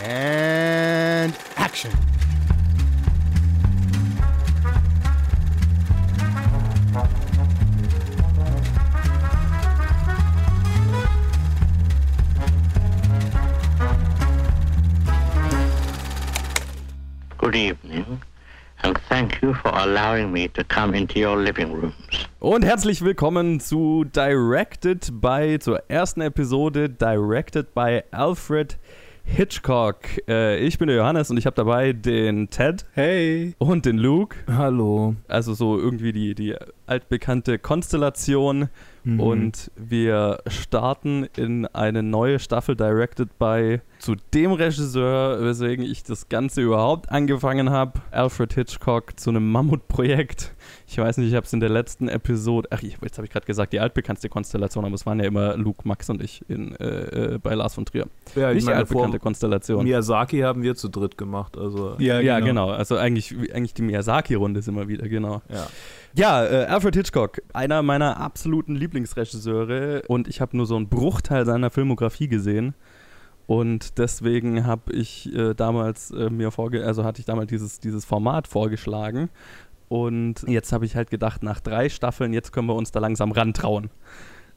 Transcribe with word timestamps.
And 0.00 1.34
action. 1.56 1.90
Good 17.38 17.56
evening, 17.56 18.22
and 18.82 18.98
thank 19.08 19.42
you 19.42 19.54
for 19.54 19.70
allowing 19.74 20.32
me 20.32 20.48
to 20.48 20.62
come 20.62 20.94
into 20.94 21.18
your 21.18 21.36
living 21.36 21.72
rooms. 21.72 21.94
Und 22.38 22.64
herzlich 22.64 23.02
willkommen 23.02 23.58
zu 23.58 24.04
Directed 24.04 25.20
by, 25.20 25.58
zur 25.58 25.82
ersten 25.88 26.20
Episode 26.20 26.88
Directed 26.88 27.74
by 27.74 28.04
Alfred 28.12 28.78
Hitchcock. 29.28 29.98
Äh, 30.26 30.58
ich 30.58 30.78
bin 30.78 30.88
der 30.88 30.96
Johannes 30.96 31.30
und 31.30 31.36
ich 31.36 31.46
habe 31.46 31.54
dabei 31.54 31.92
den 31.92 32.50
Ted. 32.50 32.86
Hey. 32.92 33.54
Und 33.58 33.84
den 33.84 33.98
Luke. 33.98 34.36
Hallo. 34.48 35.14
Also 35.28 35.54
so 35.54 35.78
irgendwie 35.78 36.12
die, 36.12 36.34
die 36.34 36.56
altbekannte 36.86 37.58
Konstellation. 37.58 38.68
Mhm. 39.04 39.20
Und 39.20 39.70
wir 39.76 40.38
starten 40.48 41.28
in 41.36 41.66
eine 41.66 42.02
neue 42.02 42.38
Staffel 42.38 42.74
Directed 42.74 43.38
by 43.38 43.80
zu 43.98 44.16
dem 44.34 44.52
Regisseur, 44.52 45.42
weswegen 45.42 45.84
ich 45.84 46.02
das 46.02 46.28
Ganze 46.28 46.62
überhaupt 46.62 47.10
angefangen 47.10 47.70
habe. 47.70 48.00
Alfred 48.10 48.54
Hitchcock 48.54 49.20
zu 49.20 49.30
einem 49.30 49.50
Mammutprojekt. 49.52 50.54
Ich 50.90 50.96
weiß 50.96 51.18
nicht, 51.18 51.28
ich 51.28 51.34
habe 51.34 51.44
es 51.44 51.52
in 51.52 51.60
der 51.60 51.68
letzten 51.68 52.08
Episode, 52.08 52.68
ach, 52.72 52.80
jetzt 52.82 53.18
habe 53.18 53.26
ich 53.26 53.30
gerade 53.30 53.44
gesagt, 53.44 53.74
die 53.74 53.80
altbekannteste 53.80 54.30
Konstellation, 54.30 54.86
aber 54.86 54.94
es 54.94 55.04
waren 55.04 55.20
ja 55.20 55.26
immer 55.26 55.54
Luke, 55.54 55.86
Max 55.86 56.08
und 56.08 56.22
ich 56.22 56.42
in, 56.48 56.74
äh, 56.76 57.34
äh 57.34 57.38
bei 57.38 57.54
Lars 57.54 57.74
von 57.74 57.84
Trier. 57.84 58.06
Ja, 58.34 58.54
nicht 58.54 58.66
die 58.66 58.72
altbekannte 58.72 59.18
Konstellation. 59.18 59.84
Miyazaki 59.84 60.40
haben 60.40 60.62
wir 60.62 60.76
zu 60.76 60.88
dritt 60.88 61.18
gemacht, 61.18 61.58
also. 61.58 61.96
Ja, 61.98 62.20
genau. 62.20 62.22
Ja, 62.22 62.40
genau. 62.40 62.70
Also 62.70 62.96
eigentlich, 62.96 63.36
eigentlich 63.52 63.74
die 63.74 63.82
Miyazaki-Runde 63.82 64.60
ist 64.60 64.68
immer 64.68 64.88
wieder, 64.88 65.06
genau. 65.08 65.42
Ja. 65.52 65.66
Ja, 66.14 66.44
äh, 66.46 66.64
Alfred 66.64 66.96
Hitchcock, 66.96 67.42
einer 67.52 67.82
meiner 67.82 68.18
absoluten 68.18 68.74
Lieblingsregisseure 68.74 70.04
und 70.08 70.26
ich 70.26 70.40
habe 70.40 70.56
nur 70.56 70.64
so 70.64 70.74
einen 70.74 70.88
Bruchteil 70.88 71.44
seiner 71.44 71.68
Filmografie 71.68 72.28
gesehen. 72.28 72.74
Und 73.46 73.96
deswegen 73.96 74.66
habe 74.66 74.92
ich 74.92 75.34
äh, 75.34 75.54
damals 75.54 76.10
äh, 76.10 76.28
mir 76.28 76.50
vorge 76.50 76.84
also 76.84 77.02
hatte 77.04 77.20
ich 77.20 77.24
damals 77.24 77.48
dieses, 77.48 77.80
dieses 77.80 78.04
Format 78.04 78.46
vorgeschlagen. 78.46 79.30
Und 79.88 80.42
jetzt 80.46 80.72
habe 80.72 80.84
ich 80.84 80.96
halt 80.96 81.10
gedacht, 81.10 81.42
nach 81.42 81.60
drei 81.60 81.88
Staffeln, 81.88 82.32
jetzt 82.32 82.52
können 82.52 82.68
wir 82.68 82.74
uns 82.74 82.92
da 82.92 83.00
langsam 83.00 83.32
rantrauen 83.32 83.90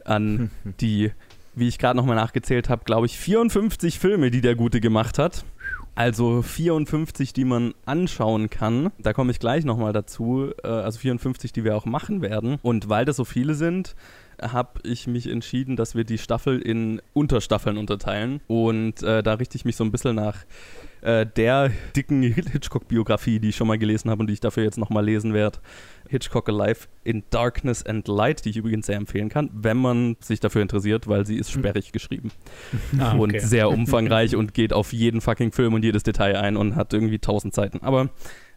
an 0.04 0.52
die, 0.80 1.12
wie 1.56 1.68
ich 1.68 1.78
gerade 1.78 1.98
nochmal 1.98 2.16
nachgezählt 2.16 2.70
habe, 2.70 2.84
glaube 2.86 3.06
ich, 3.06 3.18
54 3.18 4.00
Filme, 4.00 4.32
die 4.32 4.42
der 4.42 4.56
Gute 4.56 4.82
gemacht 4.82 5.20
hat. 5.20 5.46
Also 5.94 6.42
54, 6.42 7.34
die 7.34 7.44
man 7.44 7.74
anschauen 7.86 8.50
kann. 8.50 8.92
Da 8.98 9.12
komme 9.14 9.32
ich 9.32 9.40
gleich 9.40 9.66
nochmal 9.66 9.92
dazu. 9.92 10.52
Äh, 10.64 10.68
also 10.68 11.00
54, 11.00 11.52
die 11.52 11.64
wir 11.64 11.76
auch 11.76 11.86
machen 11.86 12.22
werden. 12.22 12.58
Und 12.62 12.90
weil 12.90 13.06
das 13.06 13.18
so 13.18 13.26
viele 13.26 13.56
sind, 13.56 13.96
habe 14.42 14.80
ich 14.84 15.08
mich 15.08 15.28
entschieden, 15.28 15.76
dass 15.76 15.96
wir 15.96 16.04
die 16.04 16.18
Staffel 16.18 16.62
in 16.62 17.02
Unterstaffeln 17.14 17.78
unterteilen. 17.78 18.42
Und 18.48 19.04
äh, 19.04 19.24
da 19.24 19.36
richte 19.36 19.58
ich 19.58 19.66
mich 19.66 19.76
so 19.76 19.84
ein 19.84 19.92
bisschen 19.92 20.16
nach 20.16 20.46
äh, 21.02 21.26
der 21.26 21.72
dicken 21.96 22.22
Hitchcock-Biografie, 22.22 23.40
die 23.40 23.50
ich 23.50 23.56
schon 23.56 23.68
mal 23.68 23.78
gelesen 23.78 24.10
habe 24.12 24.22
und 24.22 24.28
die 24.28 24.34
ich 24.34 24.40
dafür 24.40 24.64
jetzt 24.64 24.78
nochmal 24.78 25.04
lesen 25.04 25.34
werde. 25.34 25.60
Hitchcock 26.10 26.50
Alive 26.50 26.88
in 27.04 27.24
Darkness 27.30 27.86
and 27.86 28.08
Light, 28.08 28.46
die 28.46 28.50
ich 28.52 28.58
übrigens 28.58 28.86
sehr 28.86 28.98
empfehlen 28.98 29.30
kann, 29.30 29.50
wenn 29.54 29.78
man 29.78 30.18
sich 30.20 30.40
dafür 30.40 30.62
interessiert, 30.62 31.08
weil 31.08 31.26
sie 31.26 31.38
ist 31.38 31.54
hm. 31.54 31.62
sperrig 31.62 31.92
geschrieben. 31.92 32.32
Ah, 33.00 33.14
okay. 33.14 33.20
Und 33.20 33.42
sehr 33.42 33.70
umfangreich 33.70 34.36
und 34.36 34.54
geht 34.54 34.74
auf 34.74 34.94
jeden 34.94 35.22
fucking 35.22 35.52
Film 35.52 35.74
und 35.74 35.84
jedes 35.84 36.04
Detail 36.04 36.36
ein 36.36 36.58
und 36.58 36.76
hat 36.76 36.94
irgendwie 36.94 37.20
tausend 37.20 37.56
Seiten. 37.56 37.80
Aber 37.82 38.10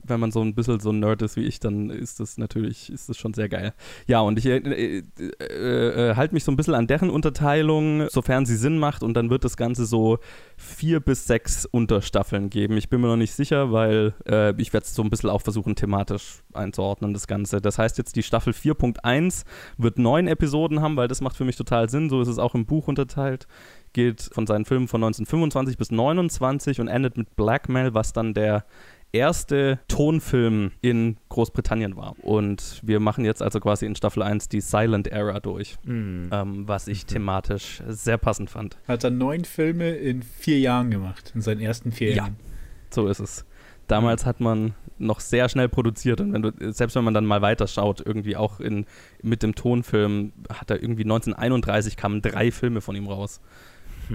wenn 0.06 0.20
man 0.20 0.30
so 0.30 0.40
ein 0.40 0.54
bisschen 0.54 0.80
so 0.80 0.90
ein 0.90 1.00
Nerd 1.00 1.22
ist 1.22 1.36
wie 1.36 1.44
ich, 1.44 1.60
dann 1.60 1.90
ist 1.90 2.20
das 2.20 2.38
natürlich, 2.38 2.90
ist 2.90 3.08
das 3.08 3.16
schon 3.16 3.34
sehr 3.34 3.48
geil. 3.48 3.72
Ja, 4.06 4.20
und 4.20 4.38
ich 4.38 4.46
äh, 4.46 4.56
äh, 4.58 5.02
äh, 5.40 6.16
halte 6.16 6.34
mich 6.34 6.44
so 6.44 6.52
ein 6.52 6.56
bisschen 6.56 6.74
an 6.74 6.86
deren 6.86 7.10
Unterteilung, 7.10 8.08
sofern 8.08 8.46
sie 8.46 8.56
Sinn 8.56 8.78
macht, 8.78 9.02
und 9.02 9.14
dann 9.14 9.30
wird 9.30 9.44
das 9.44 9.56
Ganze 9.56 9.86
so 9.86 10.18
vier 10.56 11.00
bis 11.00 11.26
sechs 11.26 11.66
Unterstaffeln 11.66 12.50
geben. 12.50 12.76
Ich 12.76 12.88
bin 12.88 13.00
mir 13.00 13.08
noch 13.08 13.16
nicht 13.16 13.34
sicher, 13.34 13.72
weil 13.72 14.14
äh, 14.28 14.54
ich 14.60 14.72
werde 14.72 14.84
es 14.84 14.94
so 14.94 15.02
ein 15.02 15.10
bisschen 15.10 15.30
auch 15.30 15.42
versuchen, 15.42 15.76
thematisch 15.76 16.42
einzuordnen, 16.52 17.12
das 17.12 17.26
Ganze. 17.26 17.60
Das 17.60 17.78
heißt 17.78 17.98
jetzt, 17.98 18.16
die 18.16 18.22
Staffel 18.22 18.52
4.1 18.52 19.44
wird 19.78 19.98
neun 19.98 20.28
Episoden 20.28 20.80
haben, 20.80 20.96
weil 20.96 21.08
das 21.08 21.20
macht 21.20 21.36
für 21.36 21.44
mich 21.44 21.56
total 21.56 21.88
Sinn. 21.88 22.10
So 22.10 22.20
ist 22.20 22.28
es 22.28 22.38
auch 22.38 22.54
im 22.54 22.66
Buch 22.66 22.88
unterteilt 22.88 23.46
geht 23.94 24.28
von 24.32 24.46
seinen 24.46 24.66
Filmen 24.66 24.88
von 24.88 25.02
1925 25.02 25.78
bis 25.78 25.90
29 25.90 26.80
und 26.80 26.88
endet 26.88 27.16
mit 27.16 27.34
Blackmail, 27.36 27.94
was 27.94 28.12
dann 28.12 28.34
der 28.34 28.66
erste 29.14 29.78
Tonfilm 29.88 30.72
in 30.82 31.16
Großbritannien 31.28 31.96
war. 31.96 32.16
Und 32.22 32.80
wir 32.82 33.00
machen 33.00 33.24
jetzt 33.24 33.42
also 33.42 33.60
quasi 33.60 33.86
in 33.86 33.94
Staffel 33.94 34.22
1 34.22 34.48
die 34.48 34.60
Silent 34.60 35.06
Era 35.06 35.40
durch, 35.40 35.76
mhm. 35.84 36.28
ähm, 36.32 36.68
was 36.68 36.88
ich 36.88 37.06
thematisch 37.06 37.82
sehr 37.86 38.18
passend 38.18 38.50
fand. 38.50 38.76
Hat 38.88 39.04
er 39.04 39.10
neun 39.10 39.44
Filme 39.44 39.90
in 39.90 40.22
vier 40.22 40.58
Jahren 40.58 40.90
gemacht, 40.90 41.32
in 41.34 41.40
seinen 41.40 41.60
ersten 41.60 41.92
vier 41.92 42.14
Jahren. 42.14 42.36
Ja, 42.40 42.46
so 42.90 43.06
ist 43.06 43.20
es. 43.20 43.44
Damals 43.86 44.24
hat 44.26 44.40
man 44.40 44.74
noch 44.98 45.20
sehr 45.20 45.48
schnell 45.48 45.68
produziert 45.68 46.20
und 46.20 46.32
wenn 46.32 46.42
du, 46.42 46.52
selbst 46.72 46.96
wenn 46.96 47.04
man 47.04 47.14
dann 47.14 47.26
mal 47.26 47.42
weiterschaut, 47.42 48.02
irgendwie 48.04 48.36
auch 48.36 48.60
in, 48.60 48.86
mit 49.22 49.42
dem 49.42 49.54
Tonfilm, 49.54 50.32
hat 50.48 50.70
er 50.70 50.82
irgendwie 50.82 51.02
1931 51.02 51.96
kamen 51.96 52.22
drei 52.22 52.50
Filme 52.50 52.80
von 52.80 52.96
ihm 52.96 53.08
raus. 53.08 53.40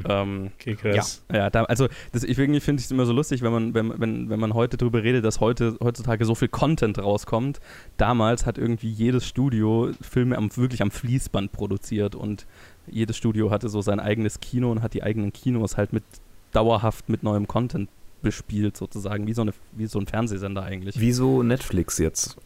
Ähm, 0.07 0.51
okay, 0.55 0.75
krass. 0.75 1.23
Ja, 1.31 1.37
ja 1.37 1.49
da, 1.49 1.63
also 1.63 1.87
das, 2.11 2.23
ich 2.23 2.35
finde 2.35 2.57
ich 2.57 2.67
es 2.67 2.91
immer 2.91 3.05
so 3.05 3.13
lustig, 3.13 3.41
wenn 3.41 3.51
man, 3.51 3.73
wenn, 3.73 3.99
wenn, 3.99 4.29
wenn 4.29 4.39
man 4.39 4.53
heute 4.53 4.77
darüber 4.77 5.03
redet, 5.03 5.25
dass 5.25 5.39
heute, 5.39 5.77
heutzutage 5.81 6.25
so 6.25 6.35
viel 6.35 6.47
Content 6.47 6.99
rauskommt. 6.99 7.59
Damals 7.97 8.45
hat 8.45 8.57
irgendwie 8.57 8.89
jedes 8.89 9.27
Studio 9.27 9.91
Filme 10.01 10.37
am, 10.37 10.55
wirklich 10.55 10.81
am 10.81 10.91
Fließband 10.91 11.51
produziert 11.51 12.15
und 12.15 12.45
jedes 12.87 13.17
Studio 13.17 13.51
hatte 13.51 13.69
so 13.69 13.81
sein 13.81 13.99
eigenes 13.99 14.39
Kino 14.39 14.71
und 14.71 14.81
hat 14.81 14.93
die 14.93 15.03
eigenen 15.03 15.33
Kinos 15.33 15.77
halt 15.77 15.93
mit 15.93 16.03
dauerhaft 16.51 17.09
mit 17.09 17.23
neuem 17.23 17.47
Content 17.47 17.89
bespielt, 18.21 18.75
sozusagen, 18.75 19.27
wie 19.27 19.33
so, 19.33 19.43
eine, 19.43 19.53
wie 19.71 19.85
so 19.85 19.99
ein 19.99 20.07
Fernsehsender 20.07 20.63
eigentlich. 20.63 20.99
Wie 20.99 21.11
so 21.11 21.43
Netflix 21.43 21.97
jetzt. 21.97 22.37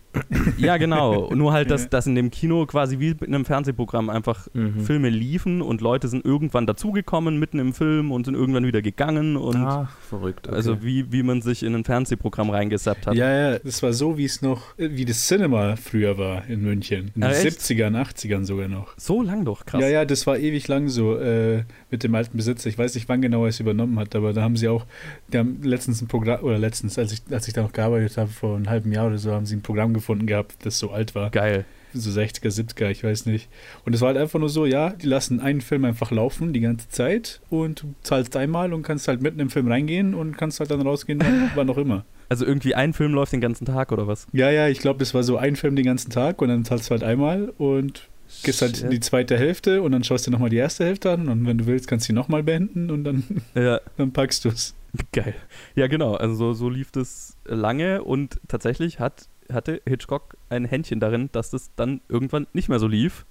Ja, 0.58 0.78
genau. 0.78 1.34
Nur 1.34 1.54
halt, 1.54 1.72
dass, 1.72 1.90
dass 1.90 2.08
in 2.08 2.16
dem 2.16 2.32
Kino 2.32 2.66
quasi 2.66 3.00
wie 3.00 3.10
in 3.10 3.34
einem 3.34 3.46
Fernsehprogramm 3.46 4.10
einfach 4.10 4.48
mhm. 4.54 4.82
Filme 4.82 5.10
liefen 5.10 5.62
und 5.62 5.82
Leute 5.82 6.08
sind 6.08 6.26
irgendwann 6.26 6.68
dazugekommen 6.68 7.40
mitten 7.40 7.60
im 7.60 7.74
Film 7.74 8.12
und 8.12 8.26
sind 8.26 8.36
irgendwann 8.36 8.66
wieder 8.66 8.82
gegangen 8.82 9.36
und 9.38 9.56
ah, 9.58 9.90
verrückt. 10.10 10.48
Okay. 10.48 10.56
Also 10.56 10.84
wie, 10.84 11.12
wie 11.12 11.24
man 11.24 11.42
sich 11.42 11.64
in 11.64 11.76
ein 11.76 11.84
Fernsehprogramm 11.84 12.50
reingesappt 12.50 13.08
hat. 13.08 13.16
Ja, 13.16 13.52
ja, 13.52 13.60
das 13.60 13.82
war 13.82 13.94
so, 13.94 14.18
wie 14.18 14.26
es 14.26 14.42
noch, 14.42 14.78
wie 14.78 15.06
das 15.06 15.28
Cinema 15.28 15.76
früher 15.76 16.18
war 16.18 16.46
in 16.48 16.62
München. 16.62 17.12
In 17.16 17.22
den 17.22 17.24
ah, 17.24 17.34
70ern, 17.34 17.96
80ern 17.96 18.46
sogar 18.46 18.68
noch. 18.68 18.94
So 18.98 19.22
lang 19.22 19.46
doch, 19.46 19.66
krass. 19.66 19.82
Ja, 19.82 19.88
ja, 19.88 20.06
das 20.06 20.28
war 20.28 20.38
ewig 20.38 20.68
lang 20.68 20.90
so 20.90 21.18
äh, 21.18 21.64
mit 21.90 22.04
dem 22.04 22.14
alten 22.16 22.38
Besitzer. 22.38 22.70
Ich 22.70 22.78
weiß 22.78 22.96
nicht, 22.96 23.10
wann 23.10 23.22
genau 23.22 23.44
er 23.44 23.50
es 23.50 23.60
übernommen 23.60 24.00
hat, 24.00 24.16
aber 24.16 24.34
da 24.34 24.42
haben 24.42 24.58
sie 24.58 24.68
auch, 24.68 24.86
die 25.32 25.38
haben 25.38 25.62
letztens 25.64 26.02
ein 26.02 26.08
Programm, 26.08 26.44
oder 26.44 26.60
letztens, 26.60 26.98
als 27.00 27.12
ich, 27.12 27.22
als 27.32 27.48
ich 27.48 27.54
da 27.54 27.62
noch 27.62 27.74
gearbeitet 27.74 28.18
habe, 28.18 28.30
vor 28.30 28.56
einem 28.56 28.70
halben 28.70 28.92
Jahr 28.92 29.08
oder 29.08 29.18
so, 29.18 29.32
haben 29.32 29.46
sie 29.46 29.56
ein 29.56 29.62
Programm 29.62 29.94
gefunden 29.94 30.03
gehabt, 30.26 30.66
das 30.66 30.80
so 30.80 30.92
alt 30.92 31.16
war. 31.16 31.30
Geil. 31.30 31.66
So 31.94 32.10
60er, 32.10 32.50
70er, 32.50 32.90
ich 32.90 33.04
weiß 33.04 33.28
nicht. 33.28 33.50
Und 33.86 33.94
es 33.94 34.02
war 34.02 34.08
halt 34.08 34.18
einfach 34.18 34.40
nur 34.40 34.50
so, 34.50 34.66
ja, 34.66 34.90
die 34.90 35.06
lassen 35.06 35.40
einen 35.40 35.62
Film 35.62 35.86
einfach 35.86 36.10
laufen 36.10 36.52
die 36.52 36.60
ganze 36.60 36.90
Zeit 36.90 37.40
und 37.52 37.84
du 37.84 37.94
zahlst 38.02 38.36
einmal 38.36 38.74
und 38.74 38.82
kannst 38.82 39.08
halt 39.08 39.22
mitten 39.22 39.40
im 39.40 39.52
Film 39.52 39.68
reingehen 39.68 40.16
und 40.16 40.36
kannst 40.36 40.60
halt 40.60 40.72
dann 40.72 40.82
rausgehen, 40.82 41.24
wann 41.54 41.70
auch 41.70 41.78
immer. 41.78 42.04
Also 42.30 42.46
irgendwie 42.46 42.74
ein 42.74 42.94
Film 42.94 43.14
läuft 43.14 43.34
den 43.34 43.42
ganzen 43.42 43.66
Tag 43.66 43.92
oder 43.92 44.08
was? 44.08 44.26
Ja, 44.32 44.50
ja, 44.50 44.68
ich 44.68 44.80
glaube, 44.80 45.00
das 45.00 45.14
war 45.14 45.22
so 45.22 45.38
ein 45.38 45.56
Film 45.56 45.76
den 45.76 45.86
ganzen 45.86 46.10
Tag 46.10 46.42
und 46.42 46.48
dann 46.48 46.66
zahlst 46.66 46.90
du 46.90 46.92
halt 46.92 47.04
einmal 47.04 47.54
und 47.60 48.10
gehst 48.42 48.62
halt 48.64 48.82
in 48.82 48.90
die 48.90 49.00
zweite 49.00 49.38
Hälfte 49.38 49.82
und 49.84 49.92
dann 49.92 50.04
schaust 50.04 50.26
du 50.26 50.32
nochmal 50.32 50.50
die 50.50 50.58
erste 50.58 50.86
Hälfte 50.86 51.12
an 51.12 51.28
und 51.28 51.46
wenn 51.46 51.60
du 51.60 51.68
willst, 51.68 51.88
kannst 51.88 52.08
du 52.08 52.14
die 52.14 52.16
nochmal 52.16 52.42
beenden 52.42 52.90
und 52.90 53.04
dann, 53.04 53.24
ja. 53.56 53.80
dann 53.98 54.12
packst 54.12 54.46
du 54.46 54.50
es. 54.50 54.74
Geil. 55.12 55.36
Ja, 55.76 55.88
genau. 55.88 56.14
Also 56.14 56.36
so, 56.36 56.54
so 56.54 56.70
lief 56.70 56.92
das 56.92 57.36
lange 57.46 58.04
und 58.04 58.40
tatsächlich 58.48 59.00
hat 59.00 59.28
hatte 59.52 59.82
Hitchcock 59.88 60.38
ein 60.50 60.66
Händchen 60.66 61.00
darin, 61.00 61.30
dass 61.32 61.50
das 61.50 61.72
dann 61.76 62.02
irgendwann 62.08 62.48
nicht 62.54 62.70
mehr 62.70 62.80
so 62.80 62.88
lief. 62.88 63.26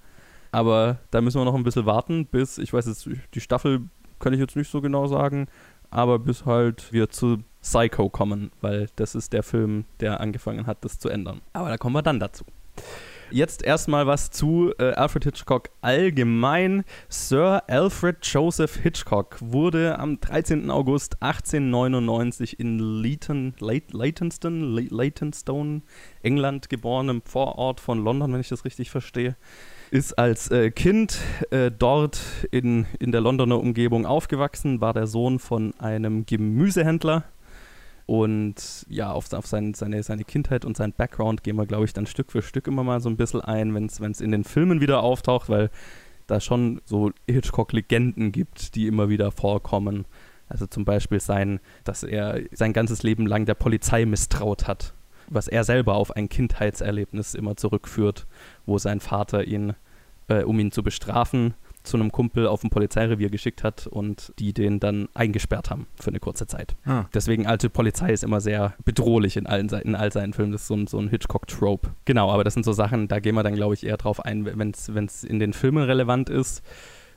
Aber 0.51 0.99
da 1.11 1.21
müssen 1.21 1.41
wir 1.41 1.45
noch 1.45 1.55
ein 1.55 1.65
bisschen 1.65 1.87
warten, 1.87 2.27
bis, 2.27 2.59
ich 2.59 2.73
weiß 2.73 2.87
jetzt, 2.87 3.09
die 3.35 3.41
Staffel 3.41 3.83
kann 4.19 4.35
ich 4.35 4.41
jetzt 4.41 4.57
nicht 4.57 4.71
so 4.71 4.81
genau 4.81 5.07
sagen, 5.07 5.49
aber 5.91 6.19
bis 6.19 6.45
halt 6.45 6.93
wir 6.93 7.09
zu 7.09 7.39
Psycho 7.63 8.09
kommen, 8.09 8.51
weil 8.61 8.89
das 8.97 9.15
ist 9.15 9.33
der 9.33 9.43
Film, 9.43 9.85
der 10.01 10.21
angefangen 10.21 10.67
hat, 10.67 10.85
das 10.85 10.99
zu 10.99 11.09
ändern. 11.09 11.41
Aber 11.53 11.69
da 11.69 11.79
kommen 11.79 11.95
wir 11.95 12.03
dann 12.03 12.21
dazu. 12.21 12.45
Jetzt 13.33 13.63
erstmal 13.63 14.07
was 14.07 14.31
zu 14.31 14.75
äh, 14.79 14.93
Alfred 14.93 15.25
Hitchcock 15.25 15.71
allgemein. 15.81 16.85
Sir 17.09 17.63
Alfred 17.67 18.19
Joseph 18.27 18.77
Hitchcock 18.77 19.39
wurde 19.41 19.99
am 19.99 20.21
13. 20.21 20.71
August 20.71 21.23
1899 21.23 22.61
in 22.61 22.79
Leighton, 22.79 23.55
Leytonstone, 23.59 24.79
Leytonstone, 24.91 25.81
England 26.23 26.69
geboren, 26.69 27.09
im 27.09 27.23
Vorort 27.23 27.81
von 27.81 28.05
London, 28.05 28.35
wenn 28.35 28.41
ich 28.41 28.51
das 28.51 28.67
richtig 28.67 28.91
verstehe. 28.91 29.35
ist 29.91 30.19
als 30.19 30.51
äh, 30.51 30.71
Kind 30.71 31.19
äh, 31.51 31.71
dort 31.71 32.21
in, 32.51 32.85
in 32.99 33.13
der 33.13 33.23
Londoner 33.23 33.59
Umgebung 33.59 34.05
aufgewachsen, 34.05 34.83
war 34.83 34.93
der 34.93 35.07
Sohn 35.07 35.39
von 35.39 35.73
einem 35.79 36.27
Gemüsehändler. 36.27 37.25
Und 38.13 38.85
ja, 38.91 39.11
auf, 39.11 39.33
auf 39.33 39.47
sein, 39.47 39.73
seine, 39.73 40.03
seine 40.03 40.25
Kindheit 40.25 40.67
und 40.67 40.77
seinen 40.77 40.93
Background 40.93 41.43
gehen 41.43 41.57
wir, 41.57 41.65
glaube 41.65 41.87
ich, 41.87 41.95
dann 41.95 42.05
Stück 42.05 42.31
für 42.31 42.43
Stück 42.43 42.67
immer 42.67 42.85
mal 42.85 43.01
so 43.01 43.09
ein 43.09 43.17
bisschen 43.17 43.41
ein, 43.41 43.75
wenn 43.75 43.87
es 43.87 44.21
in 44.21 44.33
den 44.33 44.45
Filmen 44.45 44.83
wieder 44.83 45.03
auftaucht, 45.03 45.49
weil 45.49 45.71
da 46.27 46.39
schon 46.39 46.83
so 46.85 47.13
Hitchcock-Legenden 47.27 48.31
gibt, 48.31 48.75
die 48.75 48.87
immer 48.87 49.09
wieder 49.09 49.33
vorkommen. 49.33 50.05
Also 50.47 50.67
zum 50.67 50.85
Beispiel 50.85 51.21
sein, 51.21 51.59
dass 51.85 52.03
er 52.03 52.43
sein 52.53 52.75
ganzes 52.75 53.03
Leben 53.03 53.27
lang 53.27 53.47
der 53.47 53.55
Polizei 53.55 54.05
misstraut 54.05 54.69
hat, 54.69 54.93
was 55.29 55.49
er 55.49 55.65
selber 55.65 55.95
auf 55.95 56.15
ein 56.15 56.29
Kindheitserlebnis 56.29 57.35
immer 57.35 57.57
zurückführt, 57.57 58.27
wo 58.67 58.77
sein 58.77 59.01
Vater 59.01 59.45
ihn, 59.45 59.73
äh, 60.29 60.43
um 60.43 60.61
ihn 60.61 60.71
zu 60.71 60.83
bestrafen, 60.83 61.55
zu 61.83 61.97
einem 61.97 62.13
Kumpel 62.13 62.47
auf 62.47 62.63
ein 62.63 62.71
Polizeirevier 62.71 63.31
geschickt 63.31 63.65
hat 63.65 63.87
und 63.87 64.33
die 64.39 64.53
den 64.53 64.81
dann 64.81 65.09
eingesperrt 65.15 65.71
haben 65.71 65.87
für 66.01 66.11
eine 66.11 66.21
kurze 66.21 66.47
Zeit. 66.47 66.77
Ah. 66.85 67.05
Deswegen 67.15 67.47
alte 67.47 67.71
Polizei 67.71 68.13
ist 68.13 68.25
immer 68.25 68.41
sehr 68.41 68.75
bedrohlich 68.85 69.37
in, 69.37 69.47
allen, 69.47 69.69
in 69.69 69.95
all 69.95 70.13
seinen 70.13 70.33
Filmen. 70.33 70.53
Das 70.53 70.63
ist 70.63 70.69
so 70.69 70.75
ein, 70.75 70.87
so 70.87 70.99
ein 70.99 71.09
Hitchcock-Trope. 71.09 71.91
Genau, 72.05 72.31
aber 72.31 72.45
das 72.45 72.55
sind 72.55 72.65
so 72.65 72.73
Sachen, 72.73 73.09
da 73.09 73.21
gehen 73.21 73.35
wir 73.35 73.43
dann, 73.43 73.55
glaube 73.55 73.75
ich, 73.75 73.85
eher 73.85 73.97
drauf 73.97 74.25
ein, 74.25 74.47
wenn 74.47 74.71
es 74.71 75.25
in 75.25 75.39
den 75.39 75.53
Filmen 75.53 75.85
relevant 75.85 76.31
ist. 76.31 76.63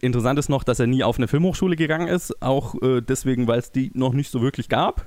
Interessant 0.02 0.38
ist 0.40 0.50
noch, 0.50 0.64
dass 0.64 0.80
er 0.80 0.88
nie 0.88 1.04
auf 1.04 1.18
eine 1.18 1.28
Filmhochschule 1.28 1.76
gegangen 1.76 2.08
ist, 2.08 2.42
auch 2.42 2.76
äh, 2.82 3.02
deswegen, 3.02 3.48
weil 3.48 3.60
es 3.60 3.72
die 3.72 3.92
noch 3.94 4.14
nicht 4.14 4.30
so 4.30 4.42
wirklich 4.42 4.70
gab. 4.70 5.06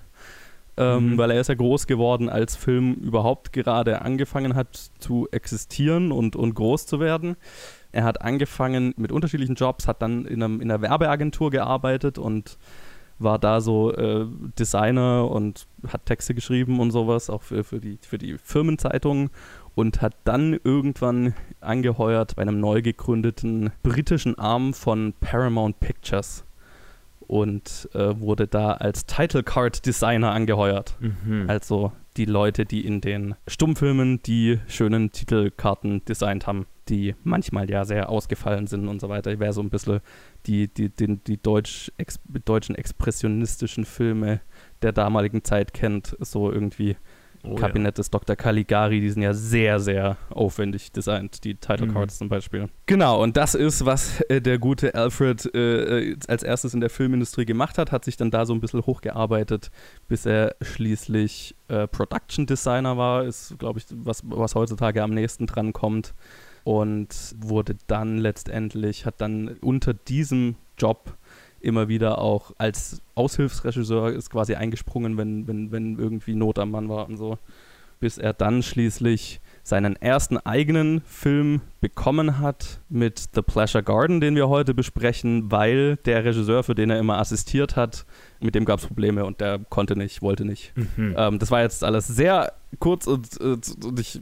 Ähm, 0.79 1.11
mhm. 1.11 1.19
Weil 1.19 1.33
er 1.33 1.41
ist 1.41 1.49
ja 1.49 1.57
groß 1.57 1.89
geworden, 1.89 2.29
als 2.29 2.55
Film 2.55 2.95
überhaupt 2.95 3.53
gerade 3.53 4.03
angefangen 4.03 4.55
hat 4.55 4.91
zu 5.01 5.27
existieren 5.33 6.13
und, 6.13 6.37
und 6.37 6.55
groß 6.55 6.87
zu 6.87 7.01
werden. 7.01 7.37
Er 7.99 8.05
hat 8.05 8.23
angefangen 8.23 8.95
mit 8.97 9.11
unterschiedlichen 9.11 9.57
Jobs, 9.57 9.89
hat 9.89 10.03
dann 10.03 10.25
in, 10.25 10.41
einem, 10.41 10.61
in 10.61 10.71
einer 10.71 10.81
Werbeagentur 10.83 11.51
gearbeitet 11.51 12.17
und 12.17 12.57
war 13.19 13.41
da 13.41 13.61
so 13.61 13.93
äh, 13.93 14.25
Designer 14.57 15.29
und 15.29 15.67
hat 15.89 16.07
Texte 16.07 16.33
geschrieben 16.33 16.79
und 16.79 16.93
sowas, 16.93 17.29
auch 17.29 17.43
für, 17.43 17.65
für, 17.65 17.81
die, 17.81 17.99
für 18.01 18.17
die 18.17 18.39
Firmenzeitungen 18.39 19.31
und 19.75 20.01
hat 20.01 20.15
dann 20.23 20.61
irgendwann 20.63 21.35
angeheuert 21.61 22.37
bei 22.37 22.43
einem 22.43 22.61
neu 22.61 22.83
gegründeten 22.83 23.73
britischen 23.83 24.39
Arm 24.39 24.75
von 24.75 25.13
Paramount 25.19 25.81
Pictures 25.81 26.45
und 27.27 27.89
äh, 27.95 28.21
wurde 28.21 28.47
da 28.47 28.75
als 28.75 29.07
Title 29.07 29.43
Card 29.43 29.85
Designer 29.87 30.31
angeheuert. 30.31 30.95
Mhm. 31.01 31.47
Also 31.49 31.91
die 32.17 32.27
Leute, 32.27 32.65
die 32.65 32.87
in 32.87 33.01
den 33.01 33.35
Stummfilmen 33.49 34.23
die 34.23 34.61
schönen 34.69 35.11
Titelkarten 35.11 36.05
designt 36.05 36.47
haben, 36.47 36.67
die 36.89 37.15
manchmal 37.25 37.71
ja 37.71 37.85
sehr 37.85 38.09
ausgefallen 38.09 38.67
sind 38.67 38.89
und 38.89 39.01
so 39.01 39.09
weiter. 39.09 39.39
Wäre 39.39 39.53
so 39.53 39.61
ein 39.61 39.71
bisschen 39.71 40.01
die, 40.47 40.69
die, 40.69 40.89
die, 40.89 41.17
die 41.17 41.41
Deutsch, 41.41 41.93
ex, 41.97 42.21
deutschen 42.45 42.75
expressionistischen 42.75 43.85
Filme 43.85 44.41
der 44.83 44.93
damaligen 44.93 45.45
Zeit 45.45 45.75
kennt, 45.75 46.17
so 46.21 46.51
irgendwie 46.51 46.97
Oh, 47.45 47.55
Kabinett 47.55 47.97
ja. 47.97 48.03
des 48.03 48.11
Dr. 48.11 48.35
Caligari, 48.35 49.01
die 49.01 49.11
sind 49.11 49.23
ja 49.23 49.33
sehr, 49.33 49.79
sehr 49.79 50.17
aufwendig 50.31 50.91
designt, 50.91 51.45
die 51.45 51.55
Title 51.55 51.87
mhm. 51.87 51.93
Cards 51.95 52.19
zum 52.19 52.29
Beispiel. 52.29 52.69
Genau, 52.87 53.23
und 53.23 53.37
das 53.37 53.55
ist, 53.55 53.87
was 53.87 54.21
äh, 54.23 54.41
der 54.41 54.59
gute 54.59 54.95
Alfred 54.95 55.49
äh, 55.55 56.11
äh, 56.11 56.17
als 56.27 56.43
erstes 56.43 56.75
in 56.75 56.81
der 56.81 56.91
Filmindustrie 56.91 57.45
gemacht 57.45 57.79
hat, 57.79 57.93
hat 57.93 58.05
sich 58.05 58.17
dann 58.17 58.31
da 58.31 58.45
so 58.45 58.55
ein 58.55 58.61
bisschen 58.61 58.85
hochgearbeitet, 58.85 59.71
bis 60.09 60.27
er 60.27 60.57
schließlich 60.61 61.55
äh, 61.69 61.87
Production 61.87 62.47
Designer 62.47 62.97
war, 62.97 63.25
ist, 63.25 63.57
glaube 63.59 63.79
ich, 63.79 63.87
was, 63.95 64.23
was 64.25 64.55
heutzutage 64.57 65.03
am 65.03 65.11
nächsten 65.11 65.47
dran 65.47 65.73
kommt. 65.73 66.15
Und 66.69 67.35
wurde 67.39 67.77
dann 67.87 68.19
letztendlich, 68.19 69.07
hat 69.07 69.23
dann 69.23 69.57
unter 69.63 69.95
diesem 69.95 70.57
Job 70.77 71.17
immer 71.61 71.89
wieder 71.89 72.19
auch 72.19 72.53
als 72.59 73.01
Aushilfsregisseur 73.15 74.13
ist 74.13 74.29
quasi 74.29 74.55
eingesprungen, 74.55 75.17
wenn, 75.17 75.49
wenn, 75.49 75.73
wenn 75.73 75.99
irgendwie 75.99 76.35
Not 76.35 76.59
am 76.59 76.73
Mann 76.73 76.91
war 76.91 77.09
und 77.09 77.17
so. 77.17 77.39
Bis 78.01 78.19
er 78.19 78.35
dann 78.35 78.63
schließlich 78.63 79.41
seinen 79.63 79.97
ersten 79.97 80.37
eigenen 80.37 81.01
Film 81.07 81.63
bekommen 81.81 82.39
hat 82.39 82.83
mit 82.91 83.31
The 83.35 83.41
Pleasure 83.41 83.83
Garden, 83.83 84.21
den 84.21 84.35
wir 84.35 84.51
heute 84.51 84.75
besprechen, 84.75 85.51
weil 85.51 85.97
der 86.05 86.23
Regisseur, 86.23 86.65
für 86.65 86.75
den 86.75 86.91
er 86.91 86.99
immer 86.99 87.17
assistiert 87.17 87.77
hat, 87.77 88.05
mit 88.41 88.55
dem 88.55 88.65
gab 88.65 88.79
es 88.79 88.87
Probleme 88.87 89.25
und 89.25 89.41
der 89.41 89.59
konnte 89.59 89.97
nicht, 89.97 90.23
wollte 90.23 90.45
nicht. 90.45 90.73
Mhm. 90.77 91.15
Ähm, 91.17 91.39
das 91.39 91.51
war 91.51 91.63
jetzt 91.63 91.85
alles 91.85 92.07
sehr 92.07 92.53
kurz 92.81 93.07
und, 93.07 93.39
und, 93.39 93.85
und 93.85 93.99
ich 93.99 94.21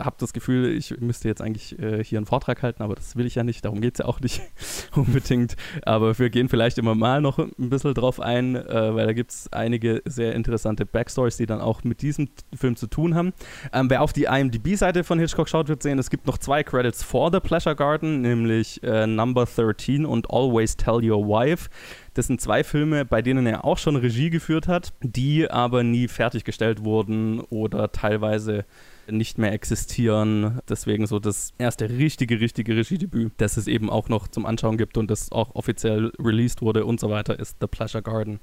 habe 0.00 0.16
das 0.18 0.32
Gefühl, 0.32 0.76
ich 0.76 1.00
müsste 1.00 1.28
jetzt 1.28 1.40
eigentlich 1.40 1.78
äh, 1.78 2.02
hier 2.02 2.18
einen 2.18 2.26
Vortrag 2.26 2.62
halten, 2.62 2.82
aber 2.82 2.96
das 2.96 3.14
will 3.16 3.24
ich 3.24 3.36
ja 3.36 3.44
nicht, 3.44 3.64
darum 3.64 3.80
geht 3.80 3.94
es 3.94 3.98
ja 3.98 4.06
auch 4.06 4.20
nicht 4.20 4.42
unbedingt. 4.94 5.56
Aber 5.82 6.18
wir 6.18 6.28
gehen 6.30 6.48
vielleicht 6.48 6.78
immer 6.78 6.94
mal 6.94 7.20
noch 7.20 7.38
ein 7.38 7.70
bisschen 7.70 7.94
drauf 7.94 8.20
ein, 8.20 8.56
äh, 8.56 8.94
weil 8.94 9.06
da 9.06 9.12
gibt 9.12 9.30
es 9.30 9.52
einige 9.52 10.02
sehr 10.04 10.34
interessante 10.34 10.86
Backstories, 10.86 11.36
die 11.36 11.46
dann 11.46 11.60
auch 11.60 11.84
mit 11.84 12.02
diesem 12.02 12.28
Film 12.54 12.76
zu 12.76 12.88
tun 12.88 13.14
haben. 13.14 13.32
Ähm, 13.72 13.88
wer 13.88 14.02
auf 14.02 14.12
die 14.12 14.24
IMDb-Seite 14.24 15.04
von 15.04 15.18
Hitchcock 15.18 15.48
schaut, 15.48 15.68
wird 15.68 15.82
sehen, 15.82 15.98
es 15.98 16.10
gibt 16.10 16.26
noch 16.26 16.38
zwei 16.38 16.64
Credits 16.64 17.02
vor 17.02 17.30
The 17.32 17.40
Pleasure 17.40 17.76
Garden, 17.76 18.20
nämlich 18.22 18.82
äh, 18.82 19.06
Number 19.06 19.46
13 19.46 20.04
und 20.04 20.30
Always 20.30 20.76
Tell 20.76 21.08
Your 21.08 21.26
Wife. 21.26 21.70
Das 22.18 22.26
sind 22.26 22.40
zwei 22.40 22.64
Filme, 22.64 23.04
bei 23.04 23.22
denen 23.22 23.46
er 23.46 23.64
auch 23.64 23.78
schon 23.78 23.94
Regie 23.94 24.28
geführt 24.28 24.66
hat, 24.66 24.92
die 25.02 25.48
aber 25.48 25.84
nie 25.84 26.08
fertiggestellt 26.08 26.82
wurden 26.82 27.38
oder 27.38 27.92
teilweise 27.92 28.64
nicht 29.08 29.38
mehr 29.38 29.52
existieren. 29.52 30.58
Deswegen 30.68 31.06
so 31.06 31.20
das 31.20 31.52
erste 31.58 31.88
richtige, 31.88 32.40
richtige 32.40 32.74
Regiedebüt, 32.74 33.34
das 33.36 33.56
es 33.56 33.68
eben 33.68 33.88
auch 33.88 34.08
noch 34.08 34.26
zum 34.26 34.46
Anschauen 34.46 34.78
gibt 34.78 34.98
und 34.98 35.08
das 35.08 35.30
auch 35.30 35.54
offiziell 35.54 36.10
released 36.18 36.60
wurde 36.60 36.86
und 36.86 36.98
so 36.98 37.08
weiter, 37.08 37.38
ist 37.38 37.58
The 37.60 37.68
Pleasure 37.68 38.02
Garden. 38.02 38.40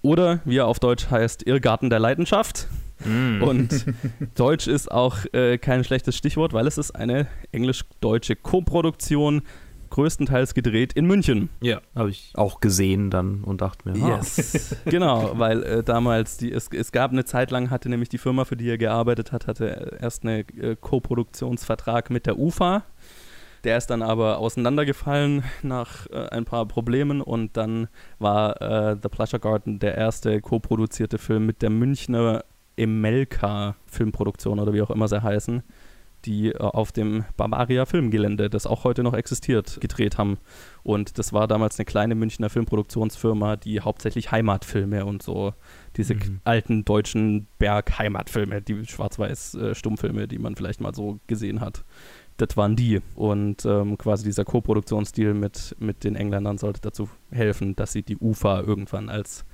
Oder 0.00 0.40
wie 0.44 0.58
er 0.58 0.68
auf 0.68 0.78
Deutsch 0.78 1.10
heißt, 1.10 1.44
Irrgarten 1.44 1.90
der 1.90 1.98
Leidenschaft. 1.98 2.68
Mm. 3.04 3.42
Und 3.42 3.84
Deutsch 4.36 4.68
ist 4.68 4.92
auch 4.92 5.24
äh, 5.32 5.58
kein 5.58 5.82
schlechtes 5.82 6.16
Stichwort, 6.16 6.52
weil 6.52 6.68
es 6.68 6.78
ist 6.78 6.92
eine 6.92 7.26
englisch-deutsche 7.50 8.36
Koproduktion 8.36 9.42
größtenteils 9.90 10.54
gedreht 10.54 10.92
in 10.92 11.06
München. 11.06 11.48
Ja, 11.60 11.80
habe 11.94 12.10
ich 12.10 12.32
auch 12.34 12.60
gesehen 12.60 13.10
dann 13.10 13.44
und 13.44 13.60
dachte 13.60 13.88
mir, 13.88 14.04
ah. 14.04 14.16
yes. 14.16 14.76
genau, 14.84 15.32
weil 15.38 15.62
äh, 15.62 15.82
damals, 15.82 16.36
die, 16.36 16.52
es, 16.52 16.68
es 16.68 16.92
gab 16.92 17.12
eine 17.12 17.24
Zeit 17.24 17.50
lang, 17.50 17.70
hatte 17.70 17.88
nämlich 17.88 18.08
die 18.08 18.18
Firma, 18.18 18.44
für 18.44 18.56
die 18.56 18.68
er 18.68 18.78
gearbeitet 18.78 19.32
hat, 19.32 19.46
hatte 19.46 19.98
erst 20.00 20.24
einen 20.24 20.44
äh, 20.60 20.76
Co-Produktionsvertrag 20.80 22.10
mit 22.10 22.26
der 22.26 22.38
UFA. 22.38 22.84
Der 23.64 23.76
ist 23.76 23.88
dann 23.88 24.02
aber 24.02 24.38
auseinandergefallen 24.38 25.42
nach 25.62 26.06
äh, 26.10 26.28
ein 26.28 26.44
paar 26.44 26.66
Problemen 26.66 27.20
und 27.20 27.56
dann 27.56 27.88
war 28.18 28.60
äh, 28.62 28.96
The 29.02 29.08
Pleasure 29.08 29.40
Garden 29.40 29.78
der 29.80 29.96
erste 29.96 30.40
co-produzierte 30.40 31.18
Film 31.18 31.46
mit 31.46 31.62
der 31.62 31.70
Münchner 31.70 32.44
Emelka 32.76 33.74
Filmproduktion 33.86 34.60
oder 34.60 34.72
wie 34.72 34.82
auch 34.82 34.90
immer 34.90 35.08
sie 35.08 35.22
heißen 35.22 35.62
die 36.24 36.50
äh, 36.50 36.58
auf 36.58 36.92
dem 36.92 37.24
Bavaria 37.36 37.86
Filmgelände, 37.86 38.50
das 38.50 38.66
auch 38.66 38.84
heute 38.84 39.02
noch 39.02 39.14
existiert, 39.14 39.80
gedreht 39.80 40.18
haben. 40.18 40.38
Und 40.82 41.18
das 41.18 41.32
war 41.32 41.46
damals 41.46 41.78
eine 41.78 41.86
kleine 41.86 42.14
Münchner 42.14 42.50
Filmproduktionsfirma, 42.50 43.56
die 43.56 43.80
hauptsächlich 43.80 44.30
Heimatfilme 44.30 45.04
und 45.04 45.22
so 45.22 45.54
diese 45.96 46.14
mhm. 46.14 46.40
alten 46.44 46.84
deutschen 46.84 47.46
Berg-Heimatfilme, 47.58 48.62
die 48.62 48.86
Schwarz-Weiß-Stummfilme, 48.86 50.22
äh, 50.22 50.28
die 50.28 50.38
man 50.38 50.56
vielleicht 50.56 50.80
mal 50.80 50.94
so 50.94 51.20
gesehen 51.26 51.60
hat. 51.60 51.84
Das 52.36 52.56
waren 52.56 52.76
die. 52.76 53.00
Und 53.16 53.64
ähm, 53.64 53.98
quasi 53.98 54.24
dieser 54.24 54.44
Co-Produktionsstil 54.44 55.34
mit, 55.34 55.76
mit 55.80 56.04
den 56.04 56.14
Engländern 56.14 56.56
sollte 56.56 56.80
dazu 56.80 57.08
helfen, 57.30 57.74
dass 57.74 57.92
sie 57.92 58.02
die 58.02 58.16
UFA 58.16 58.60
irgendwann 58.60 59.08
als 59.08 59.44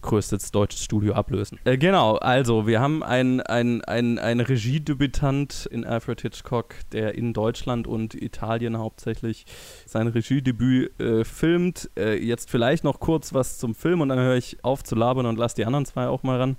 größtes 0.00 0.50
deutsches 0.52 0.84
Studio 0.84 1.14
ablösen. 1.14 1.58
Äh, 1.64 1.78
genau, 1.78 2.16
also 2.16 2.66
wir 2.66 2.80
haben 2.80 3.02
einen 3.02 3.40
ein, 3.40 3.82
ein 4.18 4.40
Regiedebütant 4.40 5.68
in 5.70 5.84
Alfred 5.84 6.20
Hitchcock, 6.20 6.74
der 6.92 7.14
in 7.14 7.32
Deutschland 7.32 7.86
und 7.86 8.14
Italien 8.14 8.78
hauptsächlich 8.78 9.44
sein 9.86 10.06
Regiedebüt 10.06 10.98
äh, 11.00 11.24
filmt. 11.24 11.90
Äh, 11.96 12.22
jetzt 12.24 12.50
vielleicht 12.50 12.84
noch 12.84 13.00
kurz 13.00 13.34
was 13.34 13.58
zum 13.58 13.74
Film 13.74 14.00
und 14.00 14.08
dann 14.08 14.18
höre 14.18 14.36
ich 14.36 14.64
auf 14.64 14.82
zu 14.84 14.94
labern 14.94 15.26
und 15.26 15.38
lasse 15.38 15.56
die 15.56 15.64
anderen 15.64 15.86
zwei 15.86 16.08
auch 16.08 16.22
mal 16.22 16.38
ran. 16.38 16.56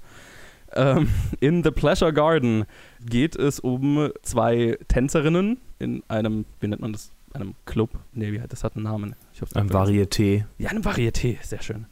Ähm, 0.73 1.09
in 1.39 1.63
The 1.63 1.71
Pleasure 1.71 2.13
Garden 2.13 2.65
geht 3.05 3.35
es 3.35 3.59
um 3.59 4.09
zwei 4.21 4.77
Tänzerinnen 4.87 5.57
in 5.79 6.03
einem, 6.07 6.45
wie 6.59 6.67
nennt 6.67 6.81
man 6.81 6.93
das? 6.93 7.11
Einem 7.33 7.55
Club. 7.65 7.91
Nee, 8.11 8.41
das 8.49 8.65
hat 8.65 8.75
einen 8.75 8.83
Namen. 8.83 9.15
Ein 9.53 9.69
Varieté. 9.69 10.43
Ja, 10.57 10.71
ein 10.71 10.83
Varieté, 10.83 11.37
sehr 11.41 11.61
schön. 11.61 11.85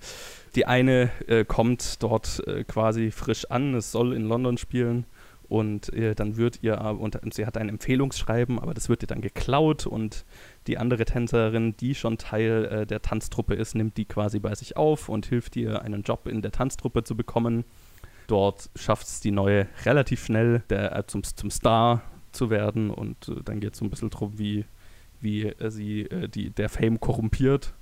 Die 0.56 0.66
eine 0.66 1.12
äh, 1.28 1.46
kommt 1.46 2.02
dort 2.02 2.46
äh, 2.48 2.64
quasi 2.64 3.12
frisch 3.12 3.46
an, 3.46 3.76
es 3.76 3.92
soll 3.92 4.14
in 4.14 4.28
London 4.28 4.58
spielen 4.58 5.06
und 5.48 5.92
äh, 5.94 6.16
dann 6.16 6.38
wird 6.38 6.60
ihr, 6.62 6.80
und, 6.80 7.16
und, 7.16 7.34
sie 7.34 7.46
hat 7.46 7.58
ein 7.58 7.70
Empfehlungsschreiben, 7.70 8.60
aber 8.60 8.74
das 8.74 8.88
wird 8.90 9.04
ihr 9.04 9.08
dann 9.08 9.22
geklaut 9.22 9.88
und 9.88 10.26
die 10.68 10.78
andere 10.78 11.06
Tänzerin, 11.06 11.76
die 11.78 11.96
schon 11.96 12.18
Teil 12.18 12.66
äh, 12.66 12.86
der 12.86 13.02
Tanztruppe 13.02 13.56
ist, 13.56 13.76
nimmt 13.76 13.98
die 13.98 14.06
quasi 14.06 14.40
bei 14.40 14.54
sich 14.56 14.78
auf 14.78 15.10
und 15.10 15.26
hilft 15.26 15.56
ihr, 15.56 15.82
einen 15.82 16.04
Job 16.04 16.28
in 16.28 16.42
der 16.42 16.52
Tanztruppe 16.52 17.04
zu 17.04 17.16
bekommen. 17.16 17.66
Dort 18.28 18.70
schafft 18.76 19.08
es 19.08 19.22
die 19.22 19.32
neue 19.32 19.68
relativ 19.86 20.26
schnell 20.26 20.64
der, 20.70 20.96
äh, 20.96 21.08
zum, 21.08 21.24
zum 21.24 21.50
Star 21.50 22.04
zu 22.32 22.52
werden 22.52 22.92
und 22.92 23.28
äh, 23.28 23.42
dann 23.44 23.60
geht 23.60 23.74
es 23.74 23.80
so 23.80 23.86
ein 23.86 23.90
bisschen 23.90 24.12
darum, 24.12 24.38
wie 24.38 24.66
wie 25.22 25.46
äh, 25.46 25.70
sie 25.70 26.02
äh, 26.02 26.28
die, 26.28 26.50
der 26.50 26.70
Fame 26.70 27.00
korrumpiert 27.00 27.74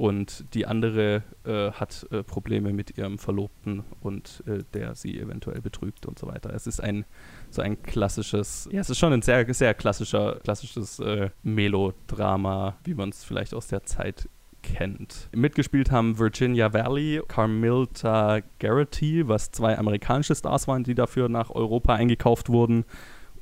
und 0.00 0.54
die 0.54 0.64
andere 0.64 1.22
äh, 1.44 1.72
hat 1.72 2.06
äh, 2.10 2.22
Probleme 2.22 2.72
mit 2.72 2.96
ihrem 2.96 3.18
Verlobten 3.18 3.84
und 4.00 4.42
äh, 4.46 4.64
der 4.72 4.94
sie 4.94 5.20
eventuell 5.20 5.60
betrügt 5.60 6.06
und 6.06 6.18
so 6.18 6.26
weiter. 6.26 6.54
Es 6.54 6.66
ist 6.66 6.82
ein 6.82 7.04
so 7.50 7.60
ein 7.60 7.82
klassisches, 7.82 8.66
ja, 8.72 8.80
es 8.80 8.88
ist 8.88 8.98
schon 8.98 9.12
ein 9.12 9.20
sehr, 9.20 9.52
sehr 9.52 9.74
klassischer, 9.74 10.40
klassisches 10.42 11.00
äh, 11.00 11.28
Melodrama, 11.42 12.78
wie 12.82 12.94
man 12.94 13.10
es 13.10 13.24
vielleicht 13.24 13.52
aus 13.52 13.66
der 13.66 13.84
Zeit 13.84 14.26
kennt. 14.62 15.28
Mitgespielt 15.36 15.90
haben 15.90 16.18
Virginia 16.18 16.72
Valley, 16.72 17.20
Carmilta 17.28 18.40
Garrity, 18.58 19.28
was 19.28 19.50
zwei 19.50 19.76
amerikanische 19.76 20.34
Stars 20.34 20.66
waren, 20.66 20.82
die 20.82 20.94
dafür 20.94 21.28
nach 21.28 21.50
Europa 21.50 21.94
eingekauft 21.94 22.48
wurden. 22.48 22.86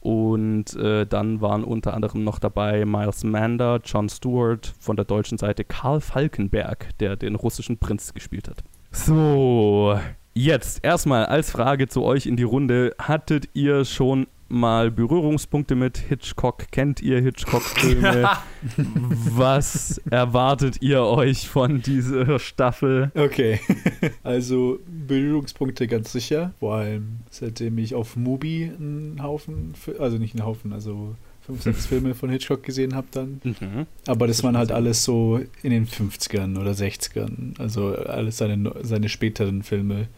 Und 0.09 0.75
äh, 0.77 1.05
dann 1.05 1.43
waren 1.43 1.63
unter 1.63 1.93
anderem 1.93 2.25
noch 2.25 2.39
dabei 2.39 2.87
Miles 2.87 3.25
Mander, 3.25 3.79
John 3.85 4.09
Stewart, 4.09 4.73
von 4.81 4.97
der 4.97 5.05
deutschen 5.05 5.37
Seite 5.37 5.65
Karl 5.65 6.01
Falkenberg, 6.01 6.97
der 6.99 7.17
den 7.17 7.35
russischen 7.35 7.77
Prinz 7.77 8.15
gespielt 8.15 8.49
hat. 8.49 8.65
So, 8.91 10.01
jetzt 10.33 10.83
erstmal 10.83 11.27
als 11.27 11.51
Frage 11.51 11.89
zu 11.89 12.05
euch 12.05 12.25
in 12.25 12.39
die 12.39 12.45
Runde. 12.45 12.95
Hattet 12.99 13.51
ihr 13.53 13.85
schon 13.85 14.29
mal 14.49 14.91
Berührungspunkte 14.91 15.75
mit 15.75 15.99
Hitchcock? 15.99 16.71
Kennt 16.71 17.01
ihr 17.03 17.21
Hitchcock-Filme? 17.21 18.29
Was 19.37 19.99
erwartet 20.11 20.81
ihr 20.81 21.03
euch 21.03 21.49
von 21.49 21.83
dieser 21.83 22.39
Staffel? 22.39 23.11
Okay, 23.15 23.61
also 24.23 24.79
Berührungspunkte 24.87 25.87
ganz 25.87 26.13
sicher, 26.13 26.53
vor 26.59 26.77
allem 26.77 27.21
seitdem 27.31 27.79
ich 27.79 27.95
auf 27.95 28.17
Mubi 28.17 28.65
einen 28.65 29.23
Haufen, 29.23 29.75
also 29.99 30.19
nicht 30.19 30.35
einen 30.35 30.45
Haufen, 30.45 30.73
also 30.73 31.15
fünf, 31.49 31.63
sechs 31.63 31.87
Filme 31.89 32.15
von 32.15 32.31
Hitchcock 32.31 32.63
gesehen 32.63 32.95
habe 32.95 33.07
dann. 33.11 33.41
Mhm. 33.43 33.87
Aber 34.07 34.27
das 34.27 34.45
waren 34.45 34.57
halt 34.57 34.71
alles 34.71 35.03
so 35.03 35.41
in 35.63 35.71
den 35.71 35.87
50ern 35.87 36.59
oder 36.59 36.73
60ern, 36.73 37.59
also 37.59 37.95
alles 37.95 38.39
seine, 38.39 38.73
seine 38.83 39.09
späteren 39.09 39.63
Filme. 39.63 40.09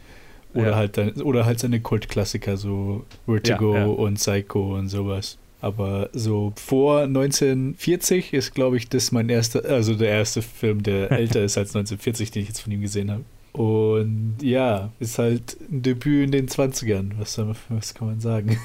Oder, 0.55 0.71
Ja. 0.71 0.77
halt, 0.77 0.99
oder 1.23 1.45
halt 1.45 1.59
seine 1.61 1.81
Kultklassiker, 1.81 2.57
so 2.57 3.05
Vertigo 3.27 3.75
Ja, 3.75 3.81
ja. 3.81 3.87
und 3.87 4.15
Psycho 4.15 4.77
und 4.77 4.89
sowas. 4.89 5.39
Aber 5.63 6.09
so 6.13 6.53
vor 6.57 7.03
1940 7.03 8.33
ist, 8.33 8.55
glaube 8.55 8.77
ich, 8.79 8.89
das 8.89 9.13
mein 9.13 9.29
erster, 9.29 9.65
also 9.65 9.95
der 9.95 10.09
erste 10.11 10.41
Film, 10.43 10.83
der 10.83 11.11
älter 11.13 11.43
ist 11.45 11.59
als 11.59 11.71
1940, 11.77 12.31
den 12.31 12.43
ich 12.43 12.49
jetzt 12.49 12.61
von 12.61 12.73
ihm 12.73 12.81
gesehen 12.81 13.11
habe. 13.11 13.25
Und 13.53 14.37
ja, 14.43 14.93
ist 15.01 15.19
halt 15.19 15.57
ein 15.71 15.83
Debüt 15.83 16.25
in 16.27 16.31
den 16.31 16.47
20ern. 16.49 17.11
Was, 17.19 17.39
was 17.69 17.95
kann 17.95 18.07
man 18.07 18.21
sagen? 18.21 18.57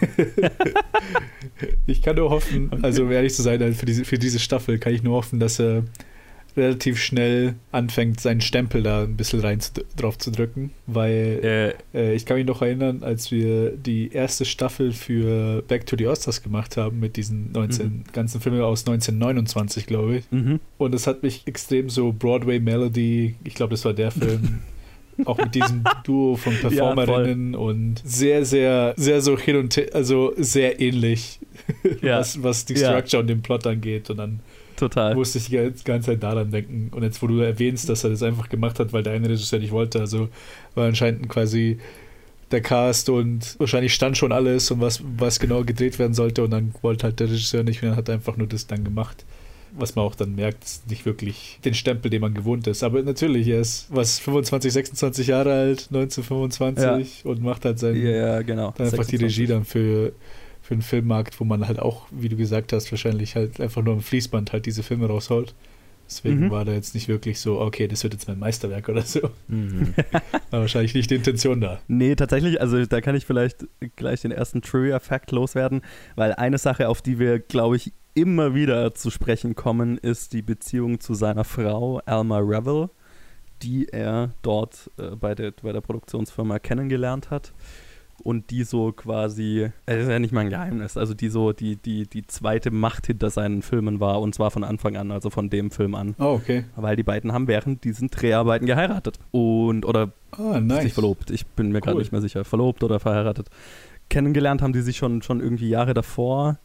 ich 1.87 2.01
kann 2.01 2.15
nur 2.15 2.29
hoffen, 2.29 2.71
also 2.83 3.03
um 3.03 3.11
ehrlich 3.11 3.33
zu 3.33 3.41
sein, 3.41 3.73
für 3.73 3.85
diese, 3.85 4.05
für 4.05 4.17
diese 4.19 4.39
Staffel 4.39 4.77
kann 4.77 4.93
ich 4.93 5.03
nur 5.03 5.15
hoffen, 5.15 5.39
dass 5.39 5.59
er 5.59 5.83
relativ 6.57 6.97
schnell 6.99 7.55
anfängt, 7.71 8.21
seinen 8.21 8.41
Stempel 8.41 8.81
da 8.83 9.03
ein 9.03 9.17
bisschen 9.17 9.41
rein 9.41 9.59
zu, 9.59 9.71
drauf 9.97 10.17
zu 10.17 10.31
drücken, 10.31 10.71
weil 10.87 11.75
Äh, 11.93 11.99
äh, 12.11 12.15
ich 12.15 12.25
kann 12.25 12.37
mich 12.37 12.45
noch 12.45 12.61
erinnern, 12.61 13.03
als 13.03 13.29
wir 13.31 13.71
die 13.71 14.11
erste 14.13 14.45
Staffel 14.45 14.93
für 14.93 15.61
Back 15.67 15.85
to 15.85 15.95
the 15.97 16.07
Oscars 16.07 16.41
gemacht 16.43 16.77
haben 16.77 16.99
mit 16.99 17.17
diesen 17.17 17.51
19, 17.51 18.05
ganzen 18.13 18.39
Filmen 18.41 18.61
aus 18.61 18.81
1929, 18.87 19.85
glaube 19.85 20.17
ich. 20.17 20.31
mhm. 20.31 20.59
Und 20.77 20.95
es 20.95 21.07
hat 21.07 21.23
mich 21.23 21.43
extrem 21.45 21.89
so 21.89 22.13
Broadway 22.13 22.59
Melody, 22.59 23.35
ich 23.43 23.53
glaube, 23.55 23.71
das 23.71 23.83
war 23.85 23.93
der 23.93 24.11
Film, 24.11 24.59
auch 25.25 25.37
mit 25.37 25.55
diesem 25.55 25.83
Duo 26.03 26.35
von 26.35 26.53
Performerinnen 26.55 27.55
und 27.55 28.01
sehr, 28.03 28.45
sehr, 28.45 28.93
sehr 28.97 29.21
so 29.21 29.37
hin 29.37 29.55
und 29.57 29.75
her, 29.77 29.87
also 29.93 30.33
sehr 30.37 30.79
ähnlich, 30.81 31.39
Ja. 32.01 32.19
was, 32.19 32.41
was 32.43 32.65
die 32.65 32.73
Ja. 32.75 32.91
Structure 32.91 33.21
und 33.21 33.27
den 33.27 33.41
Plot 33.41 33.65
angeht. 33.67 34.09
Und 34.09 34.17
dann 34.17 34.39
Total. 34.77 35.15
musste 35.15 35.37
ich 35.37 35.47
die 35.47 35.83
ganze 35.83 36.11
Zeit 36.11 36.23
daran 36.23 36.51
denken. 36.51 36.89
Und 36.93 37.03
jetzt, 37.03 37.21
wo 37.21 37.27
du 37.27 37.39
erwähnst, 37.39 37.87
dass 37.89 38.03
er 38.03 38.09
das 38.09 38.23
einfach 38.23 38.49
gemacht 38.49 38.79
hat, 38.79 38.93
weil 38.93 39.03
der 39.03 39.13
eine 39.13 39.29
Regisseur 39.29 39.59
nicht 39.59 39.71
wollte, 39.71 39.99
also 39.99 40.29
war 40.73 40.87
anscheinend 40.87 41.29
quasi 41.29 41.79
der 42.51 42.61
Cast 42.61 43.09
und 43.09 43.55
wahrscheinlich 43.59 43.93
stand 43.93 44.17
schon 44.17 44.31
alles 44.31 44.69
und 44.71 44.79
was, 44.81 45.01
was 45.17 45.39
genau 45.39 45.63
gedreht 45.63 45.97
werden 45.97 46.13
sollte 46.13 46.43
und 46.43 46.51
dann 46.51 46.73
wollte 46.81 47.05
halt 47.05 47.19
der 47.19 47.27
Regisseur 47.27 47.63
nicht 47.63 47.81
dann 47.81 47.95
hat 47.95 48.09
einfach 48.09 48.37
nur 48.37 48.47
das 48.47 48.67
dann 48.67 48.83
gemacht. 48.83 49.25
Was 49.77 49.95
man 49.95 50.05
auch 50.05 50.15
dann 50.15 50.35
merkt, 50.35 50.63
ist 50.63 50.89
nicht 50.89 51.05
wirklich 51.05 51.59
den 51.65 51.73
Stempel, 51.73 52.09
den 52.09 52.21
man 52.21 52.33
gewohnt 52.33 52.65
ist. 52.67 52.81
Aber 52.81 53.01
natürlich, 53.01 53.47
er 53.47 53.59
ist 53.59 53.87
was 53.89 54.19
25, 54.19 54.71
26 54.71 55.27
Jahre 55.27 55.51
alt, 55.53 55.89
1925 55.91 57.25
und 57.25 57.41
macht 57.41 57.65
halt 57.65 57.79
sein, 57.79 57.95
Ja, 57.95 58.09
ja, 58.09 58.41
genau. 58.41 58.73
dann 58.77 58.85
einfach 58.87 59.05
die 59.05 59.17
26. 59.17 59.23
Regie 59.23 59.47
dann 59.47 59.65
für, 59.65 60.13
für 60.65 60.73
einen 60.73 60.81
Filmmarkt, 60.81 61.39
wo 61.39 61.43
man 61.43 61.67
halt 61.67 61.77
auch, 61.79 62.07
wie 62.09 62.27
du 62.27 62.35
gesagt 62.35 62.73
hast, 62.73 62.91
wahrscheinlich 62.91 63.35
halt 63.35 63.61
einfach 63.61 63.83
nur 63.83 63.93
am 63.93 64.01
Fließband 64.01 64.51
halt 64.51 64.65
diese 64.65 64.81
Filme 64.81 65.05
raushaut. 65.05 65.53
Deswegen 66.07 66.45
Mhm. 66.45 66.49
war 66.51 66.65
da 66.65 66.71
jetzt 66.71 66.95
nicht 66.95 67.07
wirklich 67.07 67.39
so, 67.39 67.59
okay, 67.61 67.87
das 67.87 68.01
wird 68.03 68.13
jetzt 68.13 68.27
mein 68.27 68.39
Meisterwerk 68.39 68.89
oder 68.89 69.01
so. 69.03 69.29
Mhm. 69.47 69.93
War 70.51 70.61
wahrscheinlich 70.61 70.93
nicht 70.93 71.09
die 71.11 71.15
Intention 71.15 71.61
da. 71.61 71.79
Nee, 71.87 72.15
tatsächlich, 72.15 72.61
also 72.61 72.83
da 72.85 73.01
kann 73.01 73.15
ich 73.15 73.25
vielleicht 73.25 73.65
gleich 73.95 74.21
den 74.21 74.31
ersten 74.31 74.61
Trivia-Fact 74.61 75.31
loswerden, 75.31 75.81
weil 76.15 76.33
eine 76.33 76.57
Sache, 76.59 76.89
auf 76.89 77.01
die 77.01 77.17
wir, 77.19 77.39
glaube 77.39 77.75
ich, 77.77 77.91
immer 78.13 78.53
wieder 78.55 78.93
zu 78.95 79.09
sprechen 79.11 79.55
kommen, 79.55 79.97
ist 79.97 80.33
die 80.33 80.41
Beziehung 80.43 80.99
zu 80.99 81.13
seiner 81.15 81.43
Frau 81.43 81.99
Alma 82.05 82.37
Revel, 82.39 82.89
die 83.63 83.87
er 83.89 84.31
dort 84.43 84.91
äh, 84.97 85.15
bei, 85.15 85.33
der, 85.35 85.51
bei 85.61 85.71
der 85.73 85.81
Produktionsfirma 85.81 86.59
kennengelernt 86.59 87.29
hat. 87.31 87.51
Und 88.23 88.49
die 88.49 88.63
so 88.63 88.91
quasi, 88.91 89.69
es 89.85 90.03
ist 90.03 90.09
ja 90.09 90.17
nicht 90.19 90.31
mal 90.33 90.41
ein 90.41 90.49
Geheimnis, 90.49 90.97
also 90.97 91.13
die 91.13 91.29
so 91.29 91.51
die, 91.53 91.75
die, 91.75 92.07
die 92.07 92.25
zweite 92.25 92.71
Macht 92.71 93.05
hinter 93.07 93.29
seinen 93.29 93.61
Filmen 93.61 93.99
war 93.99 94.19
und 94.21 94.33
zwar 94.33 94.49
von 94.51 94.63
Anfang 94.63 94.95
an, 94.97 95.11
also 95.11 95.29
von 95.29 95.49
dem 95.49 95.69
Film 95.69 95.93
an. 95.93 96.15
Oh, 96.17 96.33
okay. 96.41 96.65
Weil 96.75 96.95
die 96.95 97.03
beiden 97.03 97.33
haben 97.33 97.47
während 97.47 97.83
diesen 97.83 98.07
Dreharbeiten 98.09 98.65
geheiratet. 98.65 99.19
Und, 99.31 99.85
oder 99.85 100.11
Ah, 100.31 100.53
sich 100.55 100.63
nice. 100.63 100.93
verlobt. 100.93 101.29
Ich 101.29 101.45
bin 101.45 101.71
mir 101.71 101.81
gerade 101.81 101.95
Cool. 101.97 102.01
nicht 102.01 102.11
mehr 102.11 102.21
sicher. 102.21 102.43
Verlobt 102.45 102.83
oder 102.83 102.99
verheiratet. 102.99 103.47
Kennengelernt 104.09 104.61
haben 104.61 104.73
die 104.73 104.81
sich 104.81 104.97
schon, 104.97 105.21
schon 105.21 105.39
irgendwie 105.39 105.69
Jahre 105.69 105.93
davor. 105.93 106.57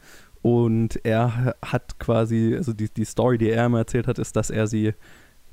Und 0.42 1.04
er 1.04 1.54
hat 1.62 1.98
quasi, 1.98 2.54
also 2.56 2.72
die, 2.72 2.88
die 2.88 3.04
Story, 3.04 3.36
die 3.38 3.50
er 3.50 3.66
immer 3.66 3.78
erzählt 3.80 4.06
hat, 4.06 4.18
ist, 4.18 4.34
dass 4.36 4.48
er 4.50 4.66
sie 4.66 4.94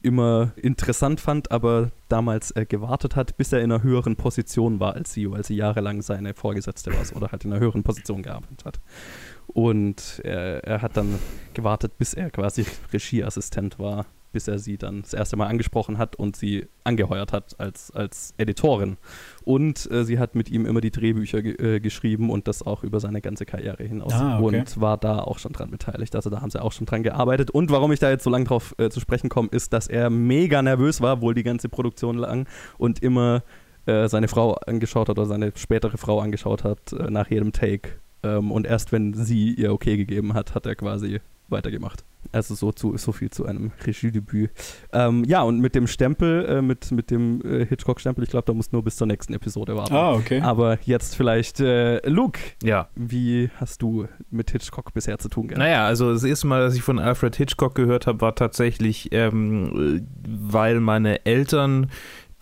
immer 0.08 0.54
interessant 0.56 1.22
fand, 1.22 1.52
aber 1.52 1.92
damals 2.08 2.52
äh, 2.52 2.66
gewartet 2.66 3.16
hat, 3.16 3.38
bis 3.38 3.54
er 3.54 3.60
in 3.60 3.72
einer 3.72 3.84
höheren 3.84 4.16
Position 4.16 4.80
war 4.80 4.94
als 4.94 5.14
sie, 5.14 5.30
weil 5.30 5.44
sie 5.44 5.56
jahrelang 5.56 6.02
seine 6.02 6.34
Vorgesetzte 6.34 6.92
war 6.92 7.04
oder 7.16 7.32
halt 7.32 7.46
in 7.46 7.52
einer 7.52 7.60
höheren 7.62 7.84
Position 7.84 8.24
gearbeitet 8.24 8.66
hat. 8.66 8.80
Und 9.48 10.22
er, 10.24 10.64
er 10.64 10.82
hat 10.82 10.98
dann 10.98 11.20
gewartet, 11.54 11.98
bis 11.98 12.14
er 12.14 12.32
quasi 12.32 12.66
Regieassistent 12.94 13.78
war, 13.78 14.06
bis 14.32 14.48
er 14.48 14.60
sie 14.60 14.78
dann 14.78 15.02
das 15.02 15.14
erste 15.14 15.36
Mal 15.36 15.48
angesprochen 15.48 15.98
hat 15.98 16.16
und 16.16 16.36
sie 16.36 16.68
angeheuert 16.84 17.34
hat 17.34 17.60
als, 17.60 17.92
als 17.92 18.34
Editorin. 18.38 18.98
Und 19.44 19.90
äh, 19.92 20.04
sie 20.04 20.20
hat 20.20 20.36
mit 20.36 20.50
ihm 20.50 20.66
immer 20.66 20.82
die 20.82 20.92
Drehbücher 20.92 21.42
ge 21.42 21.76
äh, 21.76 21.80
geschrieben 21.80 22.30
und 22.30 22.48
das 22.48 22.66
auch 22.66 22.84
über 22.84 23.00
seine 23.00 23.22
ganze 23.22 23.46
Karriere 23.46 23.84
hinaus. 23.84 24.14
Ah, 24.14 24.40
okay. 24.40 24.60
Und 24.60 24.82
war 24.82 24.98
da 24.98 25.20
auch 25.20 25.40
schon 25.40 25.54
dran 25.54 25.72
beteiligt. 25.72 26.16
Also 26.16 26.30
da 26.30 26.42
haben 26.42 26.50
sie 26.50 26.62
auch 26.62 26.72
schon 26.72 26.86
dran 26.86 27.04
gearbeitet. 27.04 27.52
Und 27.52 27.72
warum 27.72 27.92
ich 27.92 28.00
da 28.00 28.10
jetzt 28.10 28.24
so 28.24 28.30
lange 28.30 28.46
drauf 28.46 28.76
äh, 28.78 28.90
zu 28.90 29.00
sprechen 29.00 29.30
komme, 29.30 29.50
ist, 29.52 29.74
dass 29.74 29.88
er 29.88 30.10
mega 30.10 30.62
nervös 30.62 31.02
war, 31.02 31.22
wohl 31.22 31.34
die 31.34 31.44
ganze 31.44 31.70
Produktion 31.70 32.18
lang 32.18 32.48
und 32.78 33.02
immer 33.02 33.44
äh, 33.86 34.08
seine 34.10 34.28
Frau 34.28 34.54
angeschaut 34.54 35.10
hat 35.10 35.18
oder 35.18 35.28
seine 35.28 35.52
spätere 35.56 35.98
Frau 35.98 36.20
angeschaut 36.20 36.64
hat 36.64 36.94
äh, 36.94 37.10
nach 37.10 37.30
jedem 37.30 37.54
Take. 37.54 38.02
Ähm, 38.24 38.52
und 38.52 38.68
erst 38.68 38.92
wenn 38.92 39.14
sie 39.14 39.54
ihr 39.54 39.72
okay 39.74 39.98
gegeben 39.98 40.34
hat, 40.34 40.56
hat 40.56 40.66
er 40.66 40.76
quasi 40.76 41.22
weitergemacht. 41.50 42.04
Also 42.34 42.56
so, 42.56 42.74
zu, 42.74 42.98
so 42.98 43.14
viel 43.14 43.30
zu 43.30 43.46
einem 43.46 43.72
Regiedebüt. 43.86 44.52
Ähm, 44.92 45.24
ja, 45.26 45.44
und 45.44 45.60
mit 45.62 45.76
dem 45.76 45.88
Stempel, 45.88 46.46
äh, 46.46 46.62
mit, 46.62 46.92
mit 46.92 47.10
dem 47.10 47.42
äh, 47.42 47.66
Hitchcock-Stempel, 47.66 48.24
ich 48.24 48.30
glaube, 48.30 48.46
da 48.46 48.54
muss 48.54 48.74
nur 48.74 48.84
bis 48.84 48.98
zur 48.98 49.08
nächsten 49.08 49.34
Episode 49.34 49.78
warten. 49.78 49.94
Ah, 49.94 50.12
okay. 50.12 50.42
Aber 50.42 50.78
jetzt 50.84 51.16
vielleicht, 51.16 51.62
äh, 51.62 52.06
Luke, 52.10 52.40
Ja. 52.64 52.90
wie 52.96 53.50
hast 53.56 53.82
du 53.82 54.08
mit 54.30 54.52
Hitchcock 54.52 54.94
bisher 54.94 55.18
zu 55.20 55.30
tun 55.30 55.48
gehabt? 55.48 55.60
Naja, 55.60 55.86
also 55.86 56.12
das 56.12 56.24
erste 56.26 56.48
Mal, 56.48 56.60
dass 56.62 56.76
ich 56.76 56.82
von 56.82 57.00
Alfred 57.00 57.36
Hitchcock 57.38 57.76
gehört 57.76 58.08
habe, 58.08 58.20
war 58.20 58.36
tatsächlich, 58.36 59.10
ähm, 59.14 59.98
äh, 59.98 60.02
weil 60.28 60.82
meine 60.82 61.26
Eltern 61.26 61.90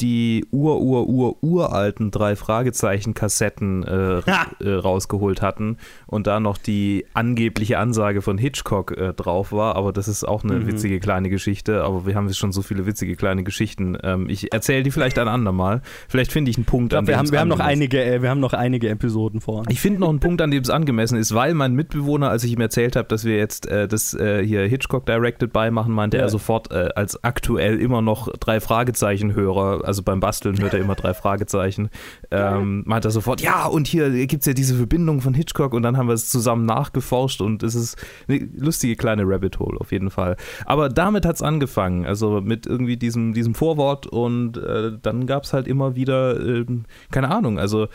die 0.02 0.46
ur 0.52 0.82
ur 0.82 1.08
ur 1.08 1.38
uralten 1.42 2.12
drei 2.12 2.36
Fragezeichen 2.36 3.14
Kassetten 3.14 3.84
äh, 3.84 4.20
äh, 4.60 4.74
rausgeholt 4.74 5.42
hatten 5.42 5.78
und 6.08 6.28
da 6.28 6.40
noch 6.40 6.58
die 6.58 7.06
angebliche 7.14 7.80
Ansage 7.80 8.22
von 8.22 8.38
Hitchcock 8.38 8.98
äh, 8.98 9.14
drauf 9.14 9.52
war, 9.52 9.75
aber 9.75 9.94
das 9.94 10.08
ist 10.08 10.24
auch 10.28 10.44
eine 10.44 10.56
Mhm. 10.56 10.68
witzige 10.68 11.00
kleine 11.00 11.30
Geschichte, 11.30 11.84
aber 11.84 12.06
wir 12.06 12.16
haben 12.16 12.28
jetzt 12.28 12.38
schon 12.38 12.52
so 12.52 12.62
viele 12.62 12.86
witzige 12.86 13.16
kleine 13.16 13.44
Geschichten. 13.44 13.98
Ähm, 14.04 14.28
ich 14.30 14.52
erzähle 14.54 14.84
die 14.84 14.92
vielleicht 14.92 15.18
ein 15.20 15.28
andermal. 15.28 15.82
Vielleicht 16.10 16.32
finde 16.32 16.52
ich 16.52 16.58
einen 16.58 16.66
Punkt, 16.66 16.92
Ich 16.94 16.98
an 17.00 17.06
glaub, 17.06 17.08
wir, 17.08 17.14
dem 17.14 17.18
haben, 17.20 17.25
es 17.28 17.32
wir, 17.32 17.40
haben 17.40 17.48
noch 17.48 17.60
angemessen 17.60 17.82
einige, 17.82 18.04
äh, 18.04 18.22
wir 18.22 18.30
haben 18.30 18.40
noch 18.42 18.54
einige 18.54 18.90
Episoden 18.90 19.40
vor. 19.42 19.60
uns. 19.60 19.68
ich 19.70 19.80
finde 19.80 20.02
noch 20.02 20.10
einen 20.10 20.20
Punkt, 20.20 20.42
an 20.42 20.52
dem 20.52 20.62
es 20.62 20.70
angemessen 20.70 21.18
ist, 21.18 21.34
weil 21.34 21.54
mein 21.54 21.74
Mitbewohner, 21.74 22.30
als 22.30 22.44
ich 22.44 22.52
ihm 22.54 22.62
erzählt 22.62 22.96
habe, 22.96 23.08
dass 23.08 23.24
wir 23.25 23.38
jetzt 23.38 23.68
äh, 23.68 23.88
das 23.88 24.14
äh, 24.14 24.46
hier 24.46 24.62
Hitchcock 24.68 25.06
Directed 25.06 25.54
By 25.54 25.72
machen, 25.72 25.94
meinte 25.94 26.18
Ja. 26.18 26.24
er 26.24 26.30
sofort 26.30 26.72
als 26.74 27.24
aktuell 27.24 27.80
immer 27.80 28.02
noch 28.02 28.28
drei 28.40 28.60
Fragezeichen-Hörer 28.60 29.85
also 29.86 30.04
beim 30.04 30.20
Basteln 30.20 30.60
hört 30.62 30.74
er 30.74 30.80
immer 30.80 30.96
drei 30.96 31.13
Fragezeichen, 31.13 31.89
ähm, 32.32 32.84
meint 32.86 33.06
er 33.06 33.12
sofort, 33.12 33.42
ja, 33.42 33.65
und 33.65 33.88
hier 33.88 34.10
gibt 34.27 34.42
es 34.42 34.48
ja 34.48 34.54
diese 34.54 34.75
Verbindung 34.75 35.22
von 35.22 35.34
Hitchcock 35.34 35.74
und 35.74 35.84
dann 35.84 35.98
haben 35.98 36.08
wir 36.08 36.13
es 36.13 36.30
zusammen 36.30 36.65
nachgeforscht 36.65 37.42
und 37.42 37.63
es 37.63 37.75
ist 37.75 37.98
eine 38.27 38.48
lustige 38.56 38.96
kleine 38.96 39.24
Rabbit 39.25 39.60
Hole 39.60 39.80
auf 39.80 39.92
jeden 39.92 40.10
Fall. 40.10 40.38
Aber 40.65 40.89
damit 40.89 41.25
hat 41.25 41.36
es 41.36 41.42
angefangen, 41.42 42.06
also 42.06 42.42
mit 42.42 42.65
irgendwie 42.65 42.98
diesem, 42.98 43.34
diesem 43.34 43.56
Vorwort 43.56 44.08
und 44.08 44.58
äh, 44.58 44.92
dann 45.01 45.27
gab 45.27 45.44
es 45.44 45.54
halt 45.54 45.68
immer 45.68 45.96
wieder, 45.96 46.39
äh, 46.39 46.65
keine 47.12 47.32
Ahnung, 47.32 47.60
also 47.60 47.88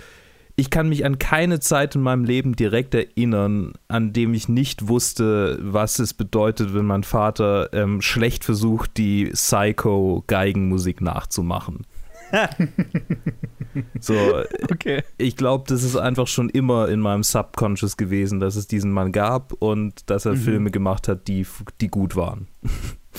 ich 0.61 0.69
kann 0.71 0.89
mich 0.91 1.05
an 1.07 1.19
keine 1.19 1.59
Zeit 1.61 1.95
in 1.95 2.03
meinem 2.03 2.25
Leben 2.25 2.55
direkt 2.55 2.95
erinnern, 2.95 3.73
an 3.89 4.13
dem 4.13 4.35
ich 4.35 4.49
nicht 4.49 4.89
wusste, 4.89 5.59
was 5.63 5.99
es 5.99 6.13
bedeutet, 6.15 6.75
wenn 6.75 6.85
mein 6.85 7.03
Vater 7.03 7.71
ähm, 7.73 8.03
schlecht 8.03 8.45
versucht, 8.45 8.97
die 8.99 9.31
Psycho-Geigenmusik 9.33 11.01
nachzumachen. 11.01 11.87
so, 14.01 14.15
Okay. 14.71 15.03
ich 15.19 15.37
glaube, 15.37 15.65
das 15.69 15.83
ist 15.83 15.97
einfach 15.97 16.27
schon 16.27 16.49
immer 16.49 16.89
in 16.89 17.01
meinem 17.01 17.23
Subconscious 17.23 17.97
gewesen, 17.97 18.41
dass 18.41 18.57
es 18.57 18.67
diesen 18.67 18.93
Mann 18.93 19.13
gab 19.13 19.53
und 19.55 20.09
dass 20.11 20.27
er 20.27 20.33
Mhm. 20.33 20.37
Filme 20.39 20.71
gemacht 20.71 21.09
hat, 21.09 21.27
die, 21.29 21.47
die 21.81 21.89
gut 21.89 22.17
waren. 22.17 22.49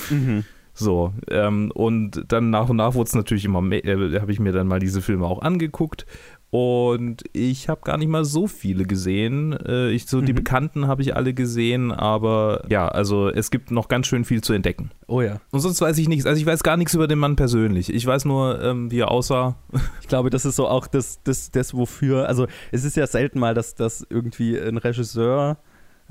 Mhm. 0.09 0.43
So, 0.73 1.13
ähm, 1.29 1.69
und 1.75 2.23
dann 2.29 2.49
nach 2.49 2.69
und 2.69 2.77
nach 2.77 2.93
wurde 2.93 3.09
es 3.09 3.13
natürlich 3.13 3.43
immer 3.43 3.61
mehr, 3.61 3.83
äh, 3.85 4.19
habe 4.21 4.31
ich 4.31 4.39
mir 4.39 4.53
dann 4.53 4.67
mal 4.67 4.79
diese 4.79 5.01
Filme 5.01 5.25
auch 5.25 5.41
angeguckt. 5.41 6.05
Und 6.51 7.23
ich 7.31 7.69
habe 7.69 7.79
gar 7.85 7.97
nicht 7.97 8.09
mal 8.09 8.25
so 8.25 8.45
viele 8.45 8.83
gesehen. 8.83 9.53
Äh, 9.53 9.91
ich, 9.91 10.05
so 10.05 10.19
die 10.19 10.33
Mhm. 10.33 10.35
Bekannten 10.35 10.87
habe 10.87 11.01
ich 11.01 11.15
alle 11.15 11.33
gesehen, 11.33 11.91
aber 11.93 12.63
ja, 12.69 12.89
also 12.89 13.29
es 13.29 13.51
gibt 13.51 13.71
noch 13.71 13.87
ganz 13.87 14.07
schön 14.07 14.25
viel 14.25 14.41
zu 14.41 14.51
entdecken. 14.51 14.91
Oh 15.07 15.21
ja. 15.21 15.39
Und 15.51 15.61
sonst 15.61 15.79
weiß 15.79 15.97
ich 15.97 16.09
nichts. 16.09 16.25
Also 16.25 16.39
ich 16.41 16.45
weiß 16.45 16.61
gar 16.63 16.75
nichts 16.75 16.93
über 16.93 17.07
den 17.07 17.19
Mann 17.19 17.37
persönlich. 17.37 17.93
Ich 17.93 18.05
weiß 18.05 18.25
nur, 18.25 18.61
ähm, 18.61 18.91
wie 18.91 18.99
er 18.99 19.11
aussah. 19.11 19.55
Ich 20.01 20.07
glaube, 20.09 20.29
das 20.29 20.43
ist 20.43 20.57
so 20.57 20.67
auch 20.67 20.87
das, 20.87 21.23
das, 21.23 21.51
das 21.51 21.73
wofür, 21.73 22.27
also 22.27 22.47
es 22.73 22.83
ist 22.83 22.97
ja 22.97 23.07
selten 23.07 23.39
mal, 23.39 23.53
dass, 23.53 23.75
dass 23.75 24.05
irgendwie 24.09 24.59
ein 24.59 24.75
Regisseur, 24.75 25.57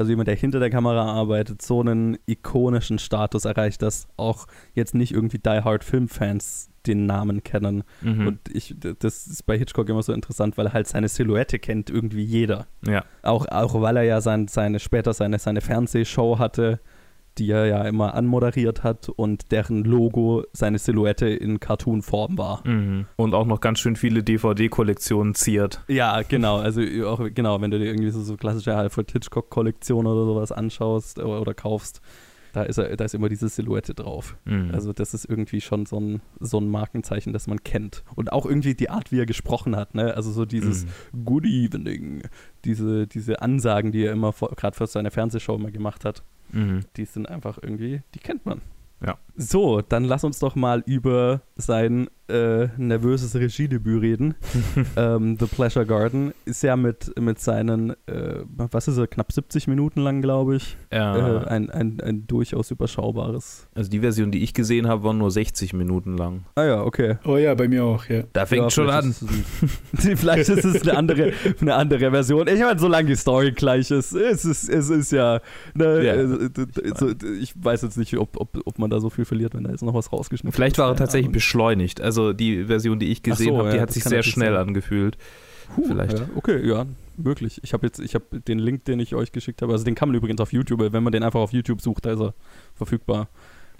also 0.00 0.10
jemand, 0.10 0.28
der 0.28 0.34
hinter 0.34 0.60
der 0.60 0.70
Kamera 0.70 1.04
arbeitet, 1.12 1.60
so 1.60 1.80
einen 1.80 2.16
ikonischen 2.24 2.98
Status 2.98 3.44
erreicht, 3.44 3.82
dass 3.82 4.08
auch 4.16 4.46
jetzt 4.72 4.94
nicht 4.94 5.12
irgendwie 5.12 5.38
Die 5.38 5.60
Hard 5.62 5.84
Filmfans 5.84 6.70
den 6.86 7.04
Namen 7.04 7.42
kennen. 7.42 7.84
Mhm. 8.00 8.26
Und 8.26 8.38
ich, 8.50 8.74
das 8.78 9.26
ist 9.26 9.44
bei 9.44 9.58
Hitchcock 9.58 9.90
immer 9.90 10.02
so 10.02 10.14
interessant, 10.14 10.56
weil 10.56 10.72
halt 10.72 10.86
seine 10.86 11.08
Silhouette 11.08 11.58
kennt 11.58 11.90
irgendwie 11.90 12.24
jeder. 12.24 12.66
ja. 12.86 13.04
Auch, 13.22 13.46
auch 13.48 13.78
weil 13.82 13.98
er 13.98 14.04
ja 14.04 14.22
sein, 14.22 14.48
seine, 14.48 14.78
später 14.80 15.12
seine, 15.12 15.38
seine 15.38 15.60
Fernsehshow 15.60 16.38
hatte, 16.38 16.80
die 17.40 17.50
er 17.50 17.66
ja 17.66 17.82
immer 17.84 18.14
anmoderiert 18.14 18.84
hat 18.84 19.08
und 19.08 19.50
deren 19.50 19.82
Logo 19.82 20.44
seine 20.52 20.78
Silhouette 20.78 21.26
in 21.26 21.58
Cartoon-Form 21.58 22.36
war. 22.38 22.66
Mhm. 22.68 23.06
Und 23.16 23.34
auch 23.34 23.46
noch 23.46 23.60
ganz 23.60 23.80
schön 23.80 23.96
viele 23.96 24.22
DVD-Kollektionen 24.22 25.34
ziert. 25.34 25.82
Ja, 25.88 26.20
genau. 26.22 26.58
Also 26.58 26.82
auch 27.06 27.20
genau, 27.34 27.60
wenn 27.60 27.70
du 27.70 27.78
dir 27.78 27.86
irgendwie 27.86 28.10
so, 28.10 28.20
so 28.22 28.36
klassische 28.36 28.76
Alfred 28.76 29.10
Hitchcock-Kollektion 29.10 30.06
oder 30.06 30.26
sowas 30.26 30.52
anschaust 30.52 31.18
oder, 31.18 31.40
oder 31.40 31.54
kaufst, 31.54 32.02
da 32.52 32.62
ist, 32.64 32.78
er, 32.78 32.96
da 32.96 33.04
ist 33.04 33.14
immer 33.14 33.28
diese 33.28 33.48
Silhouette 33.48 33.94
drauf. 33.94 34.36
Mhm. 34.44 34.70
Also 34.72 34.92
das 34.92 35.14
ist 35.14 35.24
irgendwie 35.24 35.60
schon 35.60 35.86
so 35.86 35.98
ein, 35.98 36.20
so 36.40 36.58
ein 36.58 36.68
Markenzeichen, 36.68 37.32
das 37.32 37.46
man 37.46 37.62
kennt. 37.62 38.04
Und 38.16 38.32
auch 38.32 38.44
irgendwie 38.44 38.74
die 38.74 38.90
Art, 38.90 39.12
wie 39.12 39.20
er 39.20 39.26
gesprochen 39.26 39.76
hat, 39.76 39.94
ne? 39.94 40.14
Also 40.14 40.30
so 40.30 40.44
dieses 40.44 40.84
Mhm. 40.84 41.24
Good 41.24 41.44
Evening, 41.46 42.22
diese, 42.64 43.06
diese 43.06 43.40
Ansagen, 43.40 43.92
die 43.92 44.04
er 44.04 44.12
immer 44.12 44.32
gerade 44.32 44.76
für 44.76 44.86
seine 44.86 45.10
Fernsehshow 45.10 45.56
mal 45.58 45.72
gemacht 45.72 46.04
hat, 46.04 46.22
Mhm. 46.52 46.80
die 46.96 47.04
sind 47.04 47.28
einfach 47.28 47.58
irgendwie, 47.62 48.02
die 48.14 48.18
kennt 48.18 48.44
man. 48.46 48.60
Ja. 49.04 49.18
So, 49.42 49.80
dann 49.80 50.04
lass 50.04 50.22
uns 50.22 50.38
doch 50.38 50.54
mal 50.54 50.82
über 50.84 51.40
sein 51.56 52.08
äh, 52.28 52.68
nervöses 52.76 53.34
Regiedebüt 53.34 54.02
reden. 54.02 54.34
ähm, 54.96 55.36
The 55.40 55.46
Pleasure 55.46 55.86
Garden 55.86 56.32
ist 56.44 56.62
ja 56.62 56.76
mit, 56.76 57.18
mit 57.18 57.40
seinen, 57.40 57.90
äh, 58.06 58.44
was 58.44 58.86
ist 58.86 58.98
er, 58.98 59.06
knapp 59.06 59.32
70 59.32 59.66
Minuten 59.66 60.00
lang, 60.02 60.20
glaube 60.22 60.56
ich, 60.56 60.76
Ja. 60.92 61.42
äh, 61.42 61.46
ein, 61.46 61.70
ein, 61.70 62.00
ein 62.00 62.26
durchaus 62.26 62.70
überschaubares. 62.70 63.66
also 63.74 63.90
die 63.90 64.00
Version, 64.00 64.30
die 64.30 64.42
ich 64.44 64.54
gesehen 64.54 64.86
habe, 64.88 65.02
war 65.04 65.14
nur 65.14 65.30
60 65.30 65.72
Minuten 65.72 66.16
lang. 66.18 66.44
Ah 66.54 66.64
ja, 66.64 66.82
okay. 66.84 67.16
Oh 67.24 67.36
ja, 67.38 67.54
bei 67.54 67.66
mir 67.66 67.82
auch, 67.84 68.04
ja. 68.06 68.22
Da 68.34 68.44
fängt 68.46 68.62
ja, 68.64 68.70
schon 68.70 68.90
an. 68.90 69.10
Ist 69.10 69.22
es 69.22 70.06
ein, 70.06 70.16
vielleicht 70.18 70.48
ist 70.50 70.64
es 70.64 70.82
eine 70.82 70.96
andere, 70.98 71.32
eine 71.60 71.74
andere 71.74 72.10
Version. 72.10 72.46
Ich 72.46 72.60
meine, 72.60 72.78
solange 72.78 73.08
die 73.08 73.16
Story 73.16 73.52
gleich 73.52 73.90
ist, 73.90 74.12
es 74.12 74.44
ist, 74.44 74.68
es 74.68 74.90
ist 74.90 75.12
ja, 75.12 75.40
ne, 75.74 76.04
Ja. 76.04 76.14
äh, 76.14 76.50
so, 76.94 77.08
ich 77.40 77.54
weiß 77.56 77.82
jetzt 77.82 77.96
nicht, 77.96 78.16
ob, 78.18 78.38
ob, 78.40 78.56
ob 78.64 78.78
man 78.78 78.90
da 78.90 79.00
so 79.00 79.10
viel 79.10 79.24
verliert, 79.30 79.54
wenn 79.54 79.62
da 79.62 79.70
jetzt 79.70 79.82
noch 79.82 79.94
was 79.94 80.12
rausgeschnitten 80.12 80.52
Vielleicht 80.52 80.76
war 80.78 80.88
er 80.88 80.96
tatsächlich 80.96 81.26
Keine 81.26 81.34
beschleunigt. 81.34 82.00
Also 82.00 82.32
die 82.32 82.64
Version, 82.64 82.98
die 82.98 83.12
ich 83.12 83.22
gesehen 83.22 83.54
so, 83.54 83.58
habe, 83.58 83.70
die 83.70 83.76
ja, 83.76 83.82
hat 83.82 83.92
sich 83.92 84.02
sehr 84.02 84.24
schnell 84.24 84.54
sein. 84.54 84.68
angefühlt. 84.68 85.16
Puh, 85.74 85.84
Vielleicht. 85.86 86.18
Ja, 86.18 86.28
okay, 86.34 86.66
ja, 86.66 86.84
möglich. 87.16 87.60
Ich 87.62 87.72
habe 87.72 87.86
jetzt, 87.86 88.00
ich 88.00 88.16
habe 88.16 88.40
den 88.40 88.58
Link, 88.58 88.84
den 88.86 88.98
ich 88.98 89.14
euch 89.14 89.30
geschickt 89.30 89.62
habe, 89.62 89.72
also 89.72 89.84
den 89.84 89.94
kann 89.94 90.08
man 90.08 90.16
übrigens 90.16 90.40
auf 90.40 90.52
YouTube, 90.52 90.80
wenn 90.92 91.02
man 91.02 91.12
den 91.12 91.22
einfach 91.22 91.38
auf 91.38 91.52
YouTube 91.52 91.80
sucht, 91.80 92.06
da 92.06 92.12
ist 92.12 92.20
er 92.20 92.34
verfügbar. 92.74 93.28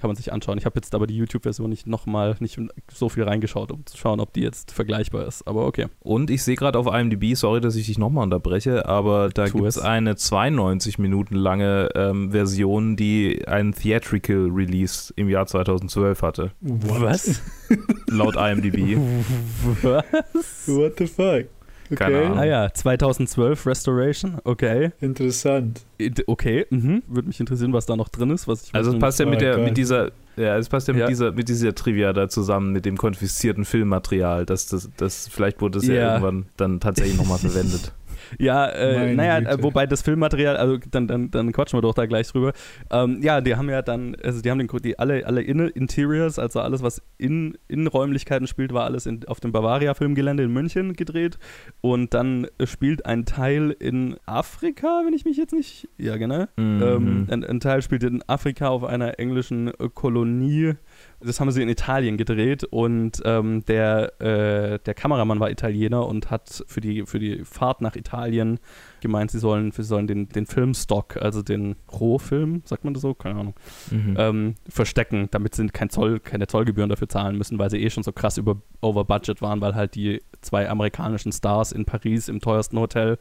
Kann 0.01 0.09
man 0.09 0.17
sich 0.17 0.33
anschauen. 0.33 0.57
Ich 0.57 0.65
habe 0.65 0.79
jetzt 0.79 0.95
aber 0.95 1.07
die 1.07 1.17
YouTube-Version 1.17 1.69
nicht 1.69 1.87
nochmal, 1.87 2.35
nicht 2.41 2.59
so 2.91 3.11
viel 3.11 3.25
reingeschaut, 3.25 3.71
um 3.71 3.85
zu 3.85 3.99
schauen, 3.99 4.19
ob 4.21 4.33
die 4.33 4.41
jetzt 4.41 4.73
vergleichbar 4.73 5.27
ist. 5.27 5.47
Aber 5.47 5.67
okay. 5.67 5.89
Und 6.01 6.31
ich 6.31 6.43
sehe 6.43 6.57
gerade 6.57 6.79
auf 6.79 6.87
IMDb, 6.87 7.35
sorry, 7.35 7.61
dass 7.61 7.77
ich 7.77 7.87
dich 7.87 7.99
nochmal 7.99 8.25
unterbreche, 8.25 8.87
aber 8.87 9.29
da 9.29 9.47
gibt 9.47 9.65
es 9.67 9.77
eine 9.79 10.17
92 10.17 10.99
Minuten 10.99 11.35
lange 11.35 11.91
ähm, 11.95 12.31
Version, 12.31 12.97
die 12.97 13.47
einen 13.47 13.75
Theatrical 13.75 14.49
Release 14.51 15.13
im 15.17 15.29
Jahr 15.29 15.47
2012 15.47 16.23
hatte. 16.23 16.53
Was? 16.61 17.43
Laut 18.09 18.37
IMDb. 18.37 18.97
Was? 19.83 20.67
What 20.67 20.95
the 20.97 21.07
fuck? 21.07 21.60
Okay. 21.91 22.27
Ah 22.37 22.45
ja, 22.45 22.73
2012 22.73 23.67
Restoration, 23.67 24.39
okay. 24.45 24.93
interessant. 25.01 25.81
Okay, 26.27 26.67
mhm. 26.71 27.03
würde 27.09 27.29
mich 27.29 27.41
interessieren, 27.41 27.73
was 27.73 27.87
da 27.87 27.97
noch 27.97 28.09
drin 28.09 28.31
ist. 28.31 28.49
Was 28.49 28.65
ich 28.65 28.75
Also 28.75 28.93
es 28.93 28.99
passt 28.99 29.19
ja 29.21 29.27
mit 29.27 29.41
der, 29.41 29.57
Gott. 29.57 29.65
mit 29.65 29.77
dieser, 29.77 30.13
ja, 30.37 30.57
es 30.57 30.69
passt 30.69 30.89
ja 30.89 30.95
mit 30.95 31.03
Ja. 31.03 31.07
dieser, 31.09 31.33
mit 31.33 31.49
dieser 31.49 31.75
Trivia 31.75 32.13
da 32.13 32.29
zusammen, 32.29 32.73
mit 32.73 32.85
dem 32.85 32.97
konfiszierten 32.97 33.65
Filmmaterial. 33.65 34.47
Das, 34.47 34.67
das, 34.67 34.89
das, 34.97 35.29
vielleicht 35.29 35.61
wurde 35.61 35.79
es 35.79 35.87
ja. 35.87 35.95
Ja. 35.95 36.13
irgendwann 36.15 36.47
dann 36.57 36.81
tatsächlich 36.81 37.17
nochmal 37.17 37.39
verwendet. 37.39 37.93
Ja, 38.39 38.67
äh, 38.69 39.15
naja, 39.15 39.41
Güte. 39.41 39.51
äh, 39.51 39.63
wobei 39.63 39.87
das 39.87 40.03
Filmmaterial, 40.03 40.57
also 40.57 40.79
dann, 40.91 41.07
dann, 41.07 41.31
dann 41.31 41.53
quatschen 41.53 41.77
wir 41.77 41.83
doch 41.83 41.95
da 41.95 42.07
gleich 42.07 42.29
drüber. 42.29 42.53
Ähm, 42.91 43.21
ja, 43.23 43.41
die 43.41 43.57
haben 43.57 43.69
ja 43.69 43.83
dann, 43.83 44.17
also 44.23 44.41
die 44.41 44.51
haben 44.51 44.59
den, 44.59 44.69
die, 44.83 44.99
alle, 44.99 45.27
alle 45.27 45.43
Inne 45.43 45.69
Interiors, 45.69 46.39
also 46.39 46.61
alles, 46.61 46.83
was 46.83 47.03
in 47.19 47.59
Innenräumlichkeiten 47.69 48.47
spielt, 48.47 48.73
war 48.73 48.85
alles 48.85 49.07
in, 49.07 49.27
auf 49.27 49.41
dem 49.41 49.53
Bavaria-Filmgelände 49.53 50.43
in 50.45 50.53
München 50.53 50.95
gedreht. 50.95 51.39
Und 51.81 52.15
dann 52.15 52.47
spielt 52.65 53.07
ein 53.07 53.25
Teil 53.25 53.75
in 53.79 54.17
Afrika, 54.27 55.03
wenn 55.05 55.15
ich 55.15 55.25
mich 55.25 55.37
jetzt 55.37 55.53
nicht. 55.53 55.89
Ja, 55.99 56.17
genau. 56.17 56.47
Mhm. 56.57 56.83
Ähm, 56.83 57.27
ein, 57.31 57.45
ein 57.45 57.61
Teil 57.61 57.83
spielt 57.83 58.05
in 58.05 58.23
Afrika 58.27 58.69
auf 58.69 58.85
einer 58.85 59.19
englischen 59.19 59.69
äh, 59.69 59.89
Kolonie. 59.93 60.75
Das 61.23 61.39
haben 61.39 61.51
sie 61.51 61.63
in 61.63 61.69
Italien 61.69 62.17
gedreht 62.17 62.65
und 62.65 63.21
ähm, 63.27 63.65
der, 63.67 64.21
äh, 64.21 64.79
der 64.79 64.95
Kameramann 64.95 65.39
war 65.39 65.51
Italiener 65.51 66.07
und 66.07 66.31
hat 66.31 66.65
für 66.67 66.81
die, 66.81 67.05
für 67.05 67.19
die 67.19 67.45
Fahrt 67.45 67.83
nach 67.83 67.95
Italien 67.95 68.59
gemeint, 69.01 69.31
sie 69.31 69.39
sollen, 69.39 69.71
sie 69.71 69.83
sollen 69.83 70.07
den, 70.07 70.29
den 70.31 70.47
Filmstock, 70.47 71.19
also 71.19 71.43
den 71.43 71.77
Rohfilm, 71.93 72.63
sagt 72.65 72.85
man 72.85 72.95
das 72.95 73.03
so? 73.03 73.13
Keine 73.15 73.41
Ahnung, 73.41 73.55
Mhm. 73.91 74.15
ähm, 74.19 74.55
verstecken, 74.69 75.29
damit 75.31 75.55
sie 75.55 75.67
kein 75.69 75.91
Zoll, 75.91 76.21
keine 76.21 76.47
Zollgebühren 76.47 76.89
dafür 76.89 77.09
zahlen 77.09 77.37
müssen, 77.37 77.59
weil 77.59 77.71
sie 77.71 77.83
eh 77.83 77.91
schon 77.91 78.03
so 78.03 78.13
krass 78.13 78.39
über 78.39 78.57
over 78.81 79.05
budget 79.05 79.43
waren, 79.43 79.61
weil 79.61 79.75
halt 79.75 79.95
die 79.95 80.23
zwei 80.41 80.69
amerikanischen 80.71 81.33
Stars 81.33 81.73
in 81.73 81.85
Paris 81.85 82.29
im 82.29 82.41
teuersten 82.41 82.79
Hotel 82.79 83.19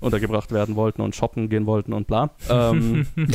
untergebracht 0.00 0.52
werden 0.52 0.76
wollten 0.76 1.02
und 1.02 1.14
shoppen 1.14 1.48
gehen 1.48 1.66
wollten 1.66 1.92
und 1.92 2.06
bla. 2.06 2.30
Ähm, 2.48 3.06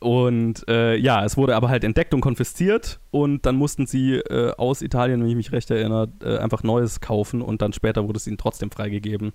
und 0.00 0.68
äh, 0.68 0.96
ja, 0.96 1.24
es 1.24 1.36
wurde 1.36 1.56
aber 1.56 1.68
halt 1.68 1.84
entdeckt 1.84 2.14
und 2.14 2.20
konfisziert 2.20 3.00
und 3.10 3.46
dann 3.46 3.56
mussten 3.56 3.86
sie 3.86 4.14
äh, 4.14 4.52
aus 4.56 4.82
Italien, 4.82 5.20
wenn 5.20 5.28
ich 5.28 5.36
mich 5.36 5.52
recht 5.52 5.70
erinnere, 5.70 6.08
äh, 6.22 6.38
einfach 6.38 6.62
Neues 6.62 7.00
kaufen 7.00 7.42
und 7.42 7.62
dann 7.62 7.72
später 7.72 8.06
wurde 8.06 8.18
es 8.18 8.26
ihnen 8.26 8.38
trotzdem 8.38 8.70
freigegeben. 8.70 9.32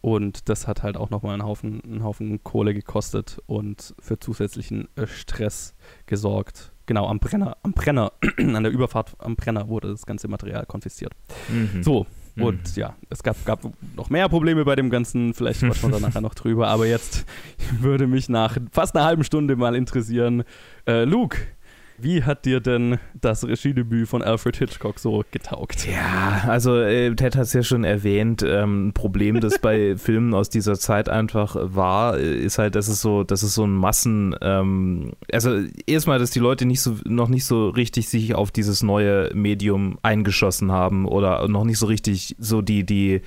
Und 0.00 0.48
das 0.48 0.68
hat 0.68 0.82
halt 0.82 0.96
auch 0.96 1.10
nochmal 1.10 1.34
einen 1.34 1.44
Haufen, 1.44 1.82
einen 1.84 2.04
Haufen 2.04 2.42
Kohle 2.44 2.72
gekostet 2.72 3.42
und 3.46 3.94
für 3.98 4.18
zusätzlichen 4.18 4.88
äh, 4.96 5.06
Stress 5.06 5.74
gesorgt. 6.06 6.72
Genau, 6.86 7.08
am 7.08 7.18
Brenner, 7.18 7.56
am 7.62 7.72
Brenner, 7.72 8.12
an 8.38 8.62
der 8.62 8.72
Überfahrt 8.72 9.16
am 9.18 9.34
Brenner 9.34 9.68
wurde 9.68 9.88
das 9.88 10.06
ganze 10.06 10.28
Material 10.28 10.66
konfisziert. 10.66 11.12
Mhm. 11.48 11.82
So, 11.82 12.06
Mhm. 12.38 12.44
und 12.44 12.76
ja, 12.76 12.94
es 13.10 13.22
gab, 13.22 13.44
gab 13.44 13.60
noch 13.96 14.10
mehr 14.10 14.28
Probleme 14.28 14.64
bei 14.64 14.76
dem 14.76 14.90
Ganzen, 14.90 15.34
vielleicht 15.34 15.60
quatschen 15.60 15.90
wir 15.90 16.00
da 16.00 16.00
nachher 16.06 16.20
noch 16.20 16.34
drüber, 16.34 16.68
aber 16.68 16.86
jetzt 16.86 17.26
würde 17.80 18.06
mich 18.06 18.28
nach 18.28 18.56
fast 18.72 18.96
einer 18.96 19.04
halben 19.04 19.24
Stunde 19.24 19.56
mal 19.56 19.74
interessieren, 19.74 20.44
äh, 20.86 21.04
Luke, 21.04 21.38
Wie 22.00 22.22
hat 22.22 22.44
dir 22.44 22.60
denn 22.60 22.98
das 23.20 23.46
Regiedebüt 23.46 24.08
von 24.08 24.22
Alfred 24.22 24.56
Hitchcock 24.56 25.00
so 25.00 25.24
getaugt? 25.30 25.86
Ja, 25.86 26.44
also 26.46 26.76
äh, 26.76 27.12
Ted 27.14 27.34
hat 27.34 27.44
es 27.44 27.52
ja 27.52 27.62
schon 27.62 27.82
erwähnt. 27.82 28.44
Ähm, 28.46 28.88
ein 28.88 28.92
Problem, 28.92 29.40
das 29.40 29.58
bei 29.58 29.96
Filmen 29.98 30.32
aus 30.32 30.48
dieser 30.48 30.78
Zeit 30.78 31.08
einfach 31.08 31.56
war, 31.58 32.16
äh, 32.16 32.36
ist 32.36 32.58
halt, 32.58 32.76
dass 32.76 32.86
es 32.86 33.00
so, 33.00 33.24
dass 33.24 33.42
es 33.42 33.54
so 33.54 33.64
ein 33.64 33.74
Massen, 33.74 34.36
ähm, 34.40 35.12
also 35.32 35.60
erstmal, 35.86 36.20
dass 36.20 36.30
die 36.30 36.38
Leute 36.38 36.66
nicht 36.66 36.82
so, 36.82 36.96
noch 37.04 37.28
nicht 37.28 37.44
so 37.44 37.68
richtig 37.68 38.08
sich 38.08 38.34
auf 38.34 38.52
dieses 38.52 38.82
neue 38.82 39.34
Medium 39.34 39.98
eingeschossen 40.02 40.70
haben 40.70 41.04
oder 41.04 41.48
noch 41.48 41.64
nicht 41.64 41.78
so 41.78 41.86
richtig 41.86 42.36
so 42.38 42.62
die, 42.62 42.84
die 42.84 43.22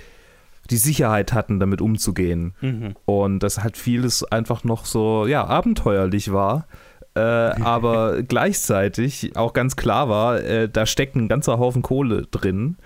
die 0.69 0.77
Sicherheit 0.77 1.33
hatten, 1.33 1.59
damit 1.59 1.81
umzugehen. 1.81 2.53
Mhm. 2.61 2.95
Und 3.05 3.39
das 3.39 3.61
halt 3.61 3.77
vieles 3.77 4.23
einfach 4.23 4.63
noch 4.63 4.85
so, 4.85 5.27
ja, 5.27 5.45
abenteuerlich 5.45 6.31
war. 6.31 6.67
Äh, 7.15 7.19
aber 7.19 8.21
gleichzeitig 8.27 9.35
auch 9.35 9.53
ganz 9.53 9.75
klar 9.75 10.09
war, 10.09 10.41
äh, 10.41 10.69
da 10.69 10.85
steckt 10.85 11.15
ein 11.15 11.27
ganzer 11.27 11.59
Haufen 11.59 11.81
Kohle 11.81 12.27
drin. 12.31 12.77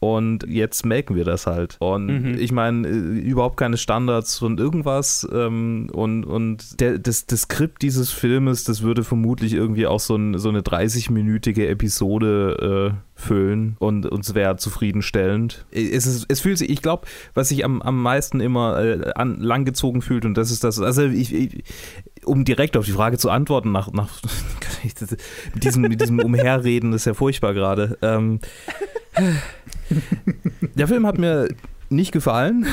Und 0.00 0.44
jetzt 0.46 0.84
melken 0.84 1.16
wir 1.16 1.24
das 1.24 1.46
halt. 1.46 1.76
Und 1.78 2.06
Mhm. 2.06 2.34
ich 2.38 2.52
meine, 2.52 2.86
äh, 2.86 2.90
überhaupt 2.92 3.56
keine 3.56 3.78
Standards 3.78 4.42
und 4.42 4.60
irgendwas. 4.60 5.26
Ähm, 5.32 5.88
und 5.94 6.24
und 6.24 6.78
der, 6.78 6.98
das, 6.98 7.24
das 7.24 7.42
Skript 7.42 7.80
dieses 7.80 8.10
Filmes, 8.10 8.64
das 8.64 8.82
würde 8.82 9.02
vermutlich 9.02 9.54
irgendwie 9.54 9.86
auch 9.86 10.00
so, 10.00 10.14
ein, 10.16 10.36
so 10.36 10.50
eine 10.50 10.60
30-minütige 10.60 11.68
Episode 11.68 12.92
äh, 12.92 13.00
füllen 13.18 13.76
und 13.78 14.04
uns 14.04 14.34
wäre 14.34 14.56
zufriedenstellend. 14.56 15.64
Es, 15.70 16.04
ist, 16.04 16.26
es 16.28 16.40
fühlt 16.40 16.58
sich, 16.58 16.68
ich 16.68 16.82
glaube, 16.82 17.06
was 17.32 17.48
sich 17.48 17.64
am, 17.64 17.80
am 17.80 18.02
meisten 18.02 18.40
immer 18.40 18.78
äh, 18.84 19.12
an, 19.14 19.40
langgezogen 19.40 20.02
fühlt, 20.02 20.26
und 20.26 20.34
das 20.36 20.50
ist 20.50 20.64
das, 20.64 20.80
also 20.80 21.04
ich, 21.04 21.32
ich 21.32 21.64
um 22.24 22.44
direkt 22.44 22.76
auf 22.76 22.84
die 22.84 22.92
Frage 22.92 23.18
zu 23.18 23.30
antworten, 23.30 23.72
nach, 23.72 23.92
nach 23.92 24.10
mit, 24.82 25.64
diesem, 25.64 25.82
mit 25.82 26.00
diesem 26.00 26.18
Umherreden, 26.20 26.92
ist 26.92 27.04
ja 27.06 27.14
furchtbar 27.14 27.54
gerade. 27.54 27.98
Ähm, 28.02 28.40
der 30.74 30.88
Film 30.88 31.06
hat 31.06 31.18
mir 31.18 31.48
nicht 31.88 32.12
gefallen, 32.12 32.66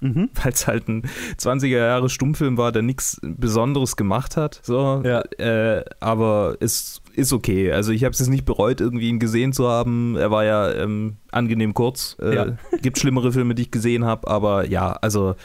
Mhm. 0.00 0.30
weil 0.42 0.52
es 0.52 0.66
halt 0.66 0.88
ein 0.88 1.02
20er 1.38 1.68
Jahre 1.78 2.08
Stummfilm 2.08 2.56
war, 2.58 2.72
der 2.72 2.82
nichts 2.82 3.20
Besonderes 3.22 3.94
gemacht 3.94 4.36
hat. 4.36 4.58
So, 4.64 5.00
Ja. 5.04 5.20
äh, 5.38 5.84
aber 6.00 6.56
es 6.58 7.00
ist 7.14 7.32
okay. 7.32 7.70
Also 7.70 7.92
ich 7.92 8.02
habe 8.02 8.12
es 8.12 8.18
jetzt 8.18 8.28
nicht 8.28 8.44
bereut, 8.44 8.80
irgendwie 8.80 9.08
ihn 9.08 9.20
gesehen 9.20 9.52
zu 9.52 9.68
haben. 9.68 10.16
Er 10.16 10.32
war 10.32 10.44
ja 10.44 10.72
ähm, 10.72 11.18
angenehm 11.30 11.72
kurz. 11.72 12.16
Äh, 12.20 12.34
Ja. 12.34 12.46
Gibt 12.82 12.98
schlimmere 12.98 13.30
Filme, 13.30 13.54
die 13.54 13.62
ich 13.62 13.70
gesehen 13.70 14.04
habe, 14.04 14.26
aber 14.26 14.66
ja, 14.68 14.90
also 14.92 15.36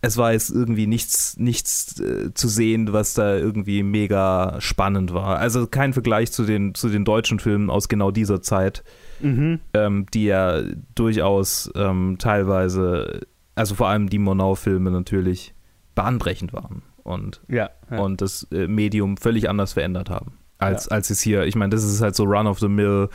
es 0.00 0.16
war 0.16 0.32
jetzt 0.32 0.50
irgendwie 0.50 0.86
nichts, 0.86 1.36
nichts 1.38 1.98
äh, 2.00 2.32
zu 2.32 2.46
sehen, 2.48 2.92
was 2.92 3.14
da 3.14 3.36
irgendwie 3.36 3.82
mega 3.82 4.56
spannend 4.60 5.12
war. 5.12 5.38
Also 5.38 5.66
kein 5.66 5.92
Vergleich 5.92 6.30
zu 6.30 6.44
den, 6.44 6.74
zu 6.74 6.88
den 6.88 7.04
deutschen 7.04 7.40
Filmen 7.40 7.68
aus 7.70 7.88
genau 7.88 8.10
dieser 8.10 8.40
Zeit, 8.42 8.84
Mhm. 9.20 9.58
ähm, 9.74 10.06
die 10.14 10.26
ja 10.26 10.60
durchaus 10.94 11.68
ähm, 11.74 12.16
teilweise, 12.20 13.22
also 13.56 13.74
vor 13.74 13.88
allem 13.88 14.08
die 14.08 14.20
Monau-Filme 14.20 14.92
natürlich, 14.92 15.54
bahnbrechend 15.96 16.52
waren 16.52 16.82
und, 17.02 17.40
Ja. 17.48 17.70
ja. 17.90 17.98
und 17.98 18.20
das 18.20 18.46
äh, 18.52 18.68
Medium 18.68 19.16
völlig 19.16 19.50
anders 19.50 19.72
verändert 19.72 20.10
haben. 20.10 20.38
Als, 20.58 20.86
als 20.86 21.10
es 21.10 21.20
hier, 21.20 21.44
ich 21.46 21.56
meine, 21.56 21.70
das 21.70 21.82
ist 21.82 22.00
halt 22.00 22.14
so 22.14 22.22
Run-of-the-Mill 22.24 23.08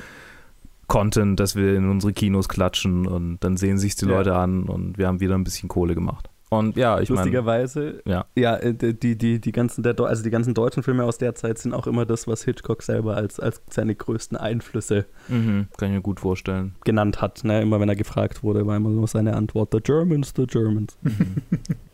Content, 0.88 1.40
dass 1.40 1.56
wir 1.56 1.76
in 1.76 1.90
unsere 1.90 2.12
Kinos 2.14 2.50
klatschen 2.50 3.08
und 3.08 3.38
dann 3.40 3.56
sehen 3.58 3.78
sich 3.78 3.96
die 3.96 4.06
Ja. 4.06 4.12
Leute 4.12 4.36
an 4.36 4.64
und 4.64 4.98
wir 4.98 5.08
haben 5.08 5.22
wieder 5.22 5.36
ein 5.36 5.44
bisschen 5.46 5.70
Kohle 5.70 5.96
gemacht. 5.96 6.30
Und 6.60 6.76
ja, 6.78 7.00
ich 7.00 7.10
meine, 7.10 7.22
Lustigerweise, 7.22 8.02
ja. 8.06 8.26
ja, 8.36 8.56
äh, 8.58 8.74
die, 8.74 9.18
die, 9.18 9.40
die, 9.40 9.52
ganzen, 9.52 9.84
der, 9.84 10.00
also 10.00 10.24
die 10.24 10.30
ganzen 10.30 10.54
deutschen 10.54 10.84
Filme 10.84 11.04
aus 11.04 11.18
der 11.18 11.36
Zeit 11.36 11.58
sind 11.58 11.74
auch 11.74 11.88
immer 11.88 12.06
das, 12.06 12.28
was 12.28 12.44
Hitchcock 12.44 12.84
selber 12.84 13.16
als, 13.16 13.40
als 13.40 13.62
seine 13.70 13.96
größten 13.96 14.38
Einflüsse 14.38 15.06
mhm, 15.28 15.68
kann 15.78 15.90
ich 15.90 15.96
mir 15.96 16.02
gut 16.02 16.20
vorstellen. 16.20 16.76
genannt 16.84 17.22
hat. 17.22 17.44
Ne? 17.44 17.62
Immer 17.62 17.80
wenn 17.80 17.90
er 17.90 17.96
gefragt 17.96 18.44
wurde, 18.44 18.66
war 18.66 18.78
immer 18.78 18.90
nur 18.90 19.08
seine 19.08 19.36
Antwort: 19.36 19.70
The 19.72 19.80
Germans, 19.82 20.34
the 20.36 20.46
Germans. 20.46 20.98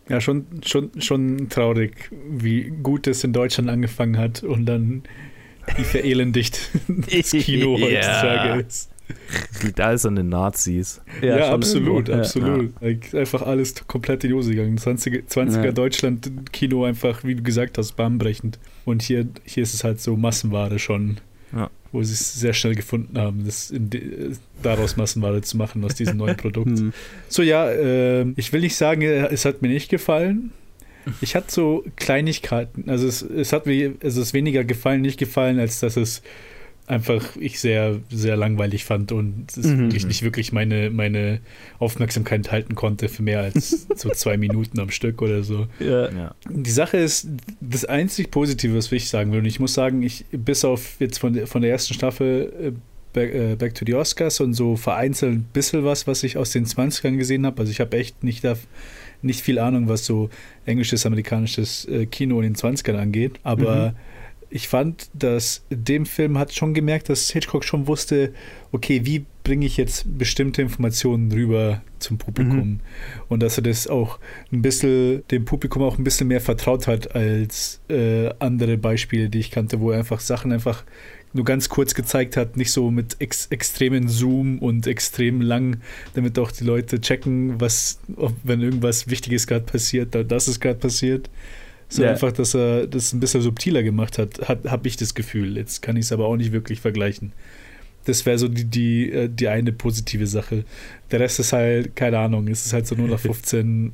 Ja, 0.09 0.19
schon, 0.19 0.47
schon, 0.65 0.89
schon 0.99 1.49
traurig, 1.49 2.09
wie 2.27 2.71
gut 2.81 3.05
es 3.05 3.23
in 3.23 3.31
Deutschland 3.31 3.69
angefangen 3.69 4.17
hat 4.17 4.41
und 4.41 4.65
dann 4.65 5.03
wie 5.75 5.83
verelendigt 5.83 6.71
das 6.87 7.29
Kino 7.29 7.77
heutzutage 7.79 8.61
ist. 8.61 8.89
Liegt 9.63 9.79
alles 9.79 10.05
an 10.05 10.15
den 10.15 10.29
Nazis. 10.29 11.01
Ja, 11.21 11.39
schon 11.39 11.53
absolut, 11.53 11.87
irgendwo, 11.87 12.11
ja. 12.11 12.19
absolut. 12.19 12.81
Like, 12.81 13.13
einfach 13.13 13.41
alles 13.41 13.75
komplett 13.87 14.23
in 14.23 14.29
die 14.29 14.35
Hose 14.35 14.51
gegangen. 14.51 14.77
20er, 14.77 15.23
20er 15.27 15.65
Ja. 15.65 15.71
Deutschland 15.71 16.51
Kino 16.51 16.85
einfach, 16.85 17.23
wie 17.23 17.35
du 17.35 17.43
gesagt 17.43 17.77
hast, 17.77 17.93
bahnbrechend. 17.93 18.59
Und 18.85 19.01
hier, 19.01 19.27
hier 19.43 19.63
ist 19.63 19.73
es 19.73 19.83
halt 19.83 19.99
so 20.01 20.15
Massenware 20.15 20.79
schon, 20.79 21.17
Ja. 21.55 21.69
wo 21.91 22.01
sie 22.03 22.13
es 22.13 22.39
sehr 22.39 22.53
schnell 22.53 22.75
gefunden 22.75 23.17
haben, 23.17 23.45
das 23.45 23.71
in 23.71 23.89
de, 23.89 24.31
daraus 24.63 24.95
Massenware 24.97 25.41
zu 25.41 25.57
machen 25.57 25.83
aus 25.83 25.95
diesem 25.95 26.17
neuen 26.17 26.37
Produkt. 26.37 26.69
Hm. 26.79 26.93
So, 27.27 27.41
ja, 27.41 27.69
ähm, 27.71 28.33
ich 28.37 28.53
will 28.53 28.61
nicht 28.61 28.75
sagen, 28.75 29.01
äh, 29.01 29.27
es 29.27 29.45
hat 29.45 29.61
mir 29.61 29.69
nicht 29.69 29.89
gefallen. 29.89 30.51
Ich 31.21 31.35
hatte 31.35 31.51
so 31.51 31.83
Kleinigkeiten. 31.95 32.89
Also 32.89 33.07
es, 33.07 33.21
es 33.21 33.51
hat 33.53 33.65
mir, 33.65 33.93
es 34.01 34.15
ist 34.17 34.33
weniger 34.33 34.63
gefallen, 34.63 35.01
nicht 35.01 35.17
gefallen, 35.17 35.59
als 35.59 35.79
dass 35.79 35.97
es 35.97 36.21
einfach 36.89 37.35
ich 37.39 37.59
sehr, 37.59 37.99
sehr 38.09 38.35
langweilig 38.35 38.83
fand 38.83 39.11
und 39.11 39.45
es 39.55 39.57
Mhm. 39.67 39.79
wirklich 39.79 40.05
nicht 40.07 40.23
wirklich 40.23 40.51
meine, 40.51 40.89
meine 40.89 41.39
Aufmerksamkeit 41.77 42.51
halten 42.51 42.75
konnte 42.75 43.09
für 43.09 43.21
mehr 43.23 43.41
als 43.41 43.87
so 43.95 44.09
zwei 44.13 44.37
Minuten 44.37 44.79
am 44.79 44.89
Stück 44.89 45.21
oder 45.21 45.43
so. 45.43 45.67
Ja. 45.79 46.11
Ja. 46.11 46.35
Die 46.49 46.71
Sache 46.71 46.97
ist, 46.97 47.27
das 47.61 47.85
einzig 47.85 48.31
Positive, 48.31 48.75
was 48.75 48.91
ich 48.91 49.07
sagen 49.07 49.31
will, 49.31 49.39
und 49.39 49.45
ich 49.45 49.59
muss 49.59 49.73
sagen, 49.73 50.01
ich, 50.03 50.25
bis 50.31 50.65
auf 50.65 50.95
jetzt 50.99 51.19
von 51.19 51.33
der, 51.33 51.47
von 51.47 51.61
der 51.61 51.71
ersten 51.71 51.93
Staffel 51.93 52.51
äh, 52.61 52.71
Back, 53.13 53.33
äh, 53.33 53.55
Back 53.55 53.75
to 53.75 53.85
the 53.85 53.93
Oscars 53.95 54.39
und 54.39 54.53
so 54.53 54.75
vereinzelt 54.75 55.33
ein 55.33 55.43
bisschen 55.53 55.83
was, 55.83 56.05
was 56.07 56.23
ich 56.23 56.37
aus 56.37 56.51
den 56.51 56.65
20ern 56.65 57.17
gesehen 57.17 57.45
habe. 57.45 57.59
Also 57.59 57.71
ich 57.71 57.79
habe 57.79 57.97
echt 57.97 58.23
nicht, 58.23 58.43
da, 58.43 58.55
nicht 59.21 59.41
viel 59.41 59.59
Ahnung, 59.59 59.87
was 59.89 60.05
so 60.05 60.29
englisches, 60.65 61.05
amerikanisches 61.05 61.85
äh, 61.85 62.05
Kino 62.05 62.37
in 62.41 62.53
den 62.53 62.55
20ern 62.55 62.95
angeht. 62.97 63.39
Aber 63.43 63.89
Mhm. 63.91 63.95
Ich 64.49 64.67
fand, 64.67 65.09
dass 65.13 65.63
dem 65.69 66.05
Film 66.05 66.37
hat 66.37 66.53
schon 66.53 66.73
gemerkt, 66.73 67.09
dass 67.09 67.29
Hitchcock 67.29 67.63
schon 67.63 67.87
wusste, 67.87 68.33
okay, 68.71 69.01
wie 69.05 69.25
bringe 69.43 69.65
ich 69.65 69.77
jetzt 69.77 70.17
bestimmte 70.17 70.61
Informationen 70.61 71.31
rüber 71.31 71.81
zum 71.99 72.17
Publikum? 72.17 72.69
Mhm. 72.69 72.79
Und 73.27 73.43
dass 73.43 73.57
er 73.57 73.63
das 73.63 73.87
auch 73.87 74.19
ein 74.51 74.61
bisschen, 74.61 75.23
dem 75.29 75.45
Publikum 75.45 75.83
auch 75.83 75.97
ein 75.97 76.03
bisschen 76.03 76.27
mehr 76.27 76.41
vertraut 76.41 76.87
hat 76.87 77.15
als 77.15 77.81
äh, 77.89 78.29
andere 78.39 78.77
Beispiele, 78.77 79.29
die 79.29 79.39
ich 79.39 79.51
kannte, 79.51 79.79
wo 79.79 79.91
er 79.91 79.99
einfach 79.99 80.19
Sachen 80.19 80.51
einfach 80.51 80.83
nur 81.33 81.45
ganz 81.45 81.69
kurz 81.69 81.93
gezeigt 81.93 82.37
hat, 82.37 82.57
nicht 82.57 82.71
so 82.71 82.89
mit 82.89 83.17
ex 83.19 83.45
extremen 83.47 84.07
Zoom 84.07 84.57
und 84.59 84.87
extrem 84.87 85.41
lang, 85.41 85.77
damit 86.15 86.39
auch 86.39 86.51
die 86.51 86.63
Leute 86.63 86.99
checken, 87.01 87.61
was, 87.61 87.99
ob, 88.15 88.33
wenn 88.43 88.61
irgendwas 88.61 89.09
Wichtiges 89.09 89.45
gerade 89.45 89.65
passiert, 89.65 90.15
da, 90.15 90.23
dass 90.23 90.47
es 90.47 90.59
gerade 90.59 90.79
passiert. 90.79 91.29
So 91.91 92.03
Ja. 92.03 92.11
einfach, 92.11 92.31
dass 92.31 92.53
er 92.55 92.85
das 92.87 93.11
ein 93.13 93.19
bisschen 93.19 93.41
subtiler 93.41 93.81
gemacht 93.83 94.17
hat, 94.19 94.47
hat 94.47 94.65
habe 94.69 94.87
ich 94.87 94.95
das 94.95 95.15
Gefühl. 95.15 95.57
Jetzt 95.57 95.81
kann 95.81 95.97
ich 95.97 96.05
es 96.05 96.11
aber 96.11 96.25
auch 96.25 96.37
nicht 96.37 96.51
wirklich 96.51 96.79
vergleichen. 96.81 97.31
Das 98.05 98.25
wäre 98.25 98.37
so 98.37 98.47
die, 98.47 98.63
die, 98.65 99.11
äh, 99.11 99.27
die 99.29 99.47
eine 99.47 99.71
positive 99.71 100.25
Sache. 100.27 100.63
Der 101.11 101.19
Rest 101.19 101.39
ist 101.39 101.51
halt, 101.51 101.95
keine 101.95 102.19
Ahnung, 102.19 102.47
es 102.47 102.65
ist 102.65 102.73
halt 102.73 102.85
so 102.87 102.95
0815 102.97 103.91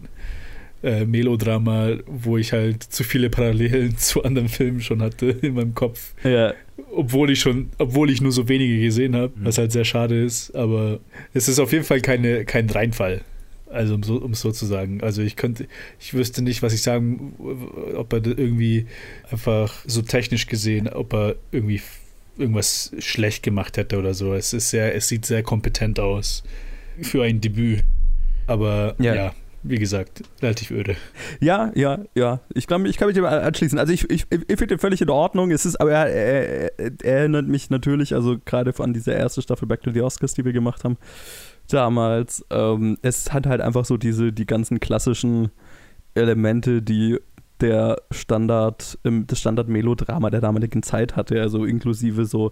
äh, 0.84 1.05
Melodrama, 1.05 1.93
wo 2.05 2.38
ich 2.38 2.51
halt 2.53 2.84
zu 2.84 3.03
viele 3.03 3.29
Parallelen 3.29 3.97
zu 3.97 4.23
anderen 4.23 4.49
Filmen 4.49 4.81
schon 4.81 5.01
hatte 5.01 5.27
in 5.41 5.53
meinem 5.55 5.73
Kopf. 5.73 6.13
Ja. 6.23 6.53
Obwohl 6.93 7.31
ich 7.31 7.39
schon, 7.39 7.69
obwohl 7.77 8.12
ich 8.12 8.21
nur 8.21 8.31
so 8.34 8.47
wenige 8.49 8.79
gesehen 8.81 9.15
habe, 9.15 9.34
Mhm. 9.39 9.45
was 9.45 9.58
halt 9.58 9.71
sehr 9.71 9.86
schade 9.86 10.21
ist. 10.23 10.53
Aber 10.53 10.99
es 11.34 11.47
ist 11.47 11.60
auf 11.60 11.71
jeden 11.71 11.86
Fall 11.86 12.01
keine, 12.01 12.45
kein 12.45 12.69
Reinfall. 12.69 13.21
Also 13.75 13.95
um 13.95 14.03
so, 14.03 14.15
um 14.17 14.31
es 14.31 14.41
so 14.41 14.51
zu 14.51 14.65
sagen. 14.65 15.01
Also 15.03 15.21
ich 15.21 15.35
könnte, 15.35 15.67
ich 15.99 16.13
wüsste 16.13 16.41
nicht, 16.41 16.61
was 16.63 16.73
ich 16.73 16.81
sagen, 16.81 17.35
ob 17.95 18.13
er 18.13 18.25
irgendwie 18.25 18.88
einfach 19.29 19.73
so 19.85 20.01
technisch 20.01 20.47
gesehen, 20.47 20.88
ob 20.88 21.13
er 21.13 21.35
irgendwie 21.51 21.81
irgendwas 22.38 22.91
schlecht 22.99 23.43
gemacht 23.43 23.77
hätte 23.77 23.97
oder 23.99 24.13
so. 24.13 24.33
Es 24.33 24.53
ist 24.53 24.69
sehr, 24.69 24.95
es 24.95 25.07
sieht 25.07 25.25
sehr 25.25 25.43
kompetent 25.43 25.99
aus 25.99 26.43
für 27.01 27.23
ein 27.23 27.39
Debüt. 27.41 27.83
Aber 28.47 28.95
Ja. 28.99 29.15
ja, 29.15 29.33
wie 29.63 29.77
gesagt, 29.79 30.21
relativ 30.41 30.69
öde. 30.71 30.95
Ja, 31.39 31.71
ja, 31.75 31.99
ja. 32.13 32.41
Ich 32.53 32.67
kann, 32.67 32.81
mich- 32.83 32.91
ich 32.91 32.97
kann 32.97 33.07
mich 33.07 33.15
dem 33.15 33.25
anschließen. 33.25 33.79
Also 33.79 33.91
ich, 33.93 34.09
ich, 34.09 34.25
ich 34.29 34.57
finde 34.59 34.77
völlig 34.77 35.01
in 35.01 35.09
Ordnung. 35.09 35.49
Es 35.51 35.65
ist, 35.65 35.77
aber 35.77 35.91
er, 35.91 36.07
er, 36.07 36.71
er 36.77 37.17
erinnert 37.19 37.47
mich 37.47 37.69
natürlich, 37.69 38.13
also 38.13 38.38
gerade 38.45 38.73
an 38.79 38.93
diese 38.93 39.11
erste 39.13 39.41
Staffel 39.41 39.67
Back 39.67 39.81
to 39.83 39.91
the 39.91 40.01
Oscars, 40.01 40.33
die 40.33 40.45
wir 40.45 40.53
gemacht 40.53 40.83
haben 40.83 40.97
damals. 41.73 42.45
Ähm, 42.49 42.97
es 43.01 43.34
hat 43.34 43.47
halt 43.47 43.62
einfach 43.62 43.86
so 43.86 43.97
diese, 43.97 44.32
die 44.32 44.45
ganzen 44.45 44.80
klassischen 44.80 45.51
Elemente, 46.13 46.82
die 46.82 47.17
der 47.62 48.01
Standard, 48.12 48.97
das 49.04 49.39
Standard-Melodrama 49.39 50.30
der 50.30 50.41
damaligen 50.41 50.84
Zeit 50.84 51.15
hatte, 51.15 51.39
also 51.41 51.63
inklusive 51.65 52.25
so 52.25 52.51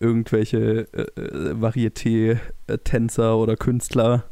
irgendwelche 0.00 0.88
äh, 0.92 1.02
äh, 1.20 1.54
Varieté-Tänzer 1.54 3.36
oder 3.38 3.56
Künstler, 3.56 4.24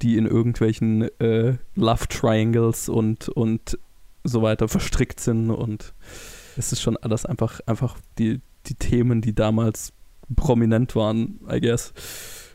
die 0.00 0.16
in 0.16 0.26
irgendwelchen 0.26 1.02
äh, 1.20 1.58
Love 1.74 2.08
Triangles 2.08 2.88
und, 2.88 3.28
und 3.28 3.78
so 4.24 4.42
weiter 4.42 4.68
verstrickt 4.68 5.20
sind 5.20 5.50
und 5.50 5.92
es 6.56 6.72
ist 6.72 6.80
schon 6.80 6.96
alles 6.96 7.26
einfach, 7.26 7.60
einfach 7.66 7.98
die, 8.18 8.40
die 8.66 8.74
Themen, 8.74 9.20
die 9.20 9.34
damals 9.34 9.92
prominent 10.34 10.96
waren, 10.96 11.40
I 11.50 11.60
guess. 11.60 11.92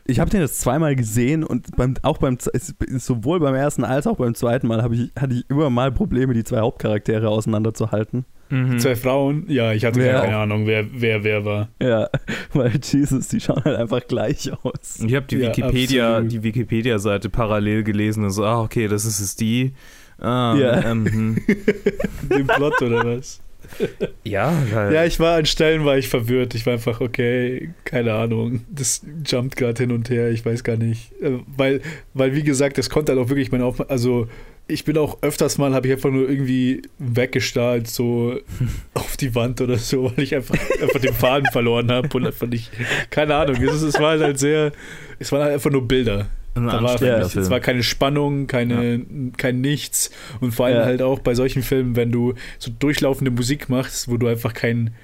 Ich 0.06 0.20
habe 0.20 0.30
den 0.30 0.40
jetzt 0.40 0.60
zweimal 0.60 0.96
gesehen 0.96 1.44
und 1.44 1.74
beim, 1.76 1.94
auch 2.02 2.18
beim 2.18 2.36
sowohl 2.38 3.40
beim 3.40 3.54
ersten 3.54 3.84
als 3.84 4.06
auch 4.06 4.16
beim 4.16 4.34
zweiten 4.34 4.66
Mal 4.66 4.92
ich, 4.92 5.12
hatte 5.18 5.34
ich 5.34 5.48
immer 5.48 5.70
mal 5.70 5.92
Probleme, 5.92 6.34
die 6.34 6.44
zwei 6.44 6.60
Hauptcharaktere 6.60 7.28
auseinanderzuhalten. 7.28 8.26
Mhm. 8.50 8.78
Zwei 8.78 8.96
Frauen? 8.96 9.44
Ja, 9.48 9.72
ich 9.72 9.84
hatte 9.84 10.04
ja. 10.04 10.20
keine 10.20 10.36
Ahnung, 10.36 10.66
wer, 10.66 10.84
wer 10.92 11.24
wer 11.24 11.44
war. 11.44 11.68
Ja, 11.80 12.10
weil 12.52 12.72
Jesus, 12.82 13.28
die 13.28 13.40
schauen 13.40 13.64
halt 13.64 13.76
einfach 13.76 14.06
gleich 14.06 14.52
aus. 14.62 15.00
Ich 15.00 15.14
habe 15.14 15.26
die 15.26 15.36
ja, 15.36 15.48
Wikipedia, 15.48 16.10
absolut. 16.16 16.32
die 16.32 16.42
Wikipedia-Seite 16.42 17.30
parallel 17.30 17.82
gelesen 17.82 18.24
und 18.24 18.30
so, 18.30 18.44
ah, 18.44 18.60
okay, 18.60 18.88
das 18.88 19.06
ist 19.06 19.20
es 19.20 19.36
die. 19.36 19.72
Ah, 20.18 20.54
ja. 20.58 20.90
Ähm, 20.90 21.06
hm. 21.06 21.36
Den 22.30 22.46
Plot 22.46 22.82
oder 22.82 23.04
was? 23.04 23.40
Ja, 24.24 24.52
halt. 24.72 24.94
ja, 24.94 25.04
ich 25.04 25.20
war 25.20 25.36
an 25.36 25.46
Stellen 25.46 25.84
war 25.84 25.98
ich 25.98 26.08
verwirrt. 26.08 26.54
Ich 26.54 26.64
war 26.64 26.72
einfach, 26.72 27.00
okay, 27.00 27.70
keine 27.84 28.14
Ahnung. 28.14 28.64
Das 28.70 29.02
jumpt 29.26 29.56
gerade 29.56 29.82
hin 29.82 29.92
und 29.92 30.08
her, 30.08 30.30
ich 30.30 30.44
weiß 30.44 30.64
gar 30.64 30.76
nicht. 30.76 31.12
Äh, 31.20 31.38
weil, 31.56 31.82
weil 32.14 32.34
wie 32.34 32.42
gesagt, 32.42 32.78
das 32.78 32.88
konnte 32.88 33.12
halt 33.12 33.22
auch 33.22 33.28
wirklich 33.28 33.52
meine 33.52 33.64
Aufmerksamkeit, 33.64 33.92
also 33.92 34.28
ich 34.66 34.84
bin 34.84 34.96
auch 34.96 35.18
öfters 35.20 35.58
mal, 35.58 35.74
habe 35.74 35.88
ich 35.88 35.92
einfach 35.92 36.10
nur 36.10 36.28
irgendwie 36.28 36.82
weggestarrt, 36.98 37.86
so 37.86 38.40
auf 38.94 39.16
die 39.16 39.34
Wand 39.34 39.60
oder 39.60 39.76
so, 39.76 40.04
weil 40.16 40.24
ich 40.24 40.34
einfach, 40.34 40.56
einfach 40.80 41.00
den 41.00 41.12
Faden 41.12 41.50
verloren 41.52 41.90
habe 41.90 42.08
und 42.14 42.26
einfach 42.26 42.46
nicht, 42.46 42.70
keine 43.10 43.34
Ahnung, 43.34 43.56
es, 43.62 43.82
es 43.82 44.00
war 44.00 44.18
halt 44.18 44.38
sehr, 44.38 44.72
es 45.18 45.30
waren 45.32 45.42
halt 45.42 45.52
einfach 45.52 45.70
nur 45.70 45.86
Bilder. 45.86 46.28
Da 46.54 46.82
war 46.82 47.00
mich, 47.00 47.36
es 47.36 47.50
war 47.50 47.60
keine 47.60 47.82
Spannung, 47.82 48.46
keine, 48.46 48.94
ja. 48.94 49.00
kein 49.36 49.60
Nichts. 49.60 50.10
Und 50.40 50.52
vor 50.52 50.66
allem 50.66 50.76
ja. 50.76 50.84
halt 50.84 51.02
auch 51.02 51.18
bei 51.18 51.34
solchen 51.34 51.62
Filmen, 51.62 51.96
wenn 51.96 52.12
du 52.12 52.34
so 52.58 52.70
durchlaufende 52.78 53.30
Musik 53.30 53.68
machst, 53.68 54.08
wo 54.08 54.16
du 54.16 54.28
einfach 54.28 54.54
kein, 54.54 54.94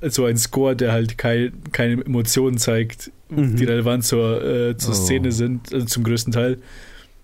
so 0.00 0.24
ein 0.24 0.38
Score, 0.38 0.74
der 0.74 0.92
halt 0.92 1.18
kein, 1.18 1.52
keine 1.72 2.04
Emotionen 2.04 2.56
zeigt, 2.56 3.10
mhm. 3.28 3.56
die 3.56 3.64
relevant 3.64 4.04
zur, 4.04 4.42
äh, 4.42 4.76
zur 4.76 4.92
oh. 4.92 4.96
Szene 4.96 5.32
sind, 5.32 5.72
also 5.72 5.84
zum 5.86 6.04
größten 6.04 6.32
Teil 6.32 6.58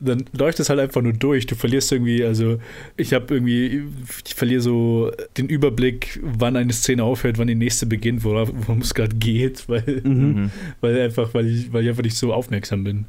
dann 0.01 0.25
läuft 0.33 0.59
es 0.61 0.71
halt 0.71 0.81
einfach 0.81 1.03
nur 1.03 1.13
durch. 1.13 1.47
Du 1.47 1.55
verlierst 1.55 1.93
irgendwie, 1.93 2.25
also 2.25 2.59
ich 2.97 3.13
habe 3.13 3.35
irgendwie, 3.35 3.85
ich 4.27 4.35
verliere 4.35 4.63
so 4.63 5.13
den 5.37 5.49
Überblick, 5.49 6.19
wann 6.23 6.57
eine 6.57 6.73
Szene 6.73 7.05
aufhört, 7.05 7.39
wann 7.39 7.49
die 7.49 7.55
nächste 7.55 7.87
beginnt, 7.87 8.25
worum 8.25 8.81
es 8.81 8.95
gerade 8.95 9.15
geht, 9.15 9.65
weil, 9.69 10.01
mhm. 10.03 10.51
weil 10.81 11.01
einfach, 11.01 11.35
weil 11.35 11.47
ich, 11.47 11.73
weil 11.73 11.85
ich 11.85 11.91
einfach 11.91 12.03
nicht 12.03 12.17
so 12.17 12.33
aufmerksam 12.33 12.83
bin. 12.83 13.05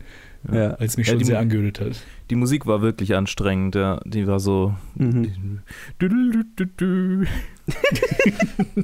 Ja. 0.51 0.71
Als 0.75 0.97
mich 0.97 1.07
schon 1.07 1.19
ja, 1.19 1.25
sehr 1.25 1.39
angehört 1.39 1.79
hat. 1.79 2.03
Die 2.29 2.35
Musik 2.35 2.65
war 2.65 2.81
wirklich 2.81 3.15
anstrengend, 3.15 3.75
ja. 3.75 3.99
Die 4.05 4.27
war 4.27 4.39
so. 4.39 4.75
Mhm. 4.95 5.61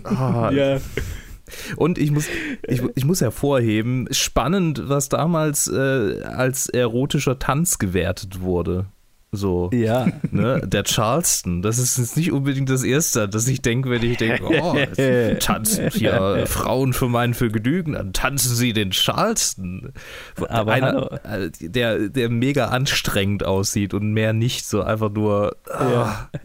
ah, 0.03 0.51
ja. 0.51 0.79
Und 1.77 1.97
ich 1.97 2.11
muss, 2.11 2.27
ich, 2.67 2.83
ich 2.95 3.05
muss 3.05 3.21
hervorheben, 3.21 4.07
spannend, 4.11 4.83
was 4.85 5.09
damals 5.09 5.67
äh, 5.67 6.21
als 6.23 6.67
erotischer 6.67 7.39
Tanz 7.39 7.79
gewertet 7.79 8.41
wurde. 8.41 8.87
So. 9.31 9.69
Ja. 9.73 10.07
Ne? 10.31 10.61
Der 10.65 10.83
Charleston, 10.83 11.61
das 11.61 11.79
ist 11.79 11.97
jetzt 11.97 12.15
nicht 12.15 12.31
unbedingt 12.31 12.69
das 12.69 12.83
Erste, 12.83 13.27
dass 13.27 13.47
ich 13.47 13.61
denke, 13.61 13.89
wenn 13.89 14.01
ich 14.03 14.17
denke, 14.17 14.43
oh, 14.45 14.77
tanzen 15.39 15.89
hier 15.89 16.45
Frauen 16.47 16.93
für 16.93 17.09
mein 17.09 17.33
Vergnügen, 17.33 17.93
dann 17.93 18.13
tanzen 18.13 18.55
sie 18.55 18.71
den 18.71 18.91
Charleston. 18.91 19.91
Aber 20.47 20.71
Einer, 20.71 21.19
äh, 21.25 21.49
der, 21.59 22.07
der 22.07 22.29
mega 22.29 22.67
anstrengend 22.67 23.43
aussieht 23.43 23.93
und 23.93 24.13
mehr 24.13 24.31
nicht 24.31 24.65
so 24.65 24.81
einfach 24.81 25.11
nur. 25.11 25.57
Ja. 25.67 26.29
Ah. 26.31 26.39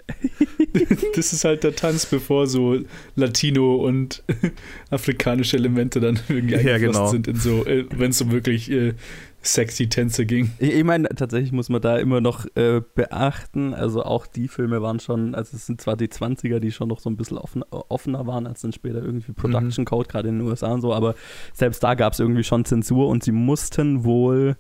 das 1.14 1.32
ist 1.32 1.44
halt 1.44 1.64
der 1.64 1.76
Tanz, 1.76 2.06
bevor 2.06 2.46
so 2.46 2.78
Latino 3.14 3.76
und 3.76 4.24
afrikanische 4.90 5.56
Elemente 5.56 6.00
dann 6.00 6.18
irgendwie 6.28 6.56
ja, 6.56 6.78
genau. 6.78 7.08
sind 7.08 7.28
in 7.28 7.36
so, 7.36 7.64
äh, 7.64 7.84
wenn 7.90 8.10
es 8.10 8.18
so 8.18 8.32
wirklich 8.32 8.70
äh, 8.70 8.94
sexy 9.42 9.88
Tänze 9.88 10.26
ging. 10.26 10.50
Ich, 10.58 10.72
ich 10.72 10.84
meine, 10.84 11.08
tatsächlich 11.08 11.52
muss 11.52 11.68
man 11.68 11.80
da 11.80 11.98
immer 11.98 12.20
noch 12.20 12.46
äh, 12.54 12.80
beachten, 12.94 13.74
also 13.74 14.02
auch 14.02 14.26
die 14.26 14.48
Filme 14.48 14.82
waren 14.82 15.00
schon, 15.00 15.34
also 15.34 15.56
es 15.56 15.66
sind 15.66 15.80
zwar 15.80 15.96
die 15.96 16.08
20er, 16.08 16.58
die 16.60 16.72
schon 16.72 16.88
noch 16.88 17.00
so 17.00 17.10
ein 17.10 17.16
bisschen 17.16 17.38
offen, 17.38 17.62
offener 17.70 18.26
waren 18.26 18.46
als 18.46 18.62
dann 18.62 18.72
später 18.72 19.02
irgendwie 19.02 19.32
Production 19.32 19.82
mhm. 19.82 19.86
Code, 19.86 20.08
gerade 20.08 20.28
in 20.28 20.38
den 20.38 20.48
USA 20.48 20.72
und 20.72 20.80
so, 20.80 20.94
aber 20.94 21.14
selbst 21.52 21.82
da 21.82 21.94
gab 21.94 22.12
es 22.12 22.20
irgendwie 22.20 22.44
schon 22.44 22.64
Zensur 22.64 23.08
und 23.08 23.24
sie 23.24 23.32
mussten 23.32 24.04
wohl 24.04 24.56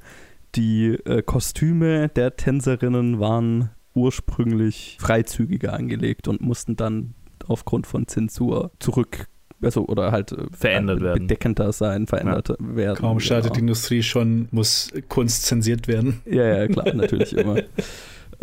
die 0.54 0.98
äh, 1.04 1.22
Kostüme 1.22 2.08
der 2.08 2.36
Tänzerinnen 2.36 3.20
waren 3.20 3.70
ursprünglich 3.94 4.96
freizügiger 5.00 5.72
angelegt 5.72 6.28
und 6.28 6.40
mussten 6.40 6.76
dann 6.76 7.14
aufgrund 7.46 7.86
von 7.86 8.06
Zensur 8.06 8.72
zurück 8.78 9.28
also 9.62 9.86
oder 9.86 10.12
halt 10.12 10.32
äh, 10.32 10.44
verändert 10.52 11.00
äh, 11.00 11.04
werden. 11.04 11.26
Bedeckender 11.26 11.72
sein, 11.72 12.06
verändert 12.06 12.48
ja. 12.48 12.56
werden. 12.60 12.98
Kaum 12.98 13.20
startet 13.20 13.50
ja. 13.50 13.54
die 13.54 13.60
Industrie 13.60 14.02
schon, 14.02 14.48
muss 14.50 14.90
Kunst 15.08 15.46
zensiert 15.46 15.88
werden. 15.88 16.20
Ja, 16.24 16.58
ja, 16.58 16.68
klar, 16.68 16.92
natürlich 16.94 17.36
immer. 17.36 17.56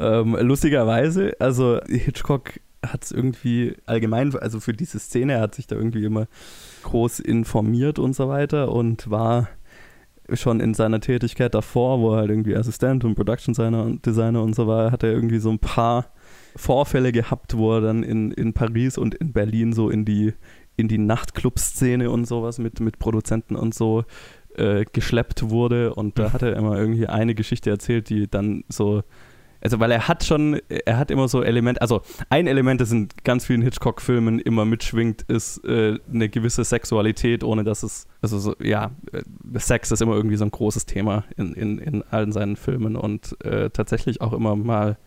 Ähm, 0.01 0.37
lustigerweise, 0.39 1.33
also 1.39 1.81
Hitchcock 1.89 2.53
hat 2.85 3.03
es 3.03 3.11
irgendwie 3.11 3.75
allgemein, 3.85 4.33
also 4.37 4.61
für 4.61 4.71
diese 4.71 4.97
Szene, 4.97 5.33
er 5.33 5.41
hat 5.41 5.55
sich 5.55 5.67
da 5.67 5.75
irgendwie 5.75 6.05
immer 6.05 6.27
groß 6.83 7.19
informiert 7.19 7.99
und 7.99 8.15
so 8.15 8.29
weiter 8.29 8.71
und 8.71 9.09
war 9.09 9.49
schon 10.33 10.59
in 10.59 10.73
seiner 10.73 11.01
Tätigkeit 11.01 11.53
davor, 11.53 11.99
wo 11.99 12.13
er 12.13 12.17
halt 12.19 12.29
irgendwie 12.29 12.55
Assistent 12.55 13.03
und 13.03 13.15
Production 13.15 13.53
Designer 13.53 13.83
und 13.83 14.05
Designer 14.05 14.41
und 14.41 14.55
so 14.55 14.67
war, 14.67 14.91
hat 14.91 15.03
er 15.03 15.11
irgendwie 15.11 15.39
so 15.39 15.49
ein 15.49 15.59
paar 15.59 16.05
Vorfälle 16.55 17.11
gehabt, 17.11 17.57
wo 17.57 17.75
er 17.75 17.81
dann 17.81 18.03
in, 18.03 18.31
in 18.31 18.53
Paris 18.53 18.97
und 18.97 19.15
in 19.15 19.33
Berlin 19.33 19.73
so 19.73 19.89
in 19.89 20.05
die, 20.05 20.33
in 20.79 20.87
die 20.87 20.97
Nachtclub-Szene 20.97 22.09
und 22.09 22.25
sowas 22.25 22.57
mit, 22.57 22.79
mit 22.79 22.99
Produzenten 22.99 23.55
und 23.55 23.73
so 23.73 24.05
äh, 24.55 24.85
geschleppt 24.91 25.49
wurde. 25.49 25.93
Und 25.93 26.17
da 26.17 26.33
hat 26.33 26.41
er 26.41 26.55
immer 26.55 26.77
irgendwie 26.77 27.07
eine 27.07 27.35
Geschichte 27.35 27.69
erzählt, 27.69 28.09
die 28.09 28.29
dann 28.29 28.63
so 28.69 29.03
also 29.61 29.79
weil 29.79 29.91
er 29.91 30.07
hat 30.07 30.23
schon, 30.23 30.59
er 30.69 30.97
hat 30.97 31.11
immer 31.11 31.27
so 31.27 31.43
Elemente, 31.43 31.81
also 31.81 32.01
ein 32.29 32.47
Element, 32.47 32.79
das 32.79 32.91
in 32.91 33.09
ganz 33.23 33.45
vielen 33.45 33.61
Hitchcock-Filmen 33.61 34.39
immer 34.39 34.65
mitschwingt, 34.65 35.23
ist 35.23 35.63
äh, 35.65 35.99
eine 36.11 36.29
gewisse 36.29 36.63
Sexualität, 36.63 37.43
ohne 37.43 37.63
dass 37.63 37.83
es, 37.83 38.07
also 38.21 38.39
so, 38.39 38.55
ja, 38.61 38.91
äh, 39.11 39.21
Sex 39.59 39.91
ist 39.91 40.01
immer 40.01 40.15
irgendwie 40.15 40.37
so 40.37 40.45
ein 40.45 40.51
großes 40.51 40.85
Thema 40.85 41.25
in, 41.35 41.53
in, 41.53 41.77
in 41.79 42.03
allen 42.03 42.31
seinen 42.31 42.55
Filmen 42.55 42.95
und 42.95 43.35
äh, 43.43 43.69
tatsächlich 43.69 44.21
auch 44.21 44.33
immer 44.33 44.55
mal, 44.55 44.97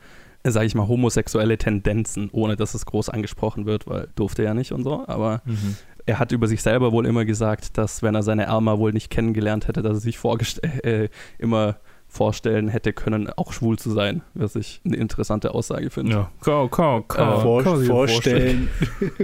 sage 0.51 0.67
ich 0.67 0.75
mal, 0.75 0.89
homosexuelle 0.89 1.59
Tendenzen, 1.59 2.29
ohne 2.33 2.57
dass 2.57 2.75
es 2.75 2.87
groß 2.87 3.09
angesprochen 3.09 3.67
wird, 3.67 3.87
weil 3.87 4.09
durfte 4.17 4.45
er 4.45 4.55
nicht 4.55 4.73
und 4.73 4.83
so, 4.83 5.05
aber 5.07 5.43
mhm. 5.45 5.77
er 6.07 6.19
hat 6.19 6.33
über 6.33 6.49
sich 6.49 6.63
selber 6.63 6.93
wohl 6.93 7.07
immer 7.07 7.25
gesagt, 7.25 7.79
dass 7.79 8.03
wenn 8.03 8.15
er 8.15 8.23
seine 8.23 8.49
Alma 8.49 8.79
wohl 8.79 8.93
nicht 8.93 9.11
kennengelernt 9.11 9.69
hätte, 9.69 9.83
dass 9.83 9.99
er 9.99 10.01
sich 10.01 10.19
vorgestellt, 10.19 10.85
äh, 10.85 11.09
immer 11.39 11.77
vorstellen 12.13 12.69
hätte 12.69 12.93
können, 12.93 13.31
auch 13.31 13.55
schwul 13.55 13.79
zu 13.79 13.91
sein, 13.91 14.21
was 14.35 14.55
ich 14.55 14.83
eine 14.85 14.97
interessante 14.97 15.55
Aussage 15.55 15.89
finde. 15.89 16.13
Ja, 16.13 16.31
kau, 16.43 16.69
kau, 16.69 17.01
kau, 17.01 17.41
Vor 17.41 17.63
vorstellen, 17.63 18.69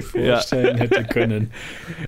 vorstellen 0.00 0.76
hätte 0.78 1.04
können. 1.04 1.50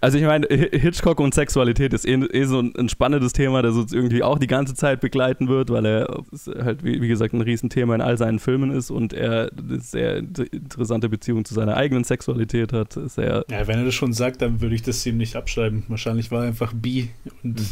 Also 0.00 0.16
ich 0.16 0.24
meine, 0.24 0.46
Hitchcock 0.48 1.20
und 1.20 1.34
Sexualität 1.34 1.92
ist 1.92 2.06
eh, 2.06 2.14
eh, 2.14 2.44
so 2.44 2.60
ein 2.60 2.88
spannendes 2.88 3.34
Thema, 3.34 3.60
das 3.60 3.76
uns 3.76 3.92
irgendwie 3.92 4.22
auch 4.22 4.38
die 4.38 4.46
ganze 4.46 4.74
Zeit 4.74 5.02
begleiten 5.02 5.48
wird, 5.48 5.68
weil 5.68 5.84
er 5.84 6.22
halt, 6.64 6.82
wie, 6.82 7.02
wie 7.02 7.08
gesagt, 7.08 7.34
ein 7.34 7.42
Riesenthema 7.42 7.94
in 7.94 8.00
all 8.00 8.16
seinen 8.16 8.38
Filmen 8.38 8.70
ist 8.70 8.90
und 8.90 9.12
er 9.12 9.50
eine 9.52 9.80
sehr 9.80 10.16
interessante 10.16 11.10
Beziehung 11.10 11.44
zu 11.44 11.52
seiner 11.52 11.76
eigenen 11.76 12.04
Sexualität 12.04 12.72
hat. 12.72 12.94
Sehr 12.94 13.44
ja, 13.50 13.68
wenn 13.68 13.80
er 13.80 13.84
das 13.84 13.94
schon 13.94 14.14
sagt, 14.14 14.40
dann 14.40 14.62
würde 14.62 14.74
ich 14.74 14.82
das 14.82 15.04
ihm 15.04 15.18
nicht 15.18 15.36
abschreiben. 15.36 15.82
Wahrscheinlich 15.88 16.30
war 16.30 16.44
er 16.44 16.48
einfach 16.48 16.72
bi. 16.72 17.10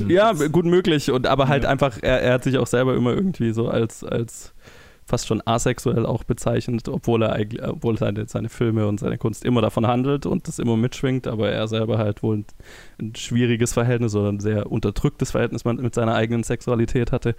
ja, 0.09 0.33
gut 0.33 0.67
möglich, 0.67 1.11
und 1.11 1.27
aber 1.27 1.49
halt 1.49 1.65
ja. 1.65 1.71
einfach, 1.71 1.99
er, 2.03 2.21
er 2.21 2.35
hat 2.35 2.45
sich 2.45 2.59
auch 2.59 2.67
selber 2.67 2.98
immer 2.99 3.15
irgendwie 3.15 3.53
so 3.53 3.69
als, 3.69 4.05
als 4.05 4.53
fast 5.09 5.27
schon 5.27 5.43
asexuell 5.47 6.05
auch 6.05 6.23
bezeichnet, 6.23 6.87
obwohl 6.89 7.23
er 7.23 7.33
eigentlich, 7.33 7.67
obwohl 7.67 7.97
seine, 7.97 8.29
seine 8.29 8.51
Filme 8.51 8.87
und 8.87 9.01
seine 9.01 9.17
Kunst 9.17 9.45
immer 9.45 9.63
davon 9.63 9.87
handelt 9.87 10.27
und 10.27 10.47
das 10.47 10.59
immer 10.59 10.77
mitschwingt, 10.77 11.27
aber 11.27 11.51
er 11.51 11.67
selber 11.67 11.97
halt 11.97 12.23
wohl 12.23 12.39
ein, 12.39 12.45
ein 13.01 13.15
schwieriges 13.15 13.73
Verhältnis 13.73 14.15
oder 14.15 14.31
ein 14.31 14.41
sehr 14.41 14.71
unterdrücktes 14.71 15.31
Verhältnis 15.31 15.65
mit 15.65 15.95
seiner 15.95 16.15
eigenen 16.15 16.43
Sexualität 16.43 17.11
hatte. 17.11 17.35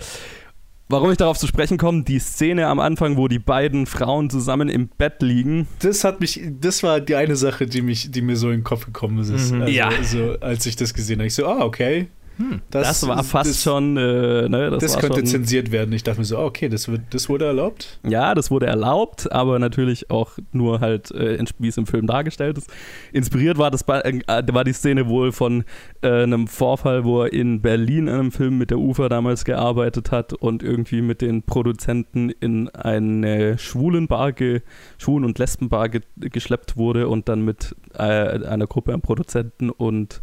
Warum 0.91 1.11
ich 1.11 1.17
darauf 1.17 1.37
zu 1.37 1.45
sprechen 1.45 1.77
komme, 1.77 2.03
die 2.03 2.17
Szene 2.17 2.65
am 2.65 2.79
Anfang, 2.79 3.15
wo 3.15 3.27
die 3.27 3.37
beiden 3.37 3.85
Frauen 3.85 4.31
zusammen 4.31 4.69
im 4.69 4.87
Bett 4.87 5.21
liegen. 5.21 5.67
Das 5.81 6.03
hat 6.03 6.19
mich, 6.19 6.41
das 6.59 6.81
war 6.81 6.99
die 6.99 7.13
eine 7.13 7.35
Sache, 7.35 7.67
die 7.67 7.83
mich, 7.83 8.09
die 8.09 8.23
mir 8.23 8.35
so 8.35 8.47
in 8.47 8.61
den 8.61 8.63
Kopf 8.63 8.85
gekommen 8.85 9.19
ist. 9.19 9.51
Mhm. 9.51 9.61
Also, 9.61 9.71
ja. 9.71 9.89
Also, 9.89 10.37
als 10.39 10.65
ich 10.65 10.75
das 10.75 10.95
gesehen 10.95 11.19
habe, 11.19 11.27
ich 11.27 11.35
so, 11.35 11.45
ah, 11.45 11.63
okay. 11.63 12.07
Hm. 12.39 12.61
Das, 12.71 13.05
war 13.05 13.21
fast 13.25 13.49
das, 13.49 13.63
schon. 13.63 13.97
Äh, 13.97 14.47
ne, 14.47 14.69
Das, 14.71 14.79
das 14.93 14.97
könnte 14.97 15.17
schon, 15.17 15.25
zensiert 15.25 15.71
werden. 15.71 15.91
Ich 15.93 16.03
dachte 16.03 16.19
mir 16.19 16.25
so, 16.25 16.37
ah, 16.37 16.45
okay, 16.45 16.69
das, 16.69 16.87
wird, 16.87 17.01
das 17.09 17.27
wurde 17.27 17.45
erlaubt. 17.45 17.99
Ja, 18.07 18.33
das 18.33 18.49
wurde 18.49 18.65
erlaubt, 18.65 19.29
aber 19.29 19.59
natürlich 19.59 20.09
auch 20.09 20.31
nur 20.53 20.79
halt, 20.79 21.11
äh, 21.11 21.37
wie 21.57 21.67
es 21.67 21.77
im 21.77 21.85
Film 21.85 22.07
dargestellt 22.07 22.57
ist. 22.57 22.71
Inspiriert 23.11 23.57
war, 23.57 23.71
das, 23.71 23.81
äh, 23.81 24.21
war 24.25 24.63
die 24.63 24.71
Szene 24.71 25.09
wohl 25.09 25.33
von 25.33 25.65
äh, 26.01 26.23
einem 26.23 26.47
Vorfall, 26.47 27.03
wo 27.03 27.23
er 27.23 27.33
in 27.33 27.61
Berlin 27.61 28.07
an 28.07 28.19
einem 28.19 28.31
Film 28.31 28.57
mit 28.57 28.71
der 28.71 28.79
UFA 28.79 29.09
damals 29.09 29.43
gearbeitet 29.43 30.11
hat 30.11 30.31
und 30.31 30.63
irgendwie 30.63 31.01
mit 31.01 31.21
den 31.21 31.43
Produzenten 31.43 32.29
in 32.29 32.69
eine 32.69 33.57
Schwulenbar, 33.57 34.31
ge, 34.31 34.61
Schwulen- 34.97 35.25
und 35.25 35.37
Lesbenbar 35.39 35.89
ge, 35.89 36.01
geschleppt 36.15 36.77
wurde 36.77 37.09
und 37.09 37.27
dann 37.27 37.43
mit 37.43 37.75
äh, 37.95 38.01
einer 38.03 38.67
Gruppe 38.67 38.93
an 38.93 39.01
Produzenten 39.01 39.69
und 39.69 40.21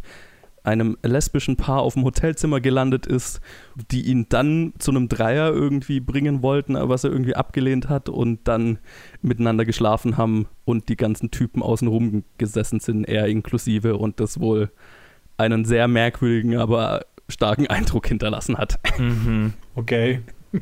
einem 0.67 0.97
lesbischen 1.01 1.55
Paar 1.55 1.79
auf 1.81 1.93
dem 1.93 2.03
Hotelzimmer 2.03 2.59
gelandet 2.59 3.05
ist, 3.05 3.39
die 3.89 4.01
ihn 4.01 4.25
dann 4.27 4.73
zu 4.79 4.91
einem 4.91 5.07
Dreier 5.07 5.53
irgendwie 5.53 6.01
bringen 6.01 6.41
wollten, 6.41 6.75
was 6.75 7.05
er 7.05 7.11
irgendwie 7.11 7.35
abgelehnt 7.37 7.87
hat 7.87 8.09
und 8.09 8.47
dann 8.49 8.77
miteinander 9.21 9.63
geschlafen 9.63 10.17
haben 10.17 10.47
und 10.65 10.89
die 10.89 10.97
ganzen 10.97 11.31
Typen 11.31 11.63
außenrum 11.63 12.25
gesessen 12.37 12.81
sind, 12.81 13.05
er 13.05 13.27
inklusive 13.27 13.95
und 13.95 14.19
das 14.19 14.41
wohl 14.41 14.69
einen 15.37 15.63
sehr 15.63 15.87
merkwürdigen, 15.87 16.57
aber 16.57 17.05
starken 17.29 17.67
Eindruck 17.67 18.07
hinterlassen 18.07 18.57
hat. 18.57 18.77
Mhm. 18.99 19.53
Okay. 19.73 20.21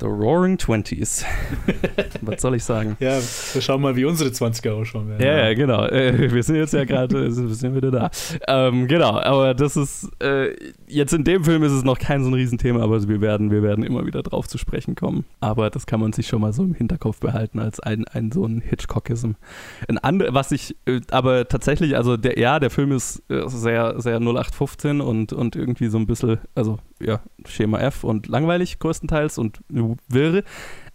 The 0.00 0.06
Roaring 0.06 0.56
Twenties. 0.56 1.26
Was 2.22 2.40
soll 2.40 2.54
ich 2.54 2.64
sagen? 2.64 2.96
Ja, 3.00 3.18
wir 3.52 3.60
schauen 3.60 3.82
mal, 3.82 3.94
wie 3.96 4.06
unsere 4.06 4.30
20er 4.30 4.70
ausschauen 4.70 5.08
werden. 5.08 5.22
Ja, 5.22 5.48
ja, 5.48 5.54
genau. 5.54 5.84
Äh, 5.86 6.32
wir 6.32 6.42
sind 6.42 6.56
jetzt 6.56 6.72
ja 6.72 6.84
gerade, 6.84 7.18
äh, 7.18 7.36
wir 7.36 7.54
sind 7.54 7.74
wieder 7.76 7.90
da. 7.90 8.10
Ähm, 8.48 8.88
genau, 8.88 9.20
aber 9.20 9.52
das 9.52 9.76
ist, 9.76 10.10
äh, 10.22 10.56
jetzt 10.86 11.12
in 11.12 11.24
dem 11.24 11.44
Film 11.44 11.62
ist 11.62 11.72
es 11.72 11.84
noch 11.84 11.98
kein 11.98 12.24
so 12.24 12.30
ein 12.30 12.34
Riesenthema, 12.34 12.82
aber 12.82 13.06
wir 13.06 13.20
werden, 13.20 13.50
wir 13.50 13.62
werden 13.62 13.84
immer 13.84 14.06
wieder 14.06 14.22
drauf 14.22 14.48
zu 14.48 14.56
sprechen 14.56 14.94
kommen. 14.94 15.26
Aber 15.40 15.68
das 15.68 15.84
kann 15.84 16.00
man 16.00 16.14
sich 16.14 16.26
schon 16.26 16.40
mal 16.40 16.54
so 16.54 16.62
im 16.62 16.74
Hinterkopf 16.74 17.20
behalten 17.20 17.58
als 17.58 17.78
ein, 17.78 18.06
ein 18.06 18.32
so 18.32 18.46
ein 18.46 18.62
Hitchcockism. 18.62 19.32
Ein 19.86 19.98
andere, 19.98 20.32
was 20.32 20.50
ich, 20.50 20.76
äh, 20.86 21.00
aber 21.10 21.46
tatsächlich, 21.46 21.96
also 21.96 22.16
der, 22.16 22.38
ja, 22.38 22.58
der 22.58 22.70
Film 22.70 22.92
ist 22.92 23.22
äh, 23.28 23.46
sehr, 23.48 24.00
sehr 24.00 24.16
0815 24.16 25.02
und, 25.02 25.34
und 25.34 25.56
irgendwie 25.56 25.88
so 25.88 25.98
ein 25.98 26.06
bisschen, 26.06 26.38
also 26.54 26.78
ja, 27.00 27.20
Schema 27.46 27.78
F 27.80 28.04
und 28.04 28.28
langweilig 28.28 28.78
größtenteils 28.78 29.38
und 29.38 29.60
wirre. 30.08 30.44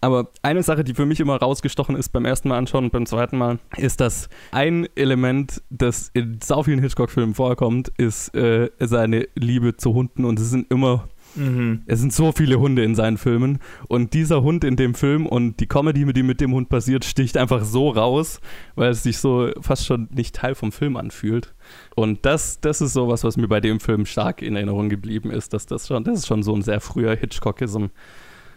Aber 0.01 0.29
eine 0.43 0.61
Sache, 0.61 0.83
die 0.83 0.93
für 0.93 1.05
mich 1.05 1.19
immer 1.19 1.37
rausgestochen 1.37 1.95
ist 1.95 2.09
beim 2.09 2.25
ersten 2.25 2.49
Mal 2.49 2.57
anschauen 2.59 2.85
und 2.85 2.91
beim 2.91 3.05
zweiten 3.07 3.37
Mal, 3.37 3.57
ist, 3.77 3.99
dass 4.01 4.29
ein 4.51 4.87
Element, 4.95 5.63
das 5.69 6.11
in 6.13 6.39
sau 6.43 6.61
vielen 6.63 6.79
Hitchcock-Filmen 6.79 7.33
vorkommt, 7.33 7.91
ist 7.97 8.35
äh, 8.35 8.69
seine 8.79 9.27
Liebe 9.35 9.77
zu 9.77 9.93
Hunden. 9.95 10.25
Und 10.25 10.39
es 10.39 10.51
sind 10.51 10.71
immer, 10.71 11.07
Mhm. 11.35 11.81
es 11.87 11.99
sind 11.99 12.13
so 12.13 12.31
viele 12.31 12.59
Hunde 12.59 12.83
in 12.83 12.93
seinen 12.93 13.17
Filmen. 13.17 13.59
Und 13.87 14.13
dieser 14.13 14.43
Hund 14.43 14.63
in 14.63 14.75
dem 14.75 14.93
Film 14.93 15.25
und 15.25 15.59
die 15.59 15.67
Comedy, 15.67 16.05
die 16.13 16.23
mit 16.23 16.39
dem 16.39 16.53
Hund 16.53 16.69
passiert, 16.69 17.03
sticht 17.03 17.35
einfach 17.35 17.63
so 17.63 17.89
raus, 17.89 18.39
weil 18.75 18.91
es 18.91 19.03
sich 19.03 19.17
so 19.17 19.49
fast 19.59 19.85
schon 19.85 20.07
nicht 20.13 20.35
Teil 20.35 20.53
vom 20.55 20.71
Film 20.71 20.97
anfühlt. 20.97 21.54
Und 21.95 22.25
das, 22.25 22.59
das 22.59 22.81
ist 22.81 22.93
sowas, 22.93 23.23
was 23.23 23.37
mir 23.37 23.47
bei 23.47 23.61
dem 23.61 23.79
Film 23.79 24.05
stark 24.05 24.41
in 24.41 24.55
Erinnerung 24.55 24.89
geblieben 24.89 25.31
ist, 25.31 25.53
dass 25.53 25.65
das 25.65 25.87
schon, 25.87 26.03
das 26.03 26.19
ist 26.19 26.27
schon 26.27 26.43
so 26.43 26.55
ein 26.55 26.61
sehr 26.61 26.79
früher 26.81 27.15
Hitchcockism 27.15 27.85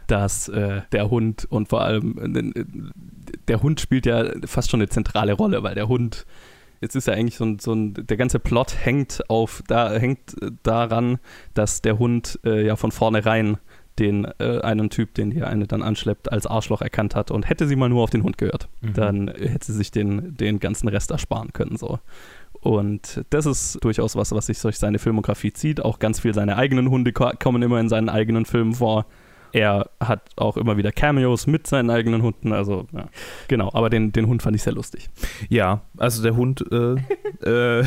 dass 0.07 0.49
äh, 0.49 0.81
der 0.93 1.11
Hund 1.11 1.47
und 1.51 1.69
vor 1.69 1.83
allem 1.83 2.35
äh, 2.35 2.65
der 3.47 3.63
Hund 3.63 3.79
spielt 3.79 4.07
ja 4.07 4.25
fast 4.47 4.71
schon 4.71 4.81
eine 4.81 4.89
zentrale 4.89 5.35
Rolle, 5.35 5.63
weil 5.63 5.75
der 5.75 5.87
Hund 5.89 6.25
jetzt 6.81 6.97
ist 6.97 7.07
ja 7.09 7.13
eigentlich 7.13 7.37
so 7.37 7.45
ein, 7.45 7.59
so 7.59 7.75
ein 7.75 7.93
der 7.93 8.17
ganze 8.17 8.39
Plot 8.39 8.75
hängt 8.83 9.29
auf 9.29 9.63
da 9.67 9.93
hängt 9.93 10.35
daran, 10.63 11.19
dass 11.55 11.83
der 11.83 11.99
Hund 11.99 12.41
äh, 12.45 12.67
ja 12.67 12.77
von 12.77 12.91
vornherein 12.91 13.59
den 13.99 14.27
äh, 14.39 14.61
einen 14.61 14.91
Typ, 14.91 15.13
den 15.15 15.31
die 15.31 15.43
eine 15.43 15.67
dann 15.67 15.83
anschleppt, 15.83 16.33
als 16.33 16.47
Arschloch 16.47 16.81
erkannt 16.81 17.15
hat 17.15 17.31
und 17.31 17.49
hätte 17.49 17.67
sie 17.67 17.77
mal 17.77 17.89
nur 17.89 18.03
auf 18.03 18.11
den 18.11 18.23
Hund 18.23 18.39
gehört, 18.39 18.69
Mhm. 18.81 18.93
dann 18.95 19.29
hätte 19.29 19.67
sie 19.67 19.75
sich 19.75 19.91
den, 19.91 20.37
den 20.37 20.59
ganzen 20.61 20.89
Rest 20.89 21.11
ersparen 21.11 21.53
können 21.53 21.77
so. 21.77 21.99
Und 22.61 23.25
das 23.31 23.47
ist 23.47 23.83
durchaus 23.85 24.17
was, 24.17 24.33
was 24.33 24.47
sich 24.47 24.61
durch 24.61 24.79
seine 24.79 24.99
Filmografie 24.99 25.53
zieht. 25.53 25.81
Auch 25.85 25.99
ganz 25.99 26.21
viel 26.21 26.35
seine 26.35 26.57
eigenen 26.57 26.91
Hunde 26.91 27.13
ko 27.13 27.31
kommen 27.41 27.63
immer 27.63 27.79
in 27.81 27.89
seinen 27.89 28.09
eigenen 28.09 28.45
Filmen 28.47 28.75
vor. 28.75 29.07
Er 29.53 29.89
hat 29.99 30.21
auch 30.37 30.59
immer 30.59 30.77
wieder 30.77 30.93
Cameos 30.93 31.47
mit 31.47 31.67
seinen 31.67 31.89
eigenen 31.89 32.21
Hunden. 32.23 32.53
Also, 32.53 32.87
ja. 32.93 33.09
genau. 33.49 33.71
Aber 33.73 33.89
den, 33.89 34.13
den 34.13 34.27
Hund 34.27 34.43
fand 34.43 34.55
ich 34.57 34.63
sehr 34.63 34.75
lustig. 34.75 35.09
Ja, 35.49 35.81
also 35.97 36.23
der 36.23 36.37
Hund, 36.37 36.63
äh, 36.71 36.97
äh, 37.81 37.85